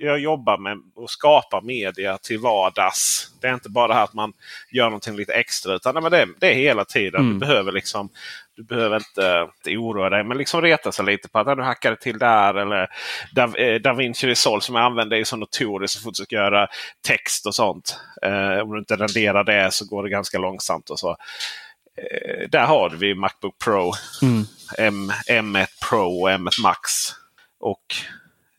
jag 0.00 0.18
jobbar 0.18 0.58
med 0.58 0.78
att 1.04 1.10
skapa 1.10 1.60
media 1.60 2.18
till 2.18 2.38
vardags. 2.38 3.30
Det 3.40 3.46
är 3.48 3.54
inte 3.54 3.68
bara 3.70 3.94
här 3.94 4.04
att 4.04 4.14
man 4.14 4.32
gör 4.72 4.84
någonting 4.84 5.16
lite 5.16 5.32
extra. 5.32 5.74
Utan 5.74 5.94
nej, 5.94 6.02
men 6.02 6.12
det, 6.12 6.26
det 6.40 6.50
är 6.50 6.54
hela 6.54 6.84
tiden. 6.84 7.20
Mm. 7.20 7.32
Du 7.38 7.46
behöver 7.46 7.72
liksom 7.72 8.08
du 8.56 8.64
behöver 8.64 8.96
inte, 8.96 9.48
inte 9.66 9.78
oroa 9.78 10.10
dig 10.10 10.24
men 10.24 10.38
liksom 10.38 10.62
reta 10.62 10.92
sig 10.92 11.04
lite 11.04 11.28
på 11.28 11.38
att 11.38 11.46
"Ah, 11.48 11.54
du 11.54 11.62
hackade 11.62 11.96
till 11.96 12.18
där. 12.18 12.54
Eller 12.54 12.88
Da, 13.32 13.56
eh, 13.56 13.80
da 13.80 13.92
Vinci 13.92 14.26
Resolve 14.26 14.60
som 14.62 14.74
jag 14.74 14.84
använder 14.84 15.16
är 15.16 15.24
så 15.24 15.36
notoriskt 15.36 15.96
så 15.98 16.02
fort 16.02 16.14
du 16.14 16.24
ska 16.24 16.36
göra 16.36 16.68
text 17.06 17.46
och 17.46 17.54
sånt. 17.54 18.00
Eh, 18.22 18.58
om 18.62 18.72
du 18.72 18.78
inte 18.78 18.96
renderar 18.96 19.44
det 19.44 19.70
så 19.72 19.84
går 19.86 20.02
det 20.02 20.10
ganska 20.10 20.38
långsamt. 20.38 20.90
och 20.90 20.98
så. 20.98 21.10
Eh, 21.96 22.48
där 22.48 22.66
har 22.66 22.90
vi 22.90 23.14
Macbook 23.14 23.58
Pro. 23.64 23.92
Mm. 24.22 24.44
M, 24.78 25.12
M1 25.28 25.66
Pro 25.88 26.22
och 26.22 26.30
M1 26.30 26.62
Max. 26.62 26.90
Och 27.60 27.84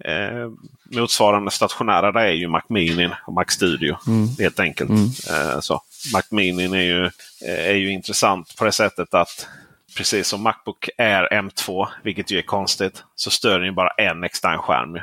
eh, 0.09 0.49
motsvarande 0.95 1.51
stationära 1.51 2.11
där 2.11 2.21
är 2.21 2.31
ju 2.31 2.47
Mac 2.47 2.61
Mini 2.69 3.09
och 3.27 3.33
Mac 3.33 3.45
Studio. 3.47 3.97
Helt 4.39 4.59
enkelt. 4.59 4.89
Eh, 5.29 5.59
så. 5.59 5.81
Mac 6.13 6.23
Mini 6.31 6.77
är 6.77 6.81
ju, 6.81 7.05
eh, 7.45 7.69
är 7.69 7.75
ju 7.75 7.91
intressant 7.91 8.55
på 8.57 8.65
det 8.65 8.71
sättet 8.71 9.13
att 9.13 9.47
precis 9.97 10.27
som 10.27 10.41
Macbook 10.41 10.89
Air 10.97 11.27
M2, 11.31 11.87
vilket 12.03 12.31
ju 12.31 12.37
är 12.37 12.41
konstigt, 12.41 13.03
så 13.15 13.29
stödjer 13.29 13.59
den 13.59 13.67
ju 13.67 13.73
bara 13.73 13.89
en 13.89 14.23
extern 14.23 14.57
skärm. 14.57 14.99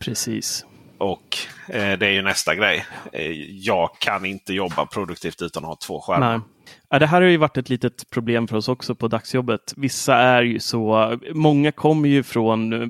Precis. 0.00 0.64
Och 0.98 1.38
eh, 1.68 1.98
det 1.98 2.06
är 2.06 2.10
ju 2.10 2.22
nästa 2.22 2.54
grej. 2.54 2.86
Eh, 3.12 3.30
jag 3.50 3.90
kan 3.98 4.24
inte 4.24 4.54
jobba 4.54 4.86
produktivt 4.86 5.42
utan 5.42 5.64
att 5.64 5.68
ha 5.68 5.76
två 5.76 6.00
skärmar. 6.00 6.38
Nej. 6.38 6.46
Ja, 6.88 6.98
det 6.98 7.06
här 7.06 7.22
har 7.22 7.28
ju 7.28 7.36
varit 7.36 7.56
ett 7.56 7.68
litet 7.68 8.10
problem 8.10 8.48
för 8.48 8.56
oss 8.56 8.68
också 8.68 8.94
på 8.94 9.08
dagsjobbet. 9.08 9.72
Vissa 9.76 10.16
är 10.16 10.42
ju 10.42 10.60
så, 10.60 11.18
många 11.34 11.72
kommer 11.72 12.08
ju 12.08 12.22
från 12.22 12.72
eh, 12.72 12.88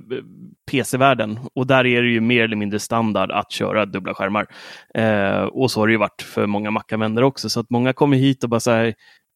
PC-världen 0.70 1.38
och 1.54 1.66
där 1.66 1.86
är 1.86 2.02
det 2.02 2.08
ju 2.08 2.20
mer 2.20 2.44
eller 2.44 2.56
mindre 2.56 2.80
standard 2.80 3.30
att 3.30 3.52
köra 3.52 3.86
dubbla 3.86 4.14
skärmar. 4.14 4.46
Eh, 4.94 5.42
och 5.42 5.70
så 5.70 5.80
har 5.80 5.86
det 5.86 5.92
ju 5.92 5.98
varit 5.98 6.22
för 6.22 6.46
många 6.46 6.70
Mac-användare 6.70 7.24
också, 7.24 7.48
så 7.48 7.60
att 7.60 7.70
många 7.70 7.92
kommer 7.92 8.16
hit 8.16 8.44
och 8.44 8.50
bara 8.50 8.60
säger 8.60 8.94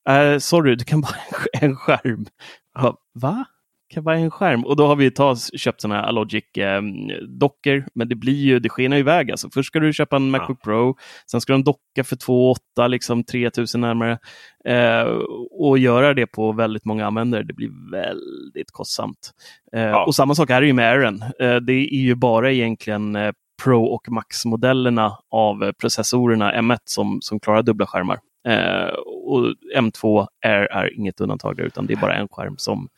eh, 0.08 0.38
sorry, 0.38 0.74
du 0.74 0.84
kan 0.84 1.00
bara 1.00 1.16
en 1.60 1.76
skärm. 1.76 2.26
Ja, 2.74 2.96
Va? 3.14 3.44
Kan 3.90 4.04
bara 4.04 4.16
en 4.16 4.30
skärm? 4.30 4.64
Och 4.64 4.76
då 4.76 4.86
har 4.86 4.96
vi 4.96 5.10
ta, 5.10 5.36
köpt 5.56 5.80
sådana 5.80 6.00
här 6.00 6.08
Alogic-dockor, 6.08 7.84
men 7.94 8.08
det 8.08 8.14
blir 8.14 8.32
ju, 8.44 8.58
det 8.58 8.68
skenar 8.68 8.96
iväg. 8.96 9.30
Alltså. 9.30 9.50
Först 9.54 9.66
ska 9.66 9.80
du 9.80 9.92
köpa 9.92 10.16
en 10.16 10.30
Macbook 10.30 10.62
Pro, 10.62 10.96
sen 11.30 11.40
ska 11.40 11.52
du 11.52 11.54
en 11.54 11.64
docka 11.64 12.04
för 12.04 12.16
2 12.16 12.50
8 12.50 12.86
liksom 12.88 13.24
3000 13.24 13.80
närmare. 13.80 14.18
Eh, 14.64 15.02
och 15.50 15.78
göra 15.78 16.14
det 16.14 16.26
på 16.26 16.52
väldigt 16.52 16.84
många 16.84 17.06
användare, 17.06 17.42
det 17.42 17.54
blir 17.54 17.90
väldigt 17.92 18.70
kostsamt. 18.72 19.30
Eh, 19.72 19.80
Ja. 19.82 20.04
Och 20.04 20.14
samma 20.14 20.34
sak 20.34 20.50
är 20.50 20.60
det 20.60 20.66
ju 20.66 20.72
med 20.72 20.90
Aaron. 20.92 21.22
Eh, 21.22 21.56
det 21.56 21.72
är 21.72 22.00
ju 22.00 22.14
bara 22.14 22.52
egentligen 22.52 23.16
eh, 23.16 23.32
Pro 23.64 23.84
och 23.84 24.08
Max-modellerna 24.08 25.18
av 25.30 25.64
eh, 25.64 25.72
processorerna 25.72 26.52
M1 26.52 26.78
som, 26.84 27.18
som 27.22 27.40
klarar 27.40 27.62
dubbla 27.62 27.86
skärmar. 27.86 28.18
Eh, 28.48 28.88
och 29.26 29.54
M2 29.76 30.26
är, 30.40 30.60
är 30.60 30.96
inget 30.98 31.20
undantag 31.20 31.56
där, 31.56 31.64
utan 31.64 31.86
det 31.86 31.92
är 31.94 31.96
bara 31.96 32.14
en 32.14 32.28
skärm 32.28 32.54
som, 32.58 32.88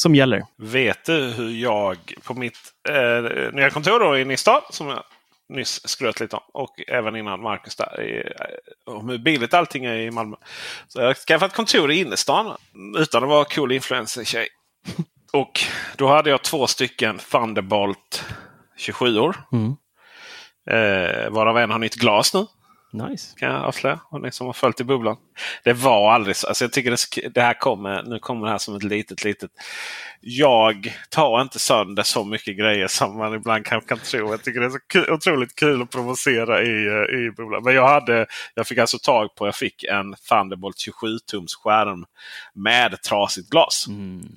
som 0.00 0.14
gäller. 0.14 0.42
Vet 0.56 1.04
du 1.04 1.12
hur 1.12 1.50
jag 1.50 1.96
på 2.24 2.34
mitt 2.34 2.58
eh, 2.88 3.52
nya 3.52 3.70
kontor 3.70 4.00
då 4.00 4.18
i 4.18 4.24
Nystad, 4.24 4.62
som 4.70 4.88
jag 4.88 5.02
nyss 5.48 5.88
skröt 5.88 6.20
lite 6.20 6.36
om, 6.36 6.42
och 6.52 6.80
även 6.88 7.16
innan 7.16 7.42
Marcus 7.42 7.76
där, 7.76 8.00
i, 8.00 8.18
eh, 8.18 8.94
om 8.94 9.08
hur 9.08 9.18
billigt 9.18 9.54
allting 9.54 9.84
är 9.84 9.96
i 9.96 10.10
Malmö. 10.10 10.36
Så 10.88 11.00
jag 11.00 11.06
har 11.06 11.14
skaffat 11.14 11.52
kontor 11.52 11.90
i 11.90 12.00
innerstan 12.00 12.56
utan 12.98 13.22
att 13.22 13.28
vara 13.28 13.44
cool 13.44 13.72
influencer-tjej. 13.72 14.48
Och 15.32 15.60
då 15.96 16.08
hade 16.08 16.30
jag 16.30 16.42
två 16.42 16.66
stycken 16.66 17.18
Thunderbolt 17.18 18.24
27 18.76 19.18
år. 19.18 19.36
Mm. 19.52 19.76
Eh, 20.70 21.30
varav 21.30 21.58
en 21.58 21.70
har 21.70 21.78
nytt 21.78 21.94
glas 21.94 22.34
nu 22.34 22.46
Nice. 22.92 23.38
kan 23.38 23.50
jag 23.50 23.64
avslöja. 23.64 24.00
Och 24.10 24.20
ni 24.20 24.32
som 24.32 24.46
har 24.46 24.52
följt 24.52 24.80
i 24.80 24.84
bubblan. 24.84 25.16
Det 25.64 25.72
var 25.72 26.12
aldrig 26.12 26.36
så. 26.36 26.46
Alltså 26.46 26.64
jag 26.64 26.72
tycker 26.72 26.90
det, 26.90 27.28
det 27.28 27.40
här 27.40 27.54
kommer, 27.54 28.02
nu 28.02 28.18
kommer 28.18 28.46
det 28.46 28.50
här 28.50 28.58
som 28.58 28.76
ett 28.76 28.82
litet, 28.82 29.24
litet... 29.24 29.50
Jag 30.20 30.96
tar 31.10 31.42
inte 31.42 31.58
sönder 31.58 32.02
så 32.02 32.24
mycket 32.24 32.58
grejer 32.58 32.88
som 32.88 33.16
man 33.16 33.34
ibland 33.34 33.66
kan, 33.66 33.80
kan 33.80 33.98
tro. 33.98 34.30
Jag 34.30 34.42
tycker 34.42 34.60
det 34.60 34.66
är 34.66 34.70
så 34.70 34.78
kul, 34.86 35.10
otroligt 35.10 35.54
kul 35.54 35.82
att 35.82 35.90
provocera 35.90 36.62
i, 36.62 36.86
eh, 36.86 37.18
i 37.18 37.30
bubblan. 37.36 37.62
Men 37.64 37.74
jag, 37.74 37.88
hade, 37.88 38.26
jag 38.54 38.66
fick 38.66 38.78
alltså 38.78 38.98
tag 38.98 39.34
på, 39.34 39.46
jag 39.46 39.56
fick 39.56 39.84
en 39.84 40.14
Thunderbolt 40.28 40.76
27-tums 40.76 41.54
skärm 41.62 42.04
med 42.54 43.02
trasigt 43.02 43.50
glas. 43.50 43.86
Mm. 43.88 44.28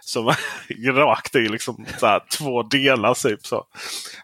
Som 0.00 0.32
rakt 0.94 1.36
i 1.36 1.48
liksom 1.48 1.86
här, 2.02 2.22
två 2.38 2.62
delar. 2.62 3.14
Typ, 3.14 3.46
så. 3.46 3.64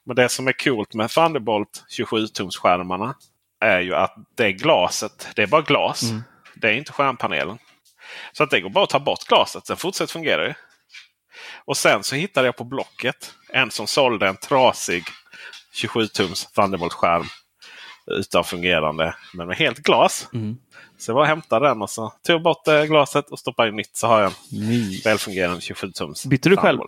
Men 0.04 0.16
det 0.16 0.28
som 0.28 0.48
är 0.48 0.64
coolt 0.64 0.94
med 0.94 1.10
Thunderbolt 1.10 1.84
27-tumsskärmarna 1.98 3.14
är 3.60 3.80
ju 3.80 3.94
att 3.94 4.14
det 4.36 4.52
glaset, 4.52 5.28
det 5.36 5.42
är 5.42 5.46
bara 5.46 5.62
glas. 5.62 6.02
Det 6.54 6.68
är 6.68 6.72
inte 6.72 6.92
skärmpanelen. 6.92 7.58
Så 8.32 8.42
att 8.44 8.50
det 8.50 8.60
går 8.60 8.70
bara 8.70 8.84
att 8.84 8.90
ta 8.90 8.98
bort 9.00 9.24
glaset. 9.28 9.66
Sen 9.66 9.76
fortsätter 9.76 10.12
fungera 10.12 10.42
det. 10.48 10.54
Och 11.64 11.76
sen 11.76 12.02
så 12.04 12.14
hittade 12.16 12.46
jag 12.48 12.56
på 12.56 12.64
Blocket 12.64 13.34
en 13.48 13.70
som 13.70 13.86
sålde 13.86 14.28
en 14.28 14.36
trasig 14.36 15.04
27-tums 15.82 16.46
Thunderbolt-skärm. 16.54 17.24
Utan 18.06 18.44
fungerande, 18.44 19.14
men 19.34 19.46
med 19.46 19.56
helt 19.56 19.78
glas. 19.78 20.28
Mm. 20.34 20.56
Så 20.98 21.10
jag 21.10 21.16
bara 21.16 21.26
hämtade 21.26 21.68
den 21.68 21.82
och 21.82 21.90
så 21.90 22.12
tog 22.26 22.42
bort 22.42 22.68
eh, 22.68 22.82
glaset 22.84 23.30
och 23.30 23.38
stoppade 23.38 23.68
in 23.68 23.76
nytt. 23.76 23.96
Så 23.96 24.06
har 24.06 24.20
jag 24.20 24.32
en 24.52 24.68
Nice. 24.68 25.08
välfungerande 25.08 25.60
27-tums. 25.60 26.28
Bytte 26.28 26.48
du 26.48 26.56
själv? 26.56 26.80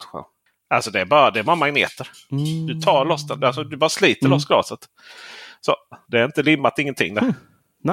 Alltså 0.71 0.91
det 0.91 1.01
är 1.01 1.05
bara, 1.05 1.31
det 1.31 1.39
är 1.39 1.45
bara 1.45 1.57
magneter. 1.57 2.09
Mm. 2.31 2.67
Du 2.67 2.81
tar 2.81 3.05
loss 3.05 3.27
den. 3.27 3.45
Alltså, 3.45 3.65
du 3.65 3.77
bara 3.77 3.91
sliter 3.91 4.27
Mm. 4.27 4.31
loss 4.37 4.45
glaset. 4.47 4.79
Så, 5.61 5.75
det 6.09 6.21
är 6.21 6.25
inte 6.25 6.43
limmat 6.43 6.79
ingenting 6.79 7.15
där. 7.15 7.35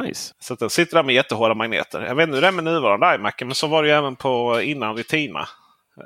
Nice. 0.02 0.34
Så 0.40 0.56
den 0.56 0.70
sitter 0.70 0.96
där 0.96 1.04
med 1.04 1.16
jättehårda 1.16 1.54
magneter. 1.54 2.02
Jag 2.02 2.16
vet 2.16 2.24
inte 2.24 2.36
hur 2.36 2.42
det 2.42 2.48
är 2.48 2.52
med 2.52 2.64
nuvarande 2.64 3.16
iMac, 3.16 3.34
men 3.42 3.56
så 3.56 3.68
var 3.68 3.84
det 3.84 3.90
ju 3.90 3.96
även 3.96 4.16
på 4.16 4.62
innan 4.62 4.96
Retina. 4.96 5.48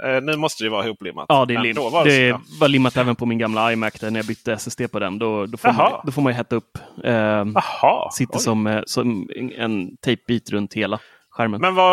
Eh, 0.03 0.21
nu 0.21 0.35
måste 0.37 0.63
det 0.63 0.69
vara 0.69 0.85
ihoplimmat. 0.85 1.25
Ja, 1.29 1.45
det 1.45 1.53
är 1.55 1.61
lim. 1.61 1.75
var 1.75 2.05
det, 2.05 2.31
Det 2.31 2.39
var 2.59 2.67
limmat 2.67 2.97
även 2.97 3.15
på 3.15 3.25
min 3.25 3.37
gamla 3.37 3.73
iMac 3.73 3.93
där 3.93 4.11
när 4.11 4.19
jag 4.19 4.25
bytte 4.27 4.53
SSD 4.53 4.81
på 4.91 4.99
den. 4.99 5.19
Då, 5.19 5.45
då, 5.45 5.57
får, 5.57 5.71
man, 5.73 5.91
då 6.05 6.11
får 6.11 6.21
man 6.21 6.33
ju 6.33 6.37
hetta 6.37 6.55
upp. 6.55 6.77
Eh, 7.03 7.13
Jaha, 7.13 8.11
sitter 8.11 8.39
som, 8.39 8.67
eh, 8.67 8.81
som 8.85 9.29
en- 9.57 9.97
tejpbit 9.97 10.49
runt 10.51 10.73
hela 10.73 10.99
skärmen. 11.29 11.61
Men 11.61 11.75
vad... 11.75 11.87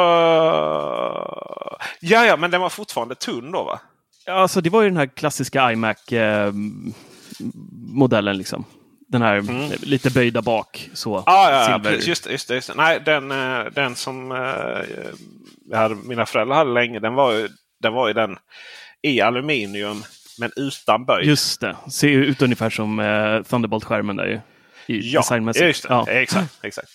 Ja, 2.01 2.25
ja, 2.27 2.37
men 2.37 2.51
den 2.51 2.61
var 2.61 2.69
fortfarande 2.69 3.15
tunn 3.15 3.53
då 3.53 3.65
va? 3.65 3.81
Ja, 4.27 4.33
Alltså, 4.33 4.61
det 4.61 4.71
var 4.71 4.83
ju 4.83 4.89
den 4.89 4.97
här 4.97 5.07
klassiska 5.07 5.73
iMac-modellen. 5.73 8.39
liksom. 8.39 8.65
Den 9.15 9.23
här 9.23 9.37
eh, 9.37 9.71
lite 9.83 10.11
böjda 10.11 10.43
bak. 10.43 10.91
Så, 10.95 11.11
Mm. 11.13 11.23
Ja, 11.27 11.71
ja, 11.71 11.81
precis. 11.83 12.07
Just 12.07 12.31
just 12.31 12.51
just. 12.51 12.75
Nej, 12.77 13.01
den, 13.05 13.31
eh, 13.31 13.65
den 13.73 13.95
som 13.97 14.33
eh, 14.33 15.77
hade, 15.79 15.95
mina 15.95 16.27
föräldrar 16.27 16.57
hade 16.57 16.71
länge, 16.73 16.99
den 17.01 17.15
var 17.15 17.33
ju 17.33 17.49
den, 17.81 17.93
var 17.93 18.09
ju 18.09 18.15
den 18.15 18.37
i 19.03 19.21
aluminium 19.21 20.05
men 20.39 20.51
utan 20.57 21.05
böj. 21.05 21.27
Just 21.27 21.61
det. 21.61 21.77
Ser 21.91 22.09
ut 22.09 22.43
ungefär 22.43 22.71
som 22.71 23.01
eh, 23.01 23.43
Thunderbolt-skärmen 23.43 24.17
där 24.17 24.27
ju. 24.27 24.41
I 24.87 25.01
Ja, 25.13 25.23
just. 25.67 25.87
Ja. 25.89 26.07
Exakt. 26.09 26.65
exakt. 26.65 26.89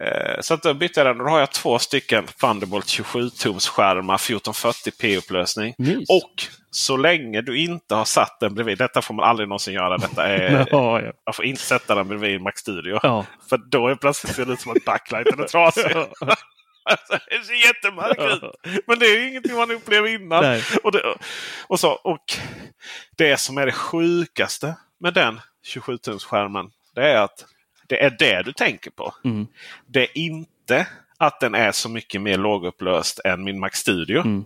Eh, 0.00 0.40
Så 0.40 0.54
att 0.54 0.62
då 0.62 0.74
bytte 0.74 1.00
jag 1.00 1.06
den 1.06 1.20
och 1.20 1.26
då 1.26 1.30
har 1.32 1.40
jag 1.40 1.52
två 1.52 1.78
stycken 1.78 2.26
Thunderbolt 2.40 2.86
27-tums 2.86 3.68
skärmar 3.68 4.16
1440p 4.16 5.16
upplösning. 5.18 5.74
Nice. 5.78 6.12
Och 6.12 6.42
Så 6.70 6.96
länge 6.96 7.40
du 7.40 7.58
inte 7.58 7.94
har 7.94 8.04
satt 8.04 8.40
den 8.40 8.54
bredvid. 8.54 8.78
Detta 8.78 9.02
får 9.02 9.14
man 9.14 9.24
aldrig 9.24 9.48
någonsin 9.48 9.74
göra. 9.74 9.98
Detta 9.98 10.26
är, 10.28 10.66
Ja, 10.70 11.00
ja. 11.00 11.12
Man 11.26 11.34
får 11.34 11.44
inte 11.44 11.62
sätta 11.62 11.94
den 11.94 12.08
bredvid 12.08 12.40
Mac 12.40 12.52
Studio. 12.54 13.00
Ja. 13.02 13.26
För 13.48 13.58
då 13.58 13.88
är 13.88 13.94
plötsligt 13.94 14.34
ser 14.34 14.46
det 14.46 14.52
ut 14.52 14.60
som 14.60 14.72
att 14.72 14.84
backlighten 14.84 15.40
är 15.40 15.44
trasig. 15.44 15.84
Alltså, 16.82 17.18
det 17.30 17.44
ser 17.44 17.66
jättemärkligt 17.66 18.42
ut. 18.42 18.80
Men 18.86 18.98
det 18.98 19.06
är 19.06 19.28
ingenting 19.28 19.56
man 19.56 19.70
upplever 19.70 20.08
innan. 20.08 20.42
Nej. 20.42 20.62
Och 20.82 20.92
det, 20.92 21.16
och, 21.66 21.80
så, 21.80 21.92
och 21.92 22.24
det 23.16 23.36
som 23.36 23.58
är 23.58 23.66
det 23.66 23.72
sjukaste 23.72 24.74
med 25.00 25.14
den 25.14 25.40
27-tumsskärmen. 25.66 26.70
Det 26.94 27.10
är 27.10 27.16
att 27.16 27.44
det 27.86 28.04
är 28.04 28.10
det 28.18 28.42
du 28.42 28.52
tänker 28.52 28.90
på. 28.90 29.14
Mm. 29.24 29.46
Det 29.86 30.02
är 30.02 30.18
inte 30.18 30.86
att 31.18 31.40
den 31.40 31.54
är 31.54 31.72
så 31.72 31.88
mycket 31.88 32.20
mer 32.20 32.38
lågupplöst 32.38 33.20
än 33.24 33.44
min 33.44 33.60
Mac 33.60 33.70
Studio. 33.72 34.20
Mm. 34.20 34.44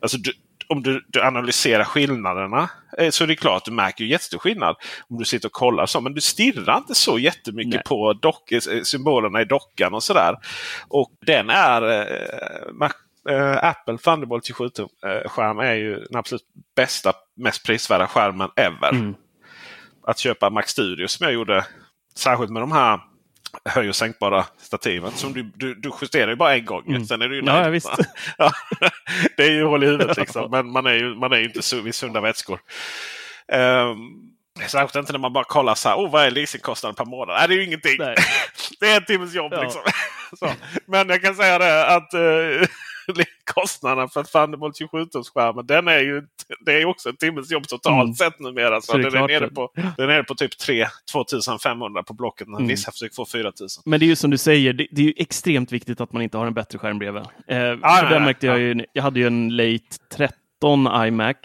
Alltså, 0.00 0.18
du, 0.18 0.32
om 0.68 0.82
du, 0.82 1.04
du 1.08 1.22
analyserar 1.22 1.84
skillnaderna 1.84 2.70
eh, 2.98 3.10
så 3.10 3.24
är 3.24 3.28
det 3.28 3.36
klart 3.36 3.64
du 3.64 3.70
märker 3.70 4.04
ju 4.04 4.10
jättestor 4.10 4.38
skillnad. 4.38 4.76
Om 5.08 5.18
du 5.18 5.24
sitter 5.24 5.48
och 5.48 5.52
kollar 5.52 5.86
så. 5.86 6.00
Men 6.00 6.14
du 6.14 6.20
stirrar 6.20 6.76
inte 6.76 6.94
så 6.94 7.18
jättemycket 7.18 7.74
Nej. 7.74 7.82
på 7.86 8.12
dock, 8.12 8.52
eh, 8.52 8.82
symbolerna 8.82 9.40
i 9.40 9.44
dockan 9.44 9.94
och 9.94 10.02
sådär. 10.02 10.36
Och 10.88 11.12
den 11.26 11.50
är 11.50 11.82
eh, 11.82 12.72
Mac, 12.72 12.92
eh, 13.28 13.64
Apple 13.64 13.98
Thunderbolt 13.98 14.46
27 14.46 14.68
tum 14.68 14.88
eh, 15.06 15.30
skärm 15.30 15.58
är 15.58 15.74
ju 15.74 15.94
den 15.94 16.18
absolut 16.18 16.46
bästa, 16.76 17.12
mest 17.36 17.66
prisvärda 17.66 18.06
skärmen 18.06 18.50
ever. 18.56 18.90
Mm. 18.90 19.14
Att 20.06 20.18
köpa 20.18 20.50
Mac 20.50 20.62
Studio 20.66 21.06
som 21.06 21.24
jag 21.24 21.32
gjorde 21.32 21.66
särskilt 22.16 22.50
med 22.50 22.62
de 22.62 22.72
här 22.72 23.00
höj 23.64 23.88
och 23.88 23.96
sänkbara 23.96 24.46
stativet. 24.58 25.16
Som 25.16 25.32
du, 25.32 25.42
du, 25.42 25.74
du 25.74 25.90
justerar 26.00 26.28
ju 26.28 26.36
bara 26.36 26.54
en 26.54 26.64
gång. 26.64 26.88
Mm. 26.88 27.04
Sen 27.04 27.22
är 27.22 27.28
du 27.28 27.36
ju 27.36 27.42
nöjd. 27.42 27.66
ja, 27.66 27.70
visst. 27.70 27.90
Ja, 28.38 28.52
det 29.36 29.42
är 29.42 29.50
ju 29.50 29.64
hål 29.64 29.84
i 29.84 29.86
huvudet 29.86 30.16
liksom. 30.16 30.50
Men 30.50 30.72
man 30.72 30.86
är 30.86 30.94
ju, 30.94 31.14
man 31.14 31.32
är 31.32 31.36
ju 31.36 31.44
inte 31.44 31.76
vid 31.80 31.94
sunda 31.94 32.20
vätskor. 32.20 32.60
Um, 33.52 34.28
särskilt 34.66 34.96
inte 34.96 35.12
när 35.12 35.18
man 35.18 35.32
bara 35.32 35.44
kollar 35.44 35.74
så 35.74 35.88
här. 35.88 35.96
Oh, 35.96 36.10
vad 36.10 36.24
är 36.24 36.30
leasingkostnaden 36.30 36.94
per 36.94 37.04
månad? 37.04 37.36
Nej, 37.38 37.48
det 37.48 37.54
är 37.54 37.56
ju 37.56 37.64
ingenting. 37.64 37.98
Det 38.80 38.90
är 38.90 38.96
en 38.96 39.04
timmes 39.04 39.34
jobb. 39.34 39.52
Ja. 39.52 39.62
Liksom. 39.62 39.80
Men 40.86 41.08
jag 41.08 41.22
kan 41.22 41.34
säga 41.34 41.58
det 41.58 41.86
att 41.86 42.14
kostnaden 43.54 44.08
för 44.08 44.22
Thunderbolt 44.22 44.80
27-tumsskärmen 44.80 45.62
den 45.62 45.88
är 45.88 45.98
ju 45.98 46.22
det 46.66 46.72
är 46.72 46.84
också 46.86 47.08
en 47.08 47.16
timmes 47.16 47.50
jobb 47.50 47.68
totalt 47.68 48.02
Mm. 48.02 48.14
sett 48.14 48.40
numera. 48.40 48.80
Så 48.80 48.92
Så 48.92 48.98
den, 48.98 49.14
är 49.16 49.28
nere 49.28 49.48
på, 49.48 49.70
den 49.74 49.92
är 49.96 50.06
nere 50.06 50.24
på 50.24 50.34
typ 50.34 50.58
3 50.58 50.86
2500 51.12 52.02
på 52.02 52.14
Blocket. 52.14 52.48
Mm. 52.48 52.66
Vissa 52.66 52.92
försöker 52.92 53.14
få 53.14 53.26
4000. 53.26 53.82
Men 53.86 54.00
det 54.00 54.06
är 54.06 54.08
ju 54.08 54.16
som 54.16 54.30
du 54.30 54.38
säger, 54.38 54.72
det, 54.72 54.86
det 54.90 55.02
är 55.02 55.06
ju 55.06 55.14
extremt 55.16 55.72
viktigt 55.72 56.00
att 56.00 56.12
man 56.12 56.22
inte 56.22 56.38
har 56.38 56.46
en 56.46 56.54
bättre 56.54 56.78
skärm 56.78 56.98
bredvid. 56.98 57.22
Eh, 57.22 57.26
för 57.46 57.76
nej, 57.76 58.02
där 58.02 58.10
nej, 58.10 58.20
märkte 58.20 58.46
jag 58.46 58.56
ja. 58.56 58.60
ju, 58.60 58.84
jag 58.92 59.02
hade 59.02 59.20
ju 59.20 59.26
en 59.26 59.56
late 59.56 59.82
13 60.12 61.06
iMac 61.06 61.36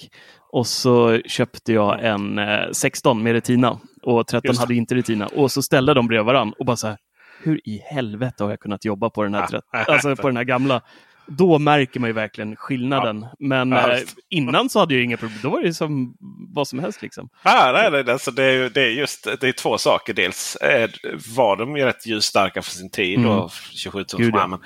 och 0.52 0.68
så 0.68 1.18
köpte 1.26 1.74
jag 1.74 2.06
en 2.06 2.40
eh, 2.40 2.72
16 2.72 3.24
med 3.24 3.34
Retina 3.34 3.80
och 4.04 4.28
13 4.28 4.48
Just 4.50 4.60
det. 4.60 4.64
hade 4.64 4.76
inte 4.76 4.96
Retina 4.96 5.28
och 5.28 5.52
så 5.52 5.62
ställde 5.62 5.94
de 5.94 6.08
bredvid 6.08 6.26
varandra 6.26 6.56
och 6.60 6.66
bara 6.66 6.78
så 6.78 6.88
här, 6.88 6.98
hur 7.44 7.62
i 7.68 7.78
helvete 7.78 8.44
har 8.44 8.50
jag 8.50 8.60
kunnat 8.60 8.86
jobba 8.86 9.10
på 9.10 9.24
den 9.24 9.34
här, 9.34 9.48
Ja. 9.52 9.62
13, 9.78 9.94
alltså 9.94 10.16
på 10.16 10.28
den 10.28 10.38
här 10.38 10.44
gamla? 10.44 10.82
Då 11.26 11.60
märker 11.60 12.00
man 12.00 12.10
ju 12.10 12.14
verkligen 12.14 12.56
skillnaden. 12.56 13.26
Men 13.40 13.72
Ja, 13.72 13.92
eh, 13.94 14.00
innan 14.30 14.70
så 14.70 14.80
hade 14.80 14.94
jag 14.94 15.04
inga 15.04 15.18
problem. 15.18 15.40
Då 15.44 15.50
var 15.50 15.62
det 15.62 15.74
som 15.74 16.14
vad 16.54 16.68
som 16.68 16.80
helst. 16.80 17.02
Liksom. 17.02 17.30
Ja, 17.44 17.72
nej, 17.74 17.92
nej, 18.04 18.12
alltså 18.14 18.32
det, 18.32 18.44
är, 18.44 18.70
det 18.70 18.82
är 18.82 18.90
just 18.90 19.24
det 19.42 19.48
är 19.48 19.52
två 19.52 19.78
saker. 19.78 20.14
Dels 20.14 20.56
eh, 20.56 20.90
var 21.36 21.56
de 21.58 21.78
ju 21.78 21.86
rätt 21.86 22.06
ljusstarka 22.06 22.62
för 22.62 22.72
sin 22.72 22.90
tid. 22.90 23.20
Mm. 23.20 23.32
Och 23.32 23.52
27 23.72 24.00
Gud, 24.00 24.08
tums 24.08 24.28
ja. 24.28 24.40
skärmen. 24.40 24.60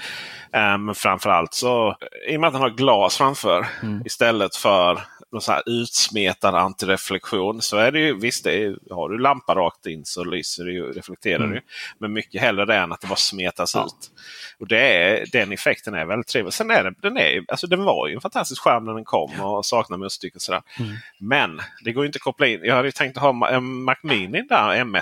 Eh, 0.54 0.78
Men 0.78 0.96
framförallt 0.96 1.54
så 1.54 1.96
i 2.30 2.38
och 2.38 2.42
med 2.42 2.48
att 2.48 2.54
den 2.54 2.62
har 2.62 2.70
glas 2.70 3.18
framför 3.18 3.66
Mm. 3.84 4.02
istället 4.06 4.56
för 4.56 5.00
någon 5.32 5.42
så 5.42 5.52
här 5.52 5.64
utsmetad 5.66 6.56
antireflektion. 6.56 7.62
Så 7.62 7.78
är 7.78 7.92
det 7.92 8.00
ju 8.00 8.20
visst, 8.20 8.44
det 8.44 8.64
är, 8.64 8.94
har 8.94 9.10
du 9.10 9.20
lampa 9.20 9.56
rakt 9.56 9.86
in 9.86 10.06
så 10.06 10.24
lyser 10.24 10.66
det 10.66 10.72
ju, 10.72 10.92
reflekterar 10.92 11.44
Mm. 11.44 11.52
det. 11.52 11.62
Men 12.00 12.14
mycket 12.14 12.42
hellre 12.42 12.66
det 12.66 12.76
än 12.76 12.92
att 12.92 13.02
det 13.02 13.08
bara 13.08 13.16
smetas 13.16 13.76
Ja. 13.76 13.86
ut. 13.86 14.12
Och 14.60 14.68
det 14.68 14.80
är, 14.94 15.26
den 15.32 15.52
effekten 15.52 15.94
är 15.94 16.06
väldigt 16.06 16.28
trevlig. 16.28 16.54
Sen 16.54 16.72
är 16.72 16.84
det, 16.84 16.94
den, 17.02 17.18
är, 17.18 17.46
alltså 17.48 17.68
den 17.68 17.84
var 17.84 18.08
ju 18.08 18.14
en 18.16 18.22
fantastisk 18.22 18.62
skärm 18.62 18.86
när 18.86 18.94
den 18.94 19.06
kom 19.06 19.40
och 19.42 19.66
saknar 19.66 19.98
muststycke 19.98 20.36
och 20.36 20.42
sådär. 20.42 20.62
Mm. 20.80 20.92
Men 21.20 21.62
det 21.84 21.92
går 21.92 22.04
ju 22.04 22.08
inte 22.08 22.18
att 22.18 22.22
koppla 22.22 22.48
in. 22.48 22.60
Jag 22.64 22.76
hade 22.76 22.92
tänkt 22.92 23.18
ha 23.18 23.50
en 23.50 23.84
Mac 23.84 23.96
Mini 24.04 24.42
där, 24.42 24.76
M1 24.84 25.02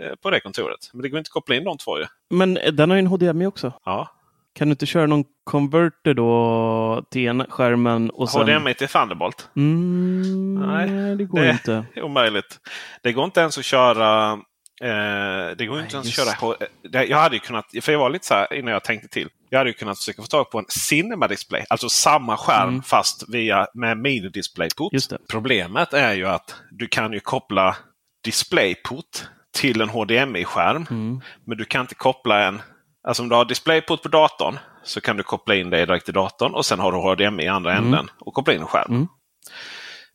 eh, 0.00 0.14
på 0.22 0.30
det 0.30 0.40
kontoret. 0.40 0.90
Men 0.92 1.02
det 1.02 1.08
går 1.08 1.18
inte 1.18 1.28
att 1.28 1.32
koppla 1.32 1.54
in 1.54 1.64
de 1.64 1.78
två 1.78 1.98
ju. 1.98 2.06
Men 2.30 2.56
eh, 2.56 2.72
den 2.72 2.90
har 2.90 2.96
ju 2.96 2.98
en 2.98 3.06
HDMI 3.06 3.46
också. 3.46 3.72
Ja. 3.84 4.10
Kan 4.54 4.68
du 4.68 4.72
inte 4.72 4.86
köra 4.86 5.06
någon 5.06 5.24
konverter 5.44 6.14
då 6.14 7.04
till 7.10 7.28
en 7.28 7.44
skärmen 7.48 8.10
och 8.10 8.30
sen... 8.30 8.40
HDMI 8.42 8.74
till 8.74 8.88
Thunderbolt. 8.88 9.48
Mm, 9.56 10.54
Nej, 10.54 10.90
nej, 10.90 11.16
det 11.16 11.24
går 11.24 11.40
det- 11.40 11.50
inte. 11.50 11.84
Det 11.94 12.00
är 12.00 12.04
omöjligt. 12.04 12.58
Det 13.02 13.12
går 13.12 13.24
inte 13.24 13.40
ens 13.40 13.58
att 13.58 13.64
köra 13.64 14.38
Eh, 14.82 15.56
det 15.56 15.66
går 15.66 15.80
inte 15.80 15.96
ens 15.96 16.08
att 16.08 16.12
köra. 16.14 16.56
Det- 16.90 17.04
Jag 17.04 17.18
hade 17.18 17.36
ju 17.36 17.40
kunnat, 17.40 17.64
för 17.82 17.92
jag 17.92 17.98
var 17.98 18.10
lite 18.10 18.26
så 18.26 18.34
här 18.34 18.54
innan 18.54 18.72
jag 18.72 18.84
tänkte 18.84 19.08
till. 19.08 19.28
Jag 19.50 19.58
hade 19.58 19.70
ju 19.70 19.74
kunnat 19.74 19.98
försöka 19.98 20.22
få 20.22 20.28
tag 20.28 20.50
på 20.50 20.58
en 20.58 20.64
Cinema 20.68 21.28
Display. 21.28 21.64
Alltså 21.70 21.88
samma 21.88 22.36
skärm 22.36 22.68
Mm. 22.68 22.82
fast 22.82 23.24
via 23.28 23.66
med 23.74 23.98
mini 23.98 24.28
DisplayPort. 24.28 24.92
Problemet 25.30 25.92
är 25.92 26.12
ju 26.14 26.26
att 26.26 26.54
du 26.70 26.86
kan 26.86 27.12
ju 27.12 27.20
koppla 27.20 27.76
DisplayPort 28.24 29.24
till 29.54 29.80
en 29.80 29.88
HDMI-skärm. 29.88 30.86
Mm. 30.90 31.20
Men 31.46 31.58
du 31.58 31.64
kan 31.64 31.80
inte 31.80 31.94
koppla 31.94 32.44
en... 32.44 32.62
Alltså 33.04 33.22
om 33.22 33.28
du 33.28 33.34
har 33.34 33.44
DisplayPort 33.44 34.02
på 34.02 34.08
datorn 34.08 34.58
så 34.82 35.00
kan 35.00 35.16
du 35.16 35.22
koppla 35.22 35.54
in 35.54 35.70
det 35.70 35.86
direkt 35.86 36.04
till 36.04 36.14
datorn 36.14 36.54
och 36.54 36.66
sen 36.66 36.78
har 36.78 36.92
du 36.92 36.98
HDMI 36.98 37.44
i 37.44 37.48
andra 37.48 37.74
änden 37.74 38.10
och 38.18 38.34
koppla 38.34 38.54
in 38.54 38.60
en 38.60 38.66
skärm. 38.66 38.92
Mm. 38.92 39.08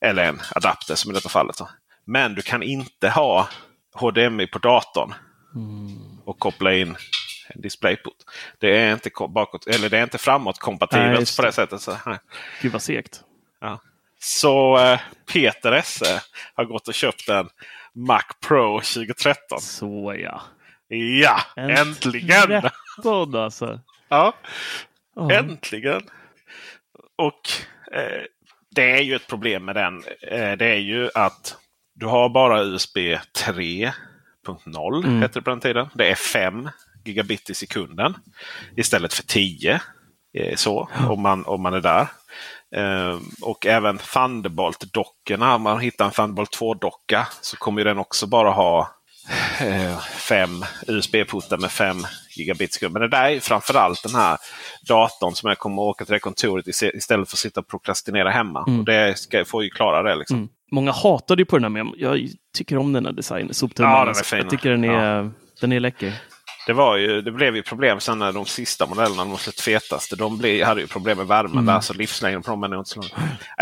Eller 0.02 0.24
en 0.24 0.42
adapter 0.56 0.96
som 0.96 1.12
i 1.12 1.14
detta 1.14 1.30
fallet. 1.30 1.58
Då. 1.58 1.70
Men 2.06 2.36
du 2.36 2.42
kan 2.42 2.64
inte 2.64 3.10
ha 3.10 3.50
HDMI 3.94 4.48
på 4.48 4.60
datorn 4.60 5.14
och 6.26 6.40
koppla 6.40 6.74
in 6.74 6.96
en 7.48 7.62
DisplayPort. 7.62 8.18
Det 8.60 8.78
är 8.78 8.94
inte 8.94 9.10
bakåt, 9.30 9.68
eller 9.68 9.90
det 9.90 9.98
är 9.98 10.04
inte 10.04 10.18
framåt 10.18 10.56
Nej, 10.56 10.62
kompatibelt 10.62 11.20
just 11.20 11.38
på 11.38 11.44
det 11.44 11.52
sättet. 11.52 11.82
Så, 11.82 11.98
nej. 12.06 12.18
Gud 12.62 12.72
vad 12.72 12.82
segt. 12.82 13.22
Ja. 13.62 13.80
Så 14.20 14.78
eh, 14.78 15.00
Peter 15.34 15.72
Esse 15.72 16.22
har 16.56 16.66
gått 16.66 16.88
och 16.88 16.94
köpt 16.94 17.30
en 17.30 17.50
Mac 17.94 18.24
Pro 18.48 18.80
2013. 18.80 19.62
Så 19.62 20.16
ja. 20.20 20.42
Ja, 20.98 21.40
äntligen! 21.56 22.62
13 22.96 23.36
alltså. 23.36 23.80
Ja, 24.10 24.34
Ja. 25.16 25.32
äntligen! 25.32 26.02
Och 27.18 27.42
eh, 27.94 28.22
det 28.76 28.92
är 28.92 29.02
ju 29.02 29.16
ett 29.16 29.28
problem 29.28 29.66
med 29.66 29.76
den. 29.76 30.04
Eh, 30.22 30.52
det 30.58 30.66
är 30.66 30.80
ju 30.80 31.10
att 31.16 31.58
du 31.96 32.06
har 32.06 32.30
bara 32.30 32.64
USB 32.64 32.98
3.0 33.46 35.04
Mm. 35.06 35.22
hette 35.22 35.40
det 35.40 35.44
på 35.44 35.50
den 35.50 35.60
tiden. 35.60 35.88
Det 35.94 36.12
är 36.12 36.16
5 36.16 36.70
gigabit 37.06 37.50
i 37.50 37.54
sekunden 37.54 38.14
istället 38.78 39.14
för 39.14 39.24
10. 39.24 39.82
Eh, 40.38 40.56
så, 40.56 40.90
om, 41.10 41.22
man, 41.22 41.46
om 41.46 41.62
man 41.62 41.74
är 41.74 41.82
där. 41.82 42.08
Eh, 42.76 43.20
och 43.42 43.66
även 43.66 43.98
Thunderbolt-dockorna. 43.98 45.56
Om 45.56 45.62
man 45.62 45.80
hittar 45.80 46.06
en 46.06 46.12
Thunderbolt 46.12 46.58
2-docka 46.60 47.28
så 47.42 47.58
kommer 47.58 47.84
den 47.84 47.98
också 47.98 48.28
bara 48.28 48.50
ha 48.50 48.96
fem 50.18 50.66
USB-portar 50.88 51.58
med 51.58 51.72
5 51.72 51.98
gigabit 52.38 52.70
i 52.70 52.74
sekunden. 52.74 53.02
Men 53.02 53.10
det 53.10 53.18
där 53.18 53.30
är 53.30 53.40
framförallt 53.40 54.04
den 54.04 54.16
här 54.16 54.38
datorn 54.88 55.36
som 55.36 55.50
jag 55.50 55.58
kommer 55.58 55.82
att 55.82 55.88
åka 55.88 56.06
till 56.06 56.14
det 56.14 56.20
kontoret 56.20 56.68
istället 56.68 57.30
för 57.30 57.36
att 57.36 57.40
sitta 57.40 57.60
och 57.60 57.68
prokrastinera 57.68 58.30
hemma. 58.30 58.64
Mm. 58.68 58.80
Och 58.80 58.86
det 58.86 59.18
ska, 59.18 59.46
får 59.46 59.64
ju 59.64 59.70
klara 59.70 60.04
det. 60.04 60.16
Liksom. 60.16 60.38
Mm. 60.38 60.50
Många 60.72 60.92
hatade 60.92 61.42
ju 61.42 61.46
på 61.46 61.58
den 61.58 61.64
här, 61.64 61.84
men 61.84 61.94
jag 61.98 62.20
tycker 62.58 62.78
om 62.78 62.94
den 62.94 63.06
här 63.06 63.14
designen. 63.14 63.54
Soptunnan. 63.54 63.92
Ja, 63.92 64.06
den 64.06 64.16
är 64.16 64.24
fin. 64.24 64.40
Jag 64.40 64.50
tycker 64.50 64.70
den 64.70 64.84
är, 64.84 65.32
den 65.62 65.72
är 65.72 65.80
läcker. 65.80 66.14
Det, 66.68 66.74
var 66.74 66.98
ju, 66.98 67.22
det 67.22 67.32
blev 67.32 67.56
ju 67.56 67.62
problem 67.64 68.00
sen 68.00 68.20
när 68.20 68.32
de 68.32 68.46
sista 68.46 68.86
modellerna, 68.86 69.24
de 69.24 69.34
absolut 69.34 69.60
fetaste, 69.60 70.16
de 70.16 70.38
blev, 70.38 70.66
hade 70.66 70.82
ju 70.82 70.88
problem 70.88 71.18
med 71.18 71.28
värmen 71.28 71.52
Mm. 71.52 71.66
där. 71.66 71.80
Så 71.80 71.94
livslängden 71.94 72.42
på 72.42 72.52
dem 72.52 72.64
är 72.64 72.68
nog 72.68 72.80
inte 72.80 72.90
så 72.90 73.00
lång. 73.00 73.10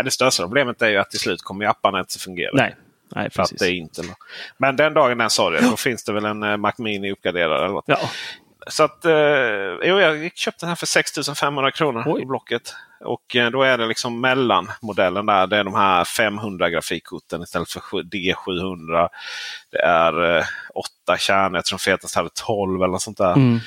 Det 0.04 0.10
största 0.10 0.42
problemet 0.42 0.82
är 0.82 0.88
ju 0.88 0.96
att 0.96 1.10
till 1.10 1.18
slut 1.20 1.42
kommer 1.42 1.66
apparna 1.66 1.98
inte 1.98 2.12
att 2.16 2.22
fungera. 2.22 2.50
Nej, 2.54 2.74
nej 3.14 3.30
För 3.30 3.42
att 3.42 3.52
det 3.58 3.66
är 3.66 3.72
inte. 3.72 4.02
Men 4.56 4.76
den 4.76 4.94
dagen 4.94 5.18
den 5.18 5.30
sa 5.30 5.50
det, 5.50 5.60
då 5.70 5.76
finns 5.76 6.04
det 6.04 6.12
väl 6.12 6.24
en 6.24 6.42
eh, 6.42 6.56
Mac 6.56 6.72
Mini 6.78 7.12
uppgraderad. 7.12 7.56
Eller 7.56 7.68
något. 7.68 7.84
Ja. 7.88 7.98
Så 8.70 8.82
att, 8.82 9.04
eh, 9.04 9.12
jag 9.82 10.30
köpte 10.34 10.64
den 10.66 10.68
här 10.68 10.76
för 10.76 10.86
6500 10.86 11.70
kronor 11.70 12.04
Oj. 12.06 12.22
i 12.22 12.26
Blocket. 12.26 12.74
Och 13.00 13.36
eh, 13.36 13.50
då 13.50 13.62
är 13.62 13.78
det 13.78 13.86
liksom 13.86 14.20
mellanmodellen 14.20 15.26
där. 15.26 15.46
Det 15.46 15.56
är 15.56 15.64
de 15.64 15.74
här 15.74 16.04
500 16.04 16.70
grafikkorten 16.70 17.42
istället 17.42 17.70
för 17.70 17.80
sju- 17.80 18.02
D700. 18.02 19.08
Det 19.70 19.78
är 19.78 20.36
eh, 20.36 20.44
åtta 20.74 21.18
kärnor. 21.18 21.56
Jag 21.56 21.64
tror 21.64 21.78
de 21.78 21.82
fetaste 21.82 22.18
hade 22.18 22.30
12 22.34 22.82
eller 22.82 22.92
något 22.92 23.02
sånt 23.02 23.18
där. 23.18 23.32
Mm. 23.32 23.58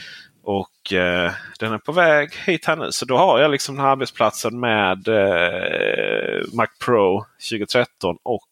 Och 0.44 0.94
eh, 0.94 1.32
den 1.60 1.74
är 1.74 1.78
på 1.78 1.92
väg 1.92 2.34
hit 2.46 2.66
här 2.66 2.76
nu. 2.76 2.92
Så 2.92 3.06
då 3.06 3.18
har 3.18 3.40
jag 3.40 3.52
liksom 3.52 3.76
den 3.76 3.86
här 3.86 3.92
arbetsplatsen 3.92 4.60
med 4.60 5.08
eh, 5.08 6.42
Mac 6.54 6.68
Pro 6.86 7.26
2013 7.50 8.18
och 8.24 8.50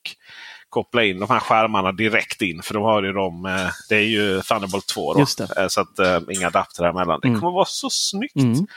koppla 0.70 1.04
in 1.04 1.20
de 1.20 1.30
här 1.30 1.40
skärmarna 1.40 1.92
direkt 1.92 2.42
in. 2.42 2.62
För 2.62 2.74
de 2.74 2.84
har 2.84 3.04
ju 3.04 3.14
de, 3.14 3.46
eh, 3.46 3.70
det 3.90 3.96
är 3.96 4.00
ju 4.04 4.42
Thunderbolt 4.42 4.88
2 4.88 5.14
då. 5.14 5.20
Eh, 5.58 5.68
Så 5.68 5.82
att 5.82 6.00
eh, 6.00 6.20
inga 6.32 6.48
adapter 6.48 6.84
emellan. 6.84 7.20
Det 7.22 7.28
Mm. 7.28 7.40
kommer 7.40 7.54
vara 7.54 7.66
så 7.66 7.90
snyggt. 7.90 8.36
Mm. 8.36 8.68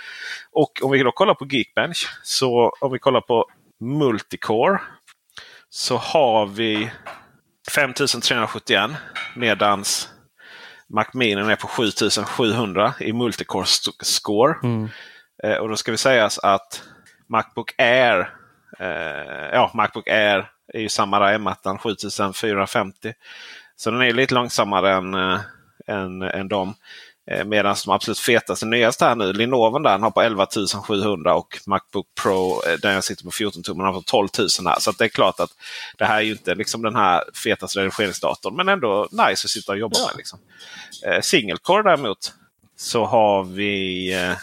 Och 0.53 0.73
om 0.83 0.91
vi 0.91 1.03
då 1.03 1.13
kollar 1.13 1.35
på 1.35 1.47
Geekbench. 1.47 2.09
Så 2.23 2.73
om 2.81 2.93
vi 2.93 2.99
kollar 2.99 3.21
på 3.21 3.47
multicore 3.81 4.79
så 5.71 5.97
har 5.97 6.47
vi 6.47 6.91
5371 7.75 8.91
medans 9.37 10.09
Mac 10.95 11.05
Mini 11.15 11.41
är 11.53 11.57
på 11.57 11.67
7700 11.69 12.95
i 13.01 13.13
multicore 13.13 13.67
score. 14.03 14.55
Mm. 14.63 14.89
Eh, 15.45 15.55
och 15.57 15.69
då 15.69 15.77
ska 15.77 15.91
vi 15.91 15.97
sägas 15.99 16.39
att 16.39 16.83
Macbook 17.29 17.75
Air 17.79 18.31
ja, 19.53 19.71
Macbook 19.75 20.09
Air 20.09 20.51
är 20.73 20.81
ju 20.81 20.89
samma 20.89 21.33
M1 21.33 21.79
7450. 21.79 23.13
Så 23.77 23.91
den 23.91 24.03
är 24.03 24.13
lite 24.13 24.35
långsammare 24.35 24.93
än, 24.93 25.15
äh, 25.15 25.41
än, 25.87 26.23
än 26.23 26.49
dem. 26.49 26.75
Eh, 27.31 27.45
Medan 27.45 27.77
de 27.85 27.93
absolut 27.93 28.19
fetaste 28.19 28.67
nyaste 28.67 29.05
här 29.05 29.15
nu, 29.15 29.33
Lenovo 29.33 29.79
där, 29.79 29.99
har 29.99 30.11
på 30.11 30.23
11 30.23 30.47
700 30.87 31.35
och 31.35 31.59
Macbook 31.67 32.07
Pro 32.23 32.63
eh, 32.67 32.79
där 32.83 32.93
jag 32.93 33.05
sitter 33.05 33.25
på 33.25 33.31
14 33.31 33.63
tum 33.63 33.81
har 33.81 33.93
på 33.93 34.03
12 34.03 34.29
000 34.39 34.49
här. 34.67 34.81
Så 34.81 34.93
det 34.93 35.05
är 35.05 35.09
klart 35.09 35.41
att 35.41 35.51
det 35.99 36.05
här 36.05 36.17
är 36.17 36.23
ju 36.23 36.33
inte 36.33 36.55
liksom 36.55 36.83
den 36.83 36.97
här 36.97 37.25
fetaste 37.45 37.81
redigeringsdatorn. 37.81 38.57
Men 38.57 38.69
ändå 38.69 39.09
nice 39.11 39.47
att 39.47 39.51
sitta 39.51 39.73
och 39.73 39.79
jobba 39.79 39.99
med. 39.99 40.17
Liksom. 40.17 40.39
Eh, 41.07 41.21
Single 41.21 41.59
Core 41.63 41.83
däremot 41.83 42.33
så 42.77 43.05
har 43.05 43.45
vi 43.45 44.13
eh, 44.15 44.31
eh 44.31 44.37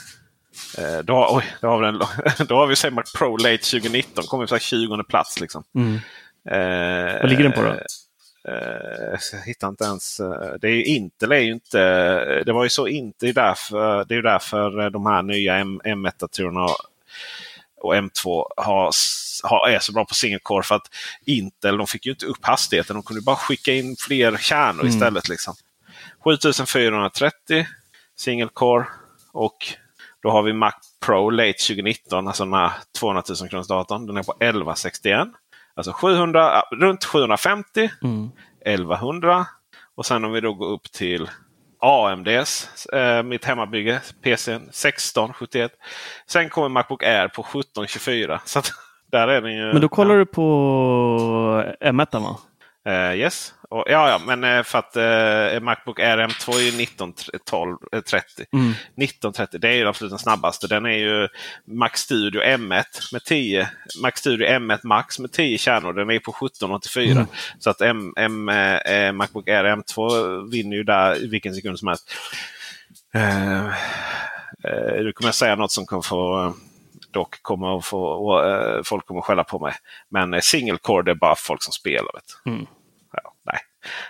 då, 1.03 1.27
oj, 1.29 1.43
då 1.61 1.67
har 1.67 1.79
vi, 1.79 1.85
den, 1.85 2.47
då 2.47 2.55
har 2.55 2.67
vi 2.67 2.75
säg 2.75 2.91
Mac 2.91 3.03
Pro 3.17 3.37
Late 3.37 3.57
2019. 3.57 4.23
Kommer 4.23 4.47
på 4.47 4.59
20 4.59 5.03
plats. 5.03 5.39
Liksom. 5.39 5.63
Mm. 5.75 5.95
Eh, 6.49 7.21
Vad 7.21 7.29
ligger 7.29 7.43
den 7.43 7.51
på 7.51 7.61
då? 7.61 7.75
Uh, 8.49 9.19
jag 9.33 9.41
hittar 9.45 9.67
inte 9.67 9.83
ens. 9.83 10.19
Uh, 10.19 10.53
det 10.61 10.67
är 10.67 10.71
ju 10.71 10.83
Intel 10.83 11.31
är 11.31 11.39
ju 11.39 11.51
inte. 11.51 12.43
Det 12.43 12.53
var 12.53 12.63
ju 12.63 12.69
så 12.69 12.87
inte. 12.87 13.25
Det 13.25 13.29
är 13.29 13.33
därför, 13.33 14.05
det 14.05 14.15
är 14.15 14.21
därför 14.21 14.89
de 14.89 15.05
här 15.05 15.21
nya 15.21 15.55
M, 15.55 15.81
M1-datorerna 15.83 16.67
och 17.81 17.95
M2 17.95 18.45
har, 18.57 18.91
har, 19.43 19.69
är 19.69 19.79
så 19.79 19.91
bra 19.91 20.05
på 20.05 20.13
single 20.13 20.39
core. 20.39 20.63
För 20.63 20.75
att 20.75 20.87
Intel 21.25 21.77
de 21.77 21.87
fick 21.87 22.05
ju 22.05 22.11
inte 22.11 22.25
upp 22.25 22.45
hastigheten. 22.45 22.95
De 22.95 23.03
kunde 23.03 23.21
bara 23.21 23.35
skicka 23.35 23.73
in 23.73 23.95
fler 23.99 24.37
kärnor 24.37 24.81
mm. 24.81 24.93
istället. 24.93 25.29
Liksom. 25.29 25.55
7430 26.23 27.67
single 28.15 28.49
core. 28.53 28.85
Och 29.31 29.57
då 30.23 30.29
har 30.29 30.43
vi 30.43 30.53
Mac 30.53 30.71
Pro 31.05 31.29
Late 31.29 31.53
2019. 31.53 32.27
Alltså 32.27 32.43
den 32.43 32.53
här 32.53 32.71
200 32.99 33.23
000 33.41 33.49
kronors 33.49 33.67
datorn. 33.67 34.05
Den 34.05 34.17
är 34.17 34.23
på 34.23 34.31
1161. 34.31 35.27
Alltså 35.75 35.93
700, 35.93 36.61
runt 36.71 37.05
750, 37.05 37.89
mm. 38.03 38.29
1100 38.65 39.45
och 39.95 40.05
sen 40.05 40.25
om 40.25 40.31
vi 40.31 40.41
då 40.41 40.53
går 40.53 40.67
upp 40.67 40.91
till 40.91 41.29
AMDs, 41.79 42.85
eh, 42.85 43.23
mitt 43.23 43.45
hemmabygge, 43.45 44.01
PC 44.21 44.51
1671. 44.51 45.71
Sen 46.27 46.49
kommer 46.49 46.69
Macbook 46.69 47.03
Air 47.03 47.27
på 47.27 47.41
1724. 47.41 48.41
Så 48.45 48.61
där 49.11 49.27
är 49.27 49.41
den 49.41 49.53
ju, 49.53 49.73
Men 49.73 49.81
då 49.81 49.89
kollar 49.89 50.15
ja. 50.15 50.19
du 50.19 50.25
på 50.25 50.43
M1 51.81 52.19
va? 52.19 52.39
Uh, 52.87 53.15
yes. 53.15 53.53
Och, 53.69 53.83
ja, 53.87 54.09
ja, 54.09 54.21
men 54.25 54.43
uh, 54.43 54.63
för 54.63 54.79
att 54.79 54.97
uh, 54.97 55.63
Macbook 55.63 55.99
Air 55.99 56.17
M2 56.17 56.55
är 56.55 56.61
ju 56.61 56.83
1930. 56.83 58.45
Mm. 58.53 58.71
1930 58.71 59.59
det 59.59 59.67
är 59.67 59.73
ju 59.73 59.87
absolut 59.87 60.11
den 60.11 60.19
snabbaste. 60.19 60.67
Den 60.67 60.85
är 60.85 60.97
ju 60.97 61.27
Mac 61.65 61.89
Studio 61.93 62.41
M1 62.41 62.83
med 63.11 63.23
10. 63.23 63.69
Mac 64.01 64.11
Studio 64.15 64.47
M1 64.47 64.79
Max 64.83 65.19
med 65.19 65.31
10 65.31 65.57
kärnor. 65.57 65.93
Den 65.93 66.09
är 66.09 66.19
på 66.19 66.31
1784. 66.31 67.11
Mm. 67.11 67.27
Så 67.59 67.69
att 67.69 67.81
M, 67.81 68.13
M, 68.17 68.49
eh, 68.49 69.11
Macbook 69.11 69.47
Air 69.47 69.75
M2 69.75 70.51
vinner 70.51 70.77
ju 70.77 70.83
där 70.83 71.29
vilken 71.29 71.55
sekund 71.55 71.79
som 71.79 71.87
helst. 71.87 72.13
Uh, 73.15 73.71
du 75.03 75.13
kommer 75.13 75.31
säga 75.31 75.55
något 75.55 75.71
som 75.71 75.85
kommer 75.85 76.01
få 76.01 76.53
dock 77.11 77.43
kommer 77.43 77.77
att 77.77 77.85
få, 77.85 78.81
folk 78.85 79.05
kommer 79.05 79.19
att 79.19 79.25
skälla 79.25 79.43
på 79.43 79.59
mig. 79.59 79.73
Men 80.09 80.41
single 80.41 80.77
core 80.77 81.03
det 81.03 81.11
är 81.11 81.15
bara 81.15 81.35
folk 81.35 81.63
som 81.63 81.73
spelar. 81.73 82.11
Mm 82.45 82.67
ja, 83.23 83.33
nej. 83.45 83.59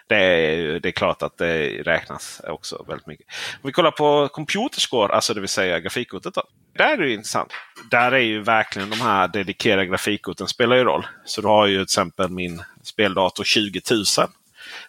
Det 0.07 0.15
är, 0.15 0.79
det 0.79 0.89
är 0.89 0.91
klart 0.91 1.21
att 1.21 1.37
det 1.37 1.83
räknas 1.83 2.41
också 2.47 2.85
väldigt 2.87 3.07
mycket. 3.07 3.27
Om 3.53 3.67
vi 3.67 3.71
kollar 3.71 3.91
på 3.91 4.27
computerscore, 4.27 5.13
alltså 5.13 5.33
det 5.33 5.39
vill 5.39 5.49
säga 5.49 5.79
grafikkortet. 5.79 6.33
Då. 6.33 6.43
Där 6.77 6.93
är 6.93 6.97
det 6.97 7.13
intressant. 7.13 7.53
Där 7.91 8.11
är 8.11 8.19
ju 8.19 8.41
verkligen 8.41 8.89
de 8.89 9.01
här 9.01 9.27
dedikerade 9.27 9.85
grafikkorten 9.85 10.47
spelar 10.47 10.75
ju 10.75 10.83
roll. 10.83 11.07
Så 11.25 11.41
du 11.41 11.47
har 11.47 11.65
ju 11.65 11.75
till 11.75 11.83
exempel 11.83 12.29
min 12.29 12.63
speldator 12.83 13.43
20 13.43 13.81
000. 13.91 14.05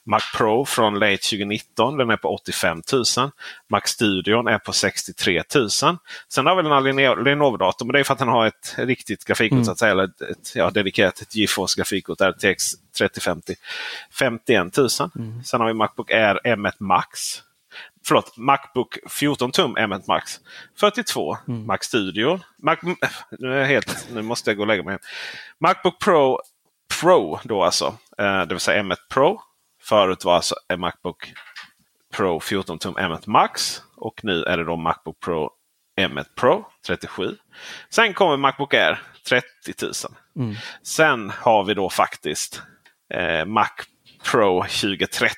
Mac 0.05 0.21
Pro 0.37 0.65
från 0.65 0.95
late 0.95 1.17
2019. 1.17 1.97
Den 1.97 2.11
är 2.11 2.17
på 2.17 2.29
85 2.29 2.83
000. 2.93 3.05
Mac 3.69 3.81
Studion 3.85 4.49
är 4.49 4.59
på 4.59 4.73
63 4.73 5.43
000. 5.55 5.71
Sen 5.71 6.47
har 6.47 6.57
vi 6.57 6.63
den 6.63 6.73
här 6.73 6.81
Lenovo-datorn. 7.25 7.87
Men 7.87 7.93
det 7.93 8.01
är 8.01 8.05
för 8.05 8.13
att 8.13 8.19
den 8.19 8.29
har 8.29 8.47
ett 8.47 8.75
riktigt 8.79 9.25
grafikkort. 9.25 9.53
Mm. 9.53 9.65
Så 9.65 9.73
att 9.73 9.79
säga, 9.79 9.93
eller 9.93 10.05
ett, 10.05 10.53
ja, 10.55 10.71
dedikerat 10.71 11.21
ett 11.21 11.35
GeForce 11.35 11.77
grafikkort. 11.77 12.21
RTX 12.21 12.73
3050. 12.99 13.55
51 14.19 14.77
000. 14.77 14.89
Mm. 15.17 15.45
Sen 15.45 15.61
har 15.61 15.67
vi 15.67 15.75
Macbook 15.75 16.11
Air 16.11 16.41
M1 16.45 16.73
Max. 16.79 17.43
Förlåt, 18.07 18.37
Macbook 18.37 18.99
14 19.11 19.51
tum 19.51 19.77
M1 19.77 20.03
Max. 20.09 20.41
42. 20.81 21.37
Mm. 21.49 21.67
Mac 21.67 21.79
Studio. 21.81 22.41
Mac, 22.59 22.77
nu, 23.39 23.61
är 23.61 23.65
helt, 23.65 24.09
nu 24.13 24.23
måste 24.23 24.51
jag 24.51 24.57
gå 24.57 24.63
och 24.63 24.67
lägga 24.67 24.83
mig. 24.83 24.99
Macbook 25.59 26.01
Pro 26.01 26.41
Pro 27.01 27.39
då 27.45 27.63
alltså. 27.63 27.95
Eh, 28.19 28.41
det 28.41 28.55
vill 28.55 28.61
säga 28.61 28.83
M1 28.83 28.97
Pro. 29.11 29.41
Förut 29.81 30.25
var 30.25 30.35
alltså 30.35 30.55
en 30.69 30.81
Macbook 30.81 31.33
Pro 32.15 32.41
14 32.41 32.79
tum 32.79 32.95
M1 32.95 33.23
Max. 33.27 33.83
Och 33.97 34.25
nu 34.25 34.43
är 34.43 34.57
det 34.57 34.65
då 34.65 34.77
Macbook 34.77 35.21
Pro 35.21 35.51
M1 36.01 36.25
Pro 36.37 36.67
37. 36.87 37.37
Sen 37.91 38.15
kommer 38.15 38.37
Macbook 38.37 38.75
Air 38.75 39.03
30 39.29 39.47
000. 39.83 39.93
Mm. 40.37 40.57
Sen 40.83 41.31
har 41.31 41.65
vi 41.65 41.75
då 41.75 41.91
faktiskt 41.91 42.63
eh, 43.15 43.45
Mac 43.45 43.71
Pro 44.31 44.63
2013 44.63 45.37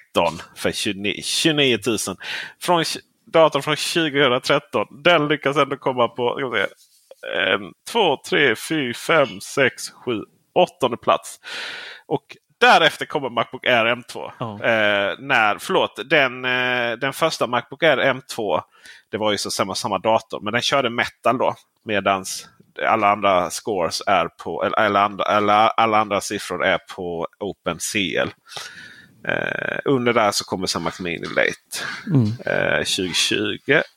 för 0.57 0.73
29, 0.73 1.23
29 1.23 1.79
000. 1.87 1.99
Från, 2.61 2.85
datorn 3.27 3.63
från 3.63 3.77
2013. 3.77 4.87
Den 5.05 5.29
lyckas 5.29 5.57
ändå 5.57 5.77
komma 5.77 6.09
på 6.09 6.41
en, 7.37 7.73
två, 7.91 8.17
tre, 8.29 8.57
fyra, 8.57 8.95
fem, 8.95 9.41
sex, 9.41 9.91
sju, 9.91 10.23
åttonde 10.53 10.97
plats. 10.97 11.41
Och 12.07 12.37
Därefter 12.63 13.07
kommer 13.07 13.31
Macbook 13.31 13.67
Air 13.67 13.85
M2. 13.85 14.31
Oh. 14.41 14.63
Eh, 14.63 15.15
när, 15.19 15.59
förlåt, 15.59 16.01
den, 16.11 16.45
eh, 16.45 16.93
den 16.93 17.13
första 17.13 17.47
Macbook 17.47 17.83
Air 17.83 17.97
M2 17.97 18.63
det 19.11 19.19
var 19.19 19.33
ju 19.33 19.39
så 19.39 19.51
samma, 19.51 19.75
samma 19.75 19.99
dator. 19.99 20.41
Men 20.41 20.53
den 20.53 20.63
körde 20.63 20.91
metal 20.91 21.39
då. 21.39 21.55
Medans 21.85 22.49
alla 22.87 23.13
andra 23.13 23.51
scores 23.51 24.03
är 24.07 24.29
på, 24.29 24.65
eller 24.65 24.77
alla 24.77 25.05
andra, 25.05 25.25
alla, 25.25 25.69
alla 25.69 25.99
andra 25.99 26.21
siffror 26.21 26.65
är 26.65 26.79
på 26.97 27.29
OpenCL. 27.41 28.31
Eh, 29.29 29.79
under 29.85 30.13
där 30.13 30.31
så 30.31 30.45
kommer 30.45 30.79
Mac 30.79 30.93
Mini 31.01 31.27
Late 31.27 31.85
mm. 32.07 32.27
eh, 32.47 32.79
2020 32.79 33.57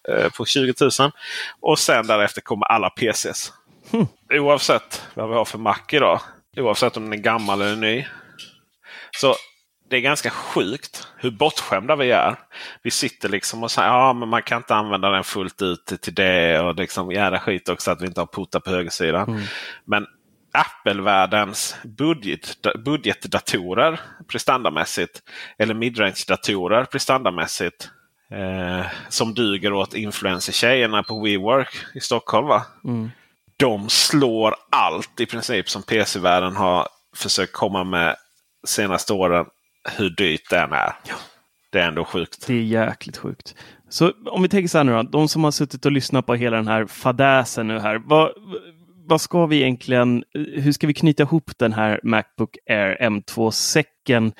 eh, 0.10 0.30
på 0.38 0.46
20 0.46 0.74
000. 1.00 1.12
Och 1.60 1.80
sen 1.80 2.08
därefter 2.08 2.42
kommer 2.42 2.66
alla 2.66 2.90
PCs. 2.90 3.54
Mm. 3.94 4.08
Oavsett 4.34 5.02
vad 5.14 5.30
vi 5.30 5.36
har 5.36 5.46
för 5.46 5.58
Mac 5.58 5.80
idag. 5.92 6.20
Oavsett 6.58 6.98
om 6.98 7.04
den 7.04 7.14
är 7.14 7.24
gammal 7.24 7.62
eller 7.62 7.76
ny. 7.76 8.06
Så 9.22 9.36
det 9.90 9.96
är 9.96 10.02
ganska 10.02 10.30
sjukt 10.30 11.08
hur 11.18 11.32
bortskämda 11.32 11.96
vi 11.96 12.12
är. 12.12 12.36
Vi 12.84 12.92
sitter 12.92 13.30
liksom 13.30 13.64
och 13.64 13.72
säger 13.72 13.90
ja 13.90 14.14
men 14.14 14.30
man 14.30 14.44
kan 14.44 14.58
inte 14.58 14.76
använda 14.76 15.10
den 15.10 15.24
fullt 15.24 15.62
ut 15.62 15.86
till 16.02 16.16
det. 16.16 16.60
Och 16.60 16.76
liksom 16.76 17.12
jävla 17.12 17.40
skit 17.40 17.70
också 17.70 17.92
att 17.92 18.02
vi 18.02 18.06
inte 18.06 18.22
har 18.22 18.26
portar 18.26 18.60
på 18.60 18.70
högersidan. 18.70 19.30
Mm. 19.30 19.44
Men 19.86 20.06
Apple-världens 20.52 21.76
budget, 21.84 22.58
budgetdatorer 22.86 24.00
prestandamässigt. 24.28 25.22
Eller 25.58 25.74
midrange-datorer 25.74 26.86
prestandamässigt. 26.86 27.90
Eh, 28.32 28.86
som 29.10 29.34
duger 29.34 29.74
åt 29.74 29.94
influencer-tjejerna 29.94 31.04
på 31.04 31.24
WeWork 31.24 31.86
i 31.94 32.00
Stockholm. 32.00 32.48
Va? 32.48 32.66
Mm. 32.84 33.12
De 33.58 33.90
slår 33.90 34.56
allt 34.70 35.20
i 35.20 35.26
princip 35.26 35.70
som 35.70 35.84
PC-världen 35.84 36.56
har 36.56 36.88
försökt 37.16 37.54
komma 37.54 37.84
med 37.84 38.16
senaste 38.66 39.14
åren 39.14 39.46
hur 39.98 40.10
dyrt 40.10 40.50
den 40.50 40.72
är. 40.72 40.94
Ja. 41.08 41.16
Det 41.72 41.80
är 41.80 41.88
ändå 41.88 42.06
sjukt. 42.06 42.48
Det 42.48 42.54
är 42.54 42.62
jäkligt 42.62 43.18
sjukt. 43.18 43.56
Så 43.90 44.12
om 44.26 44.42
vi 44.42 44.50
tänker 44.50 44.68
så 44.68 44.78
här 44.78 44.86
nu 44.86 44.92
då, 44.92 45.04
de 45.04 45.28
som 45.28 45.44
har 45.44 45.52
suttit 45.52 45.86
och 45.86 45.92
lyssnat 45.92 46.26
på 46.26 46.36
hela 46.36 46.58
den 46.58 46.68
här 46.68 46.86
fadäsen 46.86 47.68
nu 47.68 47.80
här. 47.80 48.02
Vad, 48.06 48.32
vad 49.08 49.22
ska 49.22 49.46
vi 49.46 49.62
egentligen, 49.62 50.24
hur 50.34 50.72
ska 50.72 50.88
vi 50.88 50.94
knyta 50.94 51.24
ihop 51.24 51.52
den 51.58 51.74
här 51.74 52.00
Macbook 52.04 52.58
Air 52.70 52.98
M2-säcken? 53.10 54.34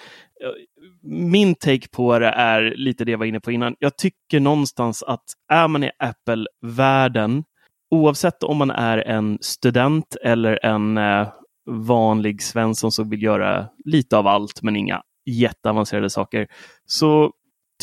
Min 1.04 1.56
take 1.56 1.88
på 1.92 2.20
det 2.20 2.28
är 2.28 2.74
lite 2.76 3.06
det 3.06 3.12
jag 3.12 3.18
var 3.18 3.26
inne 3.26 3.40
på 3.40 3.52
innan. 3.52 3.76
Jag 3.80 3.98
tycker 3.98 4.40
någonstans 4.40 5.04
att 5.04 5.24
är 5.52 5.68
man 5.68 5.84
i 5.84 5.92
Apple-världen, 6.00 7.44
oavsett 7.92 8.44
om 8.44 8.58
man 8.58 8.72
är 8.72 8.98
en 8.98 9.38
student 9.42 10.16
eller 10.24 10.66
en 10.66 10.98
eh, 10.98 11.28
vanlig 11.66 12.42
Svensson 12.42 12.92
som 12.92 13.10
vill 13.10 13.24
göra 13.24 13.68
lite 13.86 14.18
av 14.18 14.28
allt 14.28 14.62
men 14.62 14.76
inga 14.76 15.02
jätteavancerade 15.26 16.10
saker, 16.10 16.48
så 16.86 17.32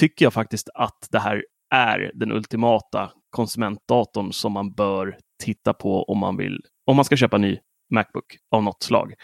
tycker 0.00 0.24
jag 0.24 0.32
faktiskt 0.32 0.68
att 0.74 1.08
det 1.10 1.18
här 1.18 1.44
är 1.74 2.10
den 2.14 2.32
ultimata 2.32 3.10
konsumentdatorn 3.30 4.32
som 4.32 4.52
man 4.52 4.72
bör 4.72 5.16
titta 5.44 5.74
på 5.74 6.02
om 6.02 6.18
man 6.18 6.36
vill, 6.36 6.60
om 6.86 6.96
man 6.96 7.04
ska 7.04 7.16
köpa 7.16 7.38
ny 7.38 7.58
Macbook 7.92 8.36
av 8.50 8.62
något 8.62 8.82
slag. 8.82 9.14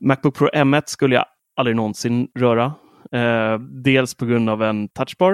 Macbook 0.00 0.36
Pro 0.36 0.48
M1 0.48 0.82
skulle 0.86 1.14
jag 1.14 1.24
aldrig 1.56 1.76
någonsin 1.76 2.28
röra. 2.38 2.74
Eh, 3.12 3.58
dels 3.58 4.14
på 4.14 4.26
grund 4.26 4.50
av 4.50 4.62
en 4.62 4.88
touchbar. 4.88 5.32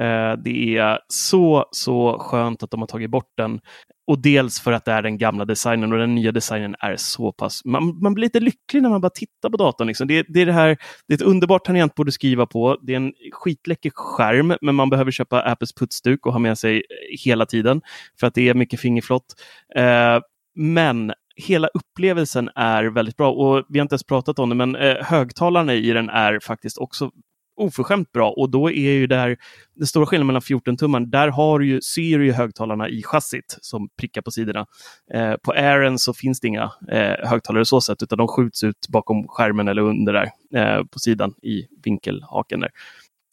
Eh, 0.00 0.32
det 0.44 0.76
är 0.76 0.98
så, 1.08 1.66
så 1.70 2.18
skönt 2.18 2.62
att 2.62 2.70
de 2.70 2.80
har 2.80 2.86
tagit 2.86 3.10
bort 3.10 3.32
den. 3.36 3.60
Och 4.06 4.22
dels 4.22 4.60
för 4.60 4.72
att 4.72 4.84
det 4.84 4.92
är 4.92 5.02
den 5.02 5.18
gamla 5.18 5.44
designen 5.44 5.92
och 5.92 5.98
den 5.98 6.14
nya 6.14 6.32
designen 6.32 6.76
är 6.78 6.96
så 6.96 7.32
pass... 7.32 7.64
Man, 7.64 7.98
man 8.02 8.14
blir 8.14 8.22
lite 8.22 8.40
lycklig 8.40 8.82
när 8.82 8.90
man 8.90 9.00
bara 9.00 9.10
tittar 9.10 9.50
på 9.50 9.56
datorn. 9.56 9.88
Liksom. 9.88 10.08
Det, 10.08 10.26
det, 10.28 10.40
är 10.40 10.46
det, 10.46 10.52
här, 10.52 10.76
det 11.08 11.14
är 11.14 11.18
ett 11.18 11.22
underbart 11.22 11.64
tangentbord 11.64 12.08
att 12.08 12.14
skriva 12.14 12.46
på. 12.46 12.78
Det 12.82 12.92
är 12.92 12.96
en 12.96 13.12
skitläcker 13.32 13.90
skärm, 13.94 14.56
men 14.60 14.74
man 14.74 14.90
behöver 14.90 15.10
köpa 15.10 15.42
Apples 15.42 15.74
putsduk 15.74 16.26
och 16.26 16.32
ha 16.32 16.38
med 16.38 16.58
sig 16.58 16.82
hela 17.24 17.46
tiden 17.46 17.82
för 18.20 18.26
att 18.26 18.34
det 18.34 18.48
är 18.48 18.54
mycket 18.54 18.80
fingerflott. 18.80 19.34
Eh, 19.76 20.20
men 20.54 21.12
hela 21.36 21.68
upplevelsen 21.68 22.50
är 22.54 22.84
väldigt 22.84 23.16
bra 23.16 23.32
och 23.32 23.66
vi 23.68 23.78
har 23.78 23.84
inte 23.84 23.92
ens 23.92 24.04
pratat 24.04 24.38
om 24.38 24.48
det, 24.48 24.54
men 24.54 24.76
eh, 24.76 24.96
högtalarna 25.00 25.74
i 25.74 25.92
den 25.92 26.08
är 26.08 26.40
faktiskt 26.40 26.78
också 26.78 27.10
oförskämt 27.56 28.12
bra 28.12 28.30
och 28.30 28.50
då 28.50 28.70
är 28.70 28.90
ju 28.92 29.06
där 29.06 29.36
den 29.74 29.86
stora 29.86 30.06
skillnaden 30.06 30.26
mellan 30.26 30.42
14-tummaren, 30.42 31.10
där 31.10 31.28
har 31.28 31.60
ju, 31.60 31.80
syr 31.82 32.20
ju 32.20 32.32
högtalarna 32.32 32.88
i 32.88 33.02
chassit 33.02 33.58
som 33.60 33.88
prickar 34.00 34.22
på 34.22 34.30
sidorna. 34.30 34.66
Eh, 35.14 35.34
på 35.36 35.52
Airen 35.52 35.98
så 35.98 36.14
finns 36.14 36.40
det 36.40 36.48
inga 36.48 36.72
eh, 36.90 37.28
högtalare 37.28 37.64
så 37.64 37.80
sätt, 37.80 38.02
utan 38.02 38.18
de 38.18 38.28
skjuts 38.28 38.64
ut 38.64 38.88
bakom 38.88 39.28
skärmen 39.28 39.68
eller 39.68 39.82
under 39.82 40.12
där 40.12 40.30
eh, 40.54 40.84
på 40.84 40.98
sidan 40.98 41.34
i 41.42 41.66
vinkelhaken. 41.84 42.60
Där. 42.60 42.70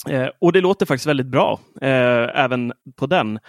Eh, 0.10 0.30
och 0.39 0.54
det 0.54 0.62
låter 0.62 0.86
faktiskt 0.86 1.08
väldigt 1.08 1.28
bra 1.28 1.60
eh, 1.82 2.43
även 2.43 2.74
på 2.95 3.06
den. 3.06 3.39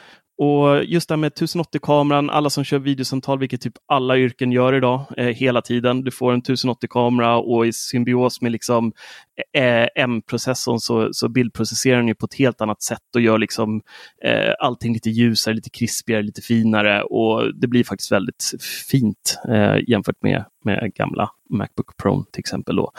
Och 0.43 0.85
just 0.85 1.09
det 1.09 1.13
här 1.13 1.17
med 1.17 1.33
1080-kameran, 1.33 2.31
alla 2.31 2.51
som 2.51 2.65
kör 2.65 2.79
videosamtal, 2.79 3.39
vilket 3.39 3.61
typ 3.61 3.73
alla 3.87 4.19
yrken 4.19 4.53
gör 4.53 4.75
idag, 4.75 5.05
eh, 5.17 5.27
hela 5.27 5.63
tiden. 5.63 6.05
Du 6.05 6.11
får 6.11 6.33
en 6.33 6.43
1080-kamera 6.43 7.37
och 7.37 7.67
i 7.67 7.73
symbios 7.73 8.41
med 8.41 8.53
liksom 8.53 8.93
eh, 9.53 9.87
M-processorn 9.95 10.81
så, 10.81 11.09
så 11.13 11.29
bildprocesserar 11.29 11.97
den 11.97 12.09
ju 12.09 12.15
på 12.15 12.27
ett 12.27 12.35
helt 12.35 12.61
annat 12.61 12.83
sätt 12.83 13.15
och 13.15 13.21
gör 13.21 13.39
liksom 13.39 13.83
eh, 14.25 14.55
allting 14.61 14.93
lite 14.93 15.11
ljusare, 15.11 15.55
lite 15.55 15.71
krispigare, 15.71 16.23
lite 16.23 16.43
finare 16.43 17.03
och 17.03 17.55
det 17.55 17.67
blir 17.67 17.85
faktiskt 17.85 18.13
väldigt 18.13 18.51
fint 18.91 19.39
eh, 19.49 19.77
jämfört 19.89 20.23
med, 20.23 20.45
med 20.65 20.95
gamla 20.95 21.31
Macbook 21.51 21.97
Pro 21.97 22.25
till 22.25 22.41
exempel. 22.41 22.77
Då. 22.77 22.93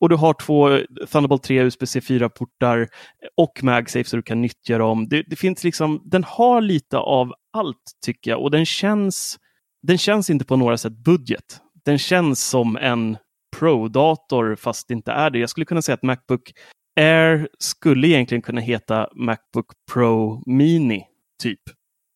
Och 0.00 0.08
du 0.08 0.16
har 0.16 0.34
två 0.34 0.78
Thunderbolt 1.12 1.42
3 1.42 1.62
USB-C 1.62 2.00
4-portar 2.00 2.88
och 3.36 3.64
MagSafe 3.64 4.04
så 4.04 4.16
du 4.16 4.22
kan 4.22 4.40
nyttja 4.40 4.78
dem. 4.78 5.08
Det, 5.08 5.22
det, 5.22 5.36
finns 5.36 5.64
liksom, 5.64 6.02
den 6.04 6.24
har 6.24 6.60
lite 6.60 6.98
av 6.98 7.32
allt 7.52 7.92
tycker 8.04 8.30
jag 8.30 8.42
och 8.42 8.50
den 8.50 8.66
känns, 8.66 9.38
den 9.82 9.98
känns 9.98 10.30
inte 10.30 10.44
på 10.44 10.56
några 10.56 10.78
sätt 10.78 10.92
budget. 10.92 11.60
Den 11.84 11.98
känns 11.98 12.48
som 12.48 12.76
en 12.76 13.16
Pro-dator 13.56 14.56
fast 14.56 14.88
det 14.88 14.94
inte 14.94 15.12
är 15.12 15.30
det. 15.30 15.38
Jag 15.38 15.50
skulle 15.50 15.66
kunna 15.66 15.82
säga 15.82 15.94
att 15.94 16.02
Macbook 16.02 16.52
Air 17.00 17.48
skulle 17.58 18.08
egentligen 18.08 18.42
kunna 18.42 18.60
heta 18.60 19.08
Macbook 19.14 19.66
Pro 19.92 20.42
Mini 20.46 21.04
typ 21.42 21.60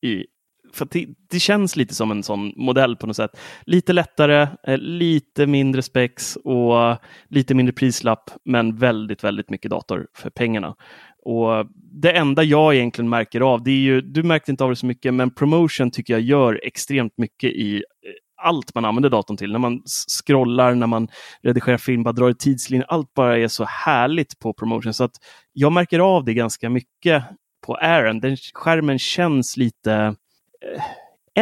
i 0.07 0.26
för 0.72 0.88
det, 0.90 1.06
det, 1.30 1.38
känns 1.38 1.76
lite 1.76 1.94
som 1.94 2.10
en 2.10 2.22
sån 2.22 2.52
modell 2.56 2.96
på 2.96 3.06
något 3.06 3.16
sätt. 3.16 3.30
Lite 3.66 3.92
lättare, 3.92 4.48
eh, 4.66 4.78
lite 4.78 5.46
mindre 5.46 5.82
spex 5.82 6.36
och 6.36 6.96
lite 7.28 7.54
mindre 7.54 7.72
prislapp, 7.72 8.30
men 8.44 8.76
väldigt, 8.76 9.24
väldigt 9.24 9.50
mycket 9.50 9.70
dator 9.70 10.06
för 10.16 10.30
pengarna. 10.30 10.74
Och 11.24 11.66
Det 12.02 12.12
enda 12.12 12.42
jag 12.42 12.74
egentligen 12.74 13.08
märker 13.08 13.40
av, 13.40 13.62
det 13.62 13.70
är 13.70 13.80
ju, 13.80 14.00
du 14.00 14.22
märkte 14.22 14.50
inte 14.50 14.64
av 14.64 14.70
det 14.70 14.76
så 14.76 14.86
mycket, 14.86 15.14
men 15.14 15.30
promotion 15.30 15.90
tycker 15.90 16.12
jag 16.12 16.20
gör 16.20 16.60
extremt 16.62 17.12
mycket 17.16 17.50
i 17.50 17.76
eh, 17.76 17.82
allt 18.42 18.74
man 18.74 18.84
använder 18.84 19.10
datorn 19.10 19.36
till. 19.36 19.52
När 19.52 19.58
man 19.58 19.82
scrollar, 20.18 20.74
när 20.74 20.86
man 20.86 21.08
redigerar 21.42 21.78
film, 21.78 22.02
bara 22.02 22.12
drar 22.12 22.30
i 22.30 22.34
tidslinjer. 22.34 22.86
Allt 22.88 23.14
bara 23.14 23.38
är 23.38 23.48
så 23.48 23.64
härligt 23.64 24.38
på 24.38 24.52
promotion. 24.52 24.94
Så 24.94 25.04
att 25.04 25.14
jag 25.52 25.72
märker 25.72 25.98
av 25.98 26.24
det 26.24 26.34
ganska 26.34 26.70
mycket 26.70 27.24
på 27.66 27.74
Aaron. 27.74 28.20
Den 28.20 28.36
skärmen 28.54 28.98
känns 28.98 29.56
lite 29.56 30.14
Eh, 30.62 30.82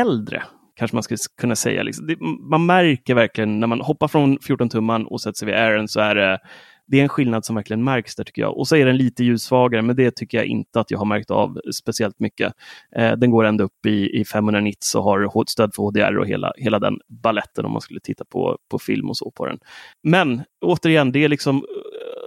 äldre, 0.00 0.42
kanske 0.76 0.96
man 0.96 1.02
skulle 1.02 1.18
kunna 1.40 1.56
säga. 1.56 1.82
Liksom. 1.82 2.06
Det, 2.06 2.16
man 2.50 2.66
märker 2.66 3.14
verkligen 3.14 3.60
när 3.60 3.66
man 3.66 3.80
hoppar 3.80 4.08
från 4.08 4.38
14-tumman 4.38 5.04
och 5.04 5.20
sätter 5.20 5.38
sig 5.38 5.46
vid 5.46 5.54
airen, 5.54 5.88
så 5.88 6.00
är 6.00 6.14
det, 6.14 6.38
det 6.86 6.98
är 6.98 7.02
en 7.02 7.08
skillnad 7.08 7.44
som 7.44 7.56
verkligen 7.56 7.84
märks 7.84 8.16
där 8.16 8.24
tycker 8.24 8.42
jag. 8.42 8.58
Och 8.58 8.68
så 8.68 8.76
är 8.76 8.86
den 8.86 8.96
lite 8.96 9.24
ljussvagare, 9.24 9.82
men 9.82 9.96
det 9.96 10.16
tycker 10.16 10.38
jag 10.38 10.46
inte 10.46 10.80
att 10.80 10.90
jag 10.90 10.98
har 10.98 11.06
märkt 11.06 11.30
av 11.30 11.60
speciellt 11.74 12.20
mycket. 12.20 12.52
Eh, 12.96 13.12
den 13.12 13.30
går 13.30 13.44
ända 13.44 13.64
upp 13.64 13.86
i, 13.86 14.20
i 14.20 14.24
500 14.24 14.60
nits 14.60 14.94
och 14.94 15.02
har 15.02 15.50
stöd 15.50 15.74
för 15.74 15.82
HDR 15.82 16.18
och 16.18 16.26
hela, 16.26 16.52
hela 16.56 16.78
den 16.78 16.98
balletten 17.08 17.64
om 17.64 17.72
man 17.72 17.80
skulle 17.80 18.00
titta 18.00 18.24
på, 18.24 18.58
på 18.70 18.78
film 18.78 19.08
och 19.08 19.16
så 19.16 19.30
på 19.30 19.46
den. 19.46 19.58
Men 20.02 20.42
återigen, 20.60 21.12
det 21.12 21.24
är 21.24 21.28
liksom 21.28 21.64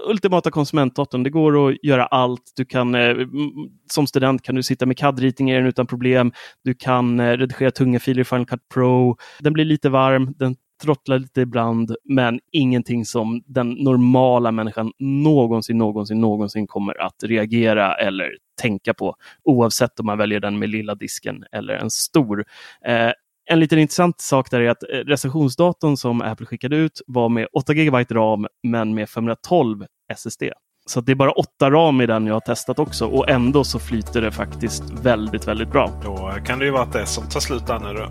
ultimata 0.05 0.51
konsumentdatorn. 0.51 1.23
Det 1.23 1.29
går 1.29 1.69
att 1.69 1.83
göra 1.83 2.05
allt. 2.05 2.53
Du 2.55 2.65
kan, 2.65 2.95
eh, 2.95 3.15
som 3.91 4.07
student 4.07 4.41
kan 4.41 4.55
du 4.55 4.63
sitta 4.63 4.85
med 4.85 4.97
CAD-ritning 4.97 5.51
i 5.51 5.55
den 5.55 5.65
utan 5.65 5.87
problem. 5.87 6.31
Du 6.63 6.73
kan 6.73 7.19
eh, 7.19 7.37
redigera 7.37 7.71
tunga 7.71 7.99
filer 7.99 8.21
i 8.21 8.25
Final 8.25 8.45
Cut 8.45 8.69
Pro. 8.73 9.17
Den 9.39 9.53
blir 9.53 9.65
lite 9.65 9.89
varm, 9.89 10.33
den 10.37 10.55
trottlar 10.83 11.19
lite 11.19 11.41
ibland, 11.41 11.95
men 12.03 12.39
ingenting 12.51 13.05
som 13.05 13.43
den 13.45 13.69
normala 13.69 14.51
människan 14.51 14.91
någonsin, 14.99 15.77
någonsin, 15.77 16.21
någonsin 16.21 16.67
kommer 16.67 17.01
att 17.01 17.23
reagera 17.23 17.95
eller 17.95 18.37
tänka 18.61 18.93
på, 18.93 19.15
oavsett 19.43 19.99
om 19.99 20.05
man 20.05 20.17
väljer 20.17 20.39
den 20.39 20.59
med 20.59 20.69
lilla 20.69 20.95
disken 20.95 21.43
eller 21.51 21.73
en 21.73 21.89
stor. 21.89 22.45
Eh, 22.85 23.11
en 23.47 23.59
liten 23.59 23.79
intressant 23.79 24.21
sak 24.21 24.51
där 24.51 24.61
är 24.61 24.69
att 24.69 24.83
eh, 24.83 24.87
recensionsdatorn 24.87 25.97
som 25.97 26.21
Apple 26.21 26.45
skickade 26.45 26.75
ut 26.75 27.01
var 27.07 27.29
med 27.29 27.47
8 27.53 27.73
GB 27.73 28.03
ram 28.11 28.47
men 28.63 28.93
med 28.93 29.09
512 29.09 29.85
SSD. 30.13 30.43
Så 30.85 31.01
det 31.01 31.11
är 31.11 31.15
bara 31.15 31.31
8 31.31 31.71
ram 31.71 32.01
i 32.01 32.05
den 32.05 32.27
jag 32.27 32.33
har 32.33 32.39
testat 32.39 32.79
också 32.79 33.05
och 33.05 33.29
ändå 33.29 33.63
så 33.63 33.79
flyter 33.79 34.21
det 34.21 34.31
faktiskt 34.31 34.83
väldigt, 35.03 35.47
väldigt 35.47 35.71
bra. 35.71 36.01
Då 36.03 36.33
kan 36.45 36.59
det 36.59 36.65
ju 36.65 36.71
vara 36.71 36.83
att 36.83 36.93
det 36.93 37.05
som 37.05 37.29
tar 37.29 37.39
slut 37.39 37.67
där 37.67 37.79
nu 37.79 37.93
då. 37.93 38.09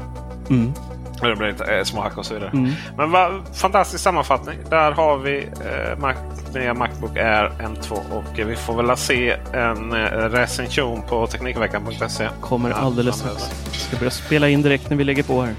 Mm. 0.54 0.72
Det 1.20 1.36
blir 1.36 1.48
lite 1.48 1.84
små 1.84 2.00
hack 2.00 2.18
och 2.18 2.26
så 2.26 2.34
vidare. 2.34 2.50
Mm. 2.50 2.72
Men 2.96 3.10
va, 3.10 3.30
fantastisk 3.54 4.04
sammanfattning. 4.04 4.58
Där 4.70 4.92
har 4.92 5.18
vi 5.18 5.38
eh, 5.38 5.98
Mac, 5.98 6.14
nya 6.54 6.74
Macbook 6.74 7.16
Air 7.16 7.52
M2 7.60 7.92
och 8.12 8.38
eh, 8.38 8.46
vi 8.46 8.56
får 8.56 8.82
väl 8.82 8.96
se 8.96 9.36
en 9.52 9.92
eh, 9.92 9.98
recension 10.10 11.02
på 11.02 11.26
Teknikveckan.se. 11.26 12.28
Kommer 12.40 12.70
alldeles 12.70 13.16
strax. 13.16 13.42
Ska 13.72 13.96
börja 13.96 14.10
spela 14.10 14.48
in 14.48 14.62
direkt 14.62 14.90
när 14.90 14.96
vi 14.96 15.04
lägger 15.04 15.22
på 15.22 15.42
här. 15.42 15.54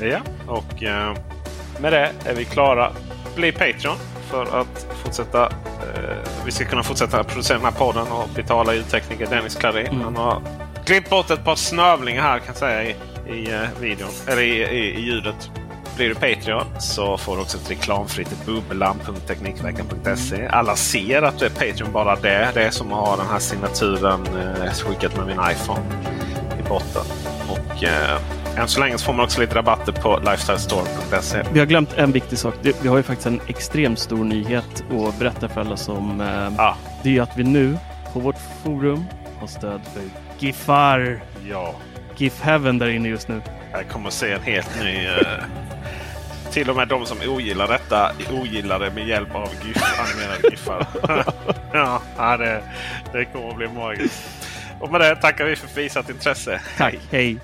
Ja, 0.00 0.18
och 0.46 0.82
eh, 0.82 1.14
med 1.80 1.92
det 1.92 2.10
är 2.24 2.34
vi 2.34 2.44
klara. 2.44 2.92
Bli 3.36 3.52
Patreon 3.52 3.96
för 4.30 4.60
att 4.60 4.86
fortsätta. 5.04 5.44
Eh, 5.44 6.16
vi 6.44 6.50
ska 6.50 6.64
kunna 6.64 6.82
fortsätta 6.82 7.24
producera 7.24 7.58
den 7.58 7.64
här 7.64 7.78
podden 7.78 8.06
och 8.12 8.28
betala 8.34 8.74
ljudtekniker 8.74 9.26
Dennis 9.26 9.54
Clary. 9.54 9.86
Mm. 9.86 10.00
Han 10.00 10.16
har 10.16 10.42
klippt 10.84 11.10
bort 11.10 11.30
ett 11.30 11.44
par 11.44 11.54
snövlingar 11.54 12.22
här 12.22 12.38
kan 12.38 12.46
jag 12.46 12.56
säga 12.56 12.94
i, 13.28 13.52
uh, 13.52 13.80
videon, 13.80 14.10
eller 14.26 14.42
i, 14.42 14.62
i, 14.62 14.94
i 14.94 15.00
ljudet. 15.00 15.50
Blir 15.96 16.08
du 16.08 16.14
Patreon 16.14 16.66
så 16.78 17.16
får 17.16 17.36
du 17.36 17.42
också 17.42 17.58
ett 17.58 17.70
reklamfritt 17.70 18.46
bubblan.teknikveckan.se. 18.46 20.46
Alla 20.46 20.76
ser 20.76 21.22
att 21.22 21.38
du 21.38 21.46
är 21.46 21.50
Patreon 21.50 21.92
bara 21.92 22.16
det. 22.16 22.50
Det 22.54 22.62
är 22.62 22.70
som 22.70 22.92
att 22.92 23.08
ha 23.08 23.16
den 23.16 23.26
här 23.26 23.38
signaturen 23.38 24.26
eh, 24.36 24.72
skickat 24.72 25.16
med 25.16 25.26
min 25.26 25.40
iPhone 25.50 25.82
i 26.60 26.68
botten. 26.68 27.02
Och 27.48 27.84
eh, 27.84 28.20
än 28.56 28.68
så 28.68 28.80
länge 28.80 28.98
så 28.98 29.04
får 29.04 29.12
man 29.12 29.24
också 29.24 29.40
lite 29.40 29.54
rabatter 29.54 29.92
på 29.92 30.18
lifestylestore.se. 30.18 31.42
Vi 31.52 31.58
har 31.58 31.66
glömt 31.66 31.92
en 31.96 32.12
viktig 32.12 32.38
sak. 32.38 32.54
Vi 32.82 32.88
har 32.88 32.96
ju 32.96 33.02
faktiskt 33.02 33.26
en 33.26 33.40
extremt 33.46 33.98
stor 33.98 34.24
nyhet 34.24 34.84
att 34.90 35.18
berätta 35.18 35.48
för 35.48 35.60
alla 35.60 35.76
som... 35.76 36.20
Eh, 36.20 36.60
ah. 36.60 36.76
Det 37.02 37.16
är 37.16 37.22
att 37.22 37.36
vi 37.36 37.44
nu 37.44 37.78
på 38.12 38.20
vårt 38.20 38.38
forum 38.64 39.04
har 39.38 39.46
stöd 39.46 39.80
för 39.94 40.02
GIFar. 40.38 41.20
Ja. 41.50 41.74
GIF 42.16 42.40
Heaven 42.40 42.78
där 42.78 42.88
inne 42.88 43.08
just 43.08 43.28
nu. 43.28 43.42
Jag 43.72 43.88
kommer 43.88 44.08
att 44.08 44.14
se 44.14 44.32
en 44.32 44.42
helt 44.42 44.80
ny... 44.82 45.06
Uh, 45.06 45.44
till 46.50 46.70
och 46.70 46.76
med 46.76 46.88
de 46.88 47.06
som 47.06 47.18
ogillar 47.26 47.68
detta 47.68 48.12
ogillar 48.30 48.78
det 48.78 48.90
med 48.90 49.08
hjälp 49.08 49.34
av 49.34 49.48
GIF, 49.64 49.82
animerade 50.00 50.48
GIFar. 50.50 50.86
ja, 52.16 52.36
det, 52.36 52.62
det 53.12 53.24
kommer 53.24 53.48
att 53.48 53.56
bli 53.56 53.68
magiskt. 53.68 54.22
Och 54.80 54.92
med 54.92 55.00
det 55.00 55.16
tackar 55.16 55.44
vi 55.44 55.56
för 55.56 55.80
visat 55.80 56.10
intresse. 56.10 56.60
Tack, 56.76 56.94
hej. 56.94 57.00
hej. 57.10 57.38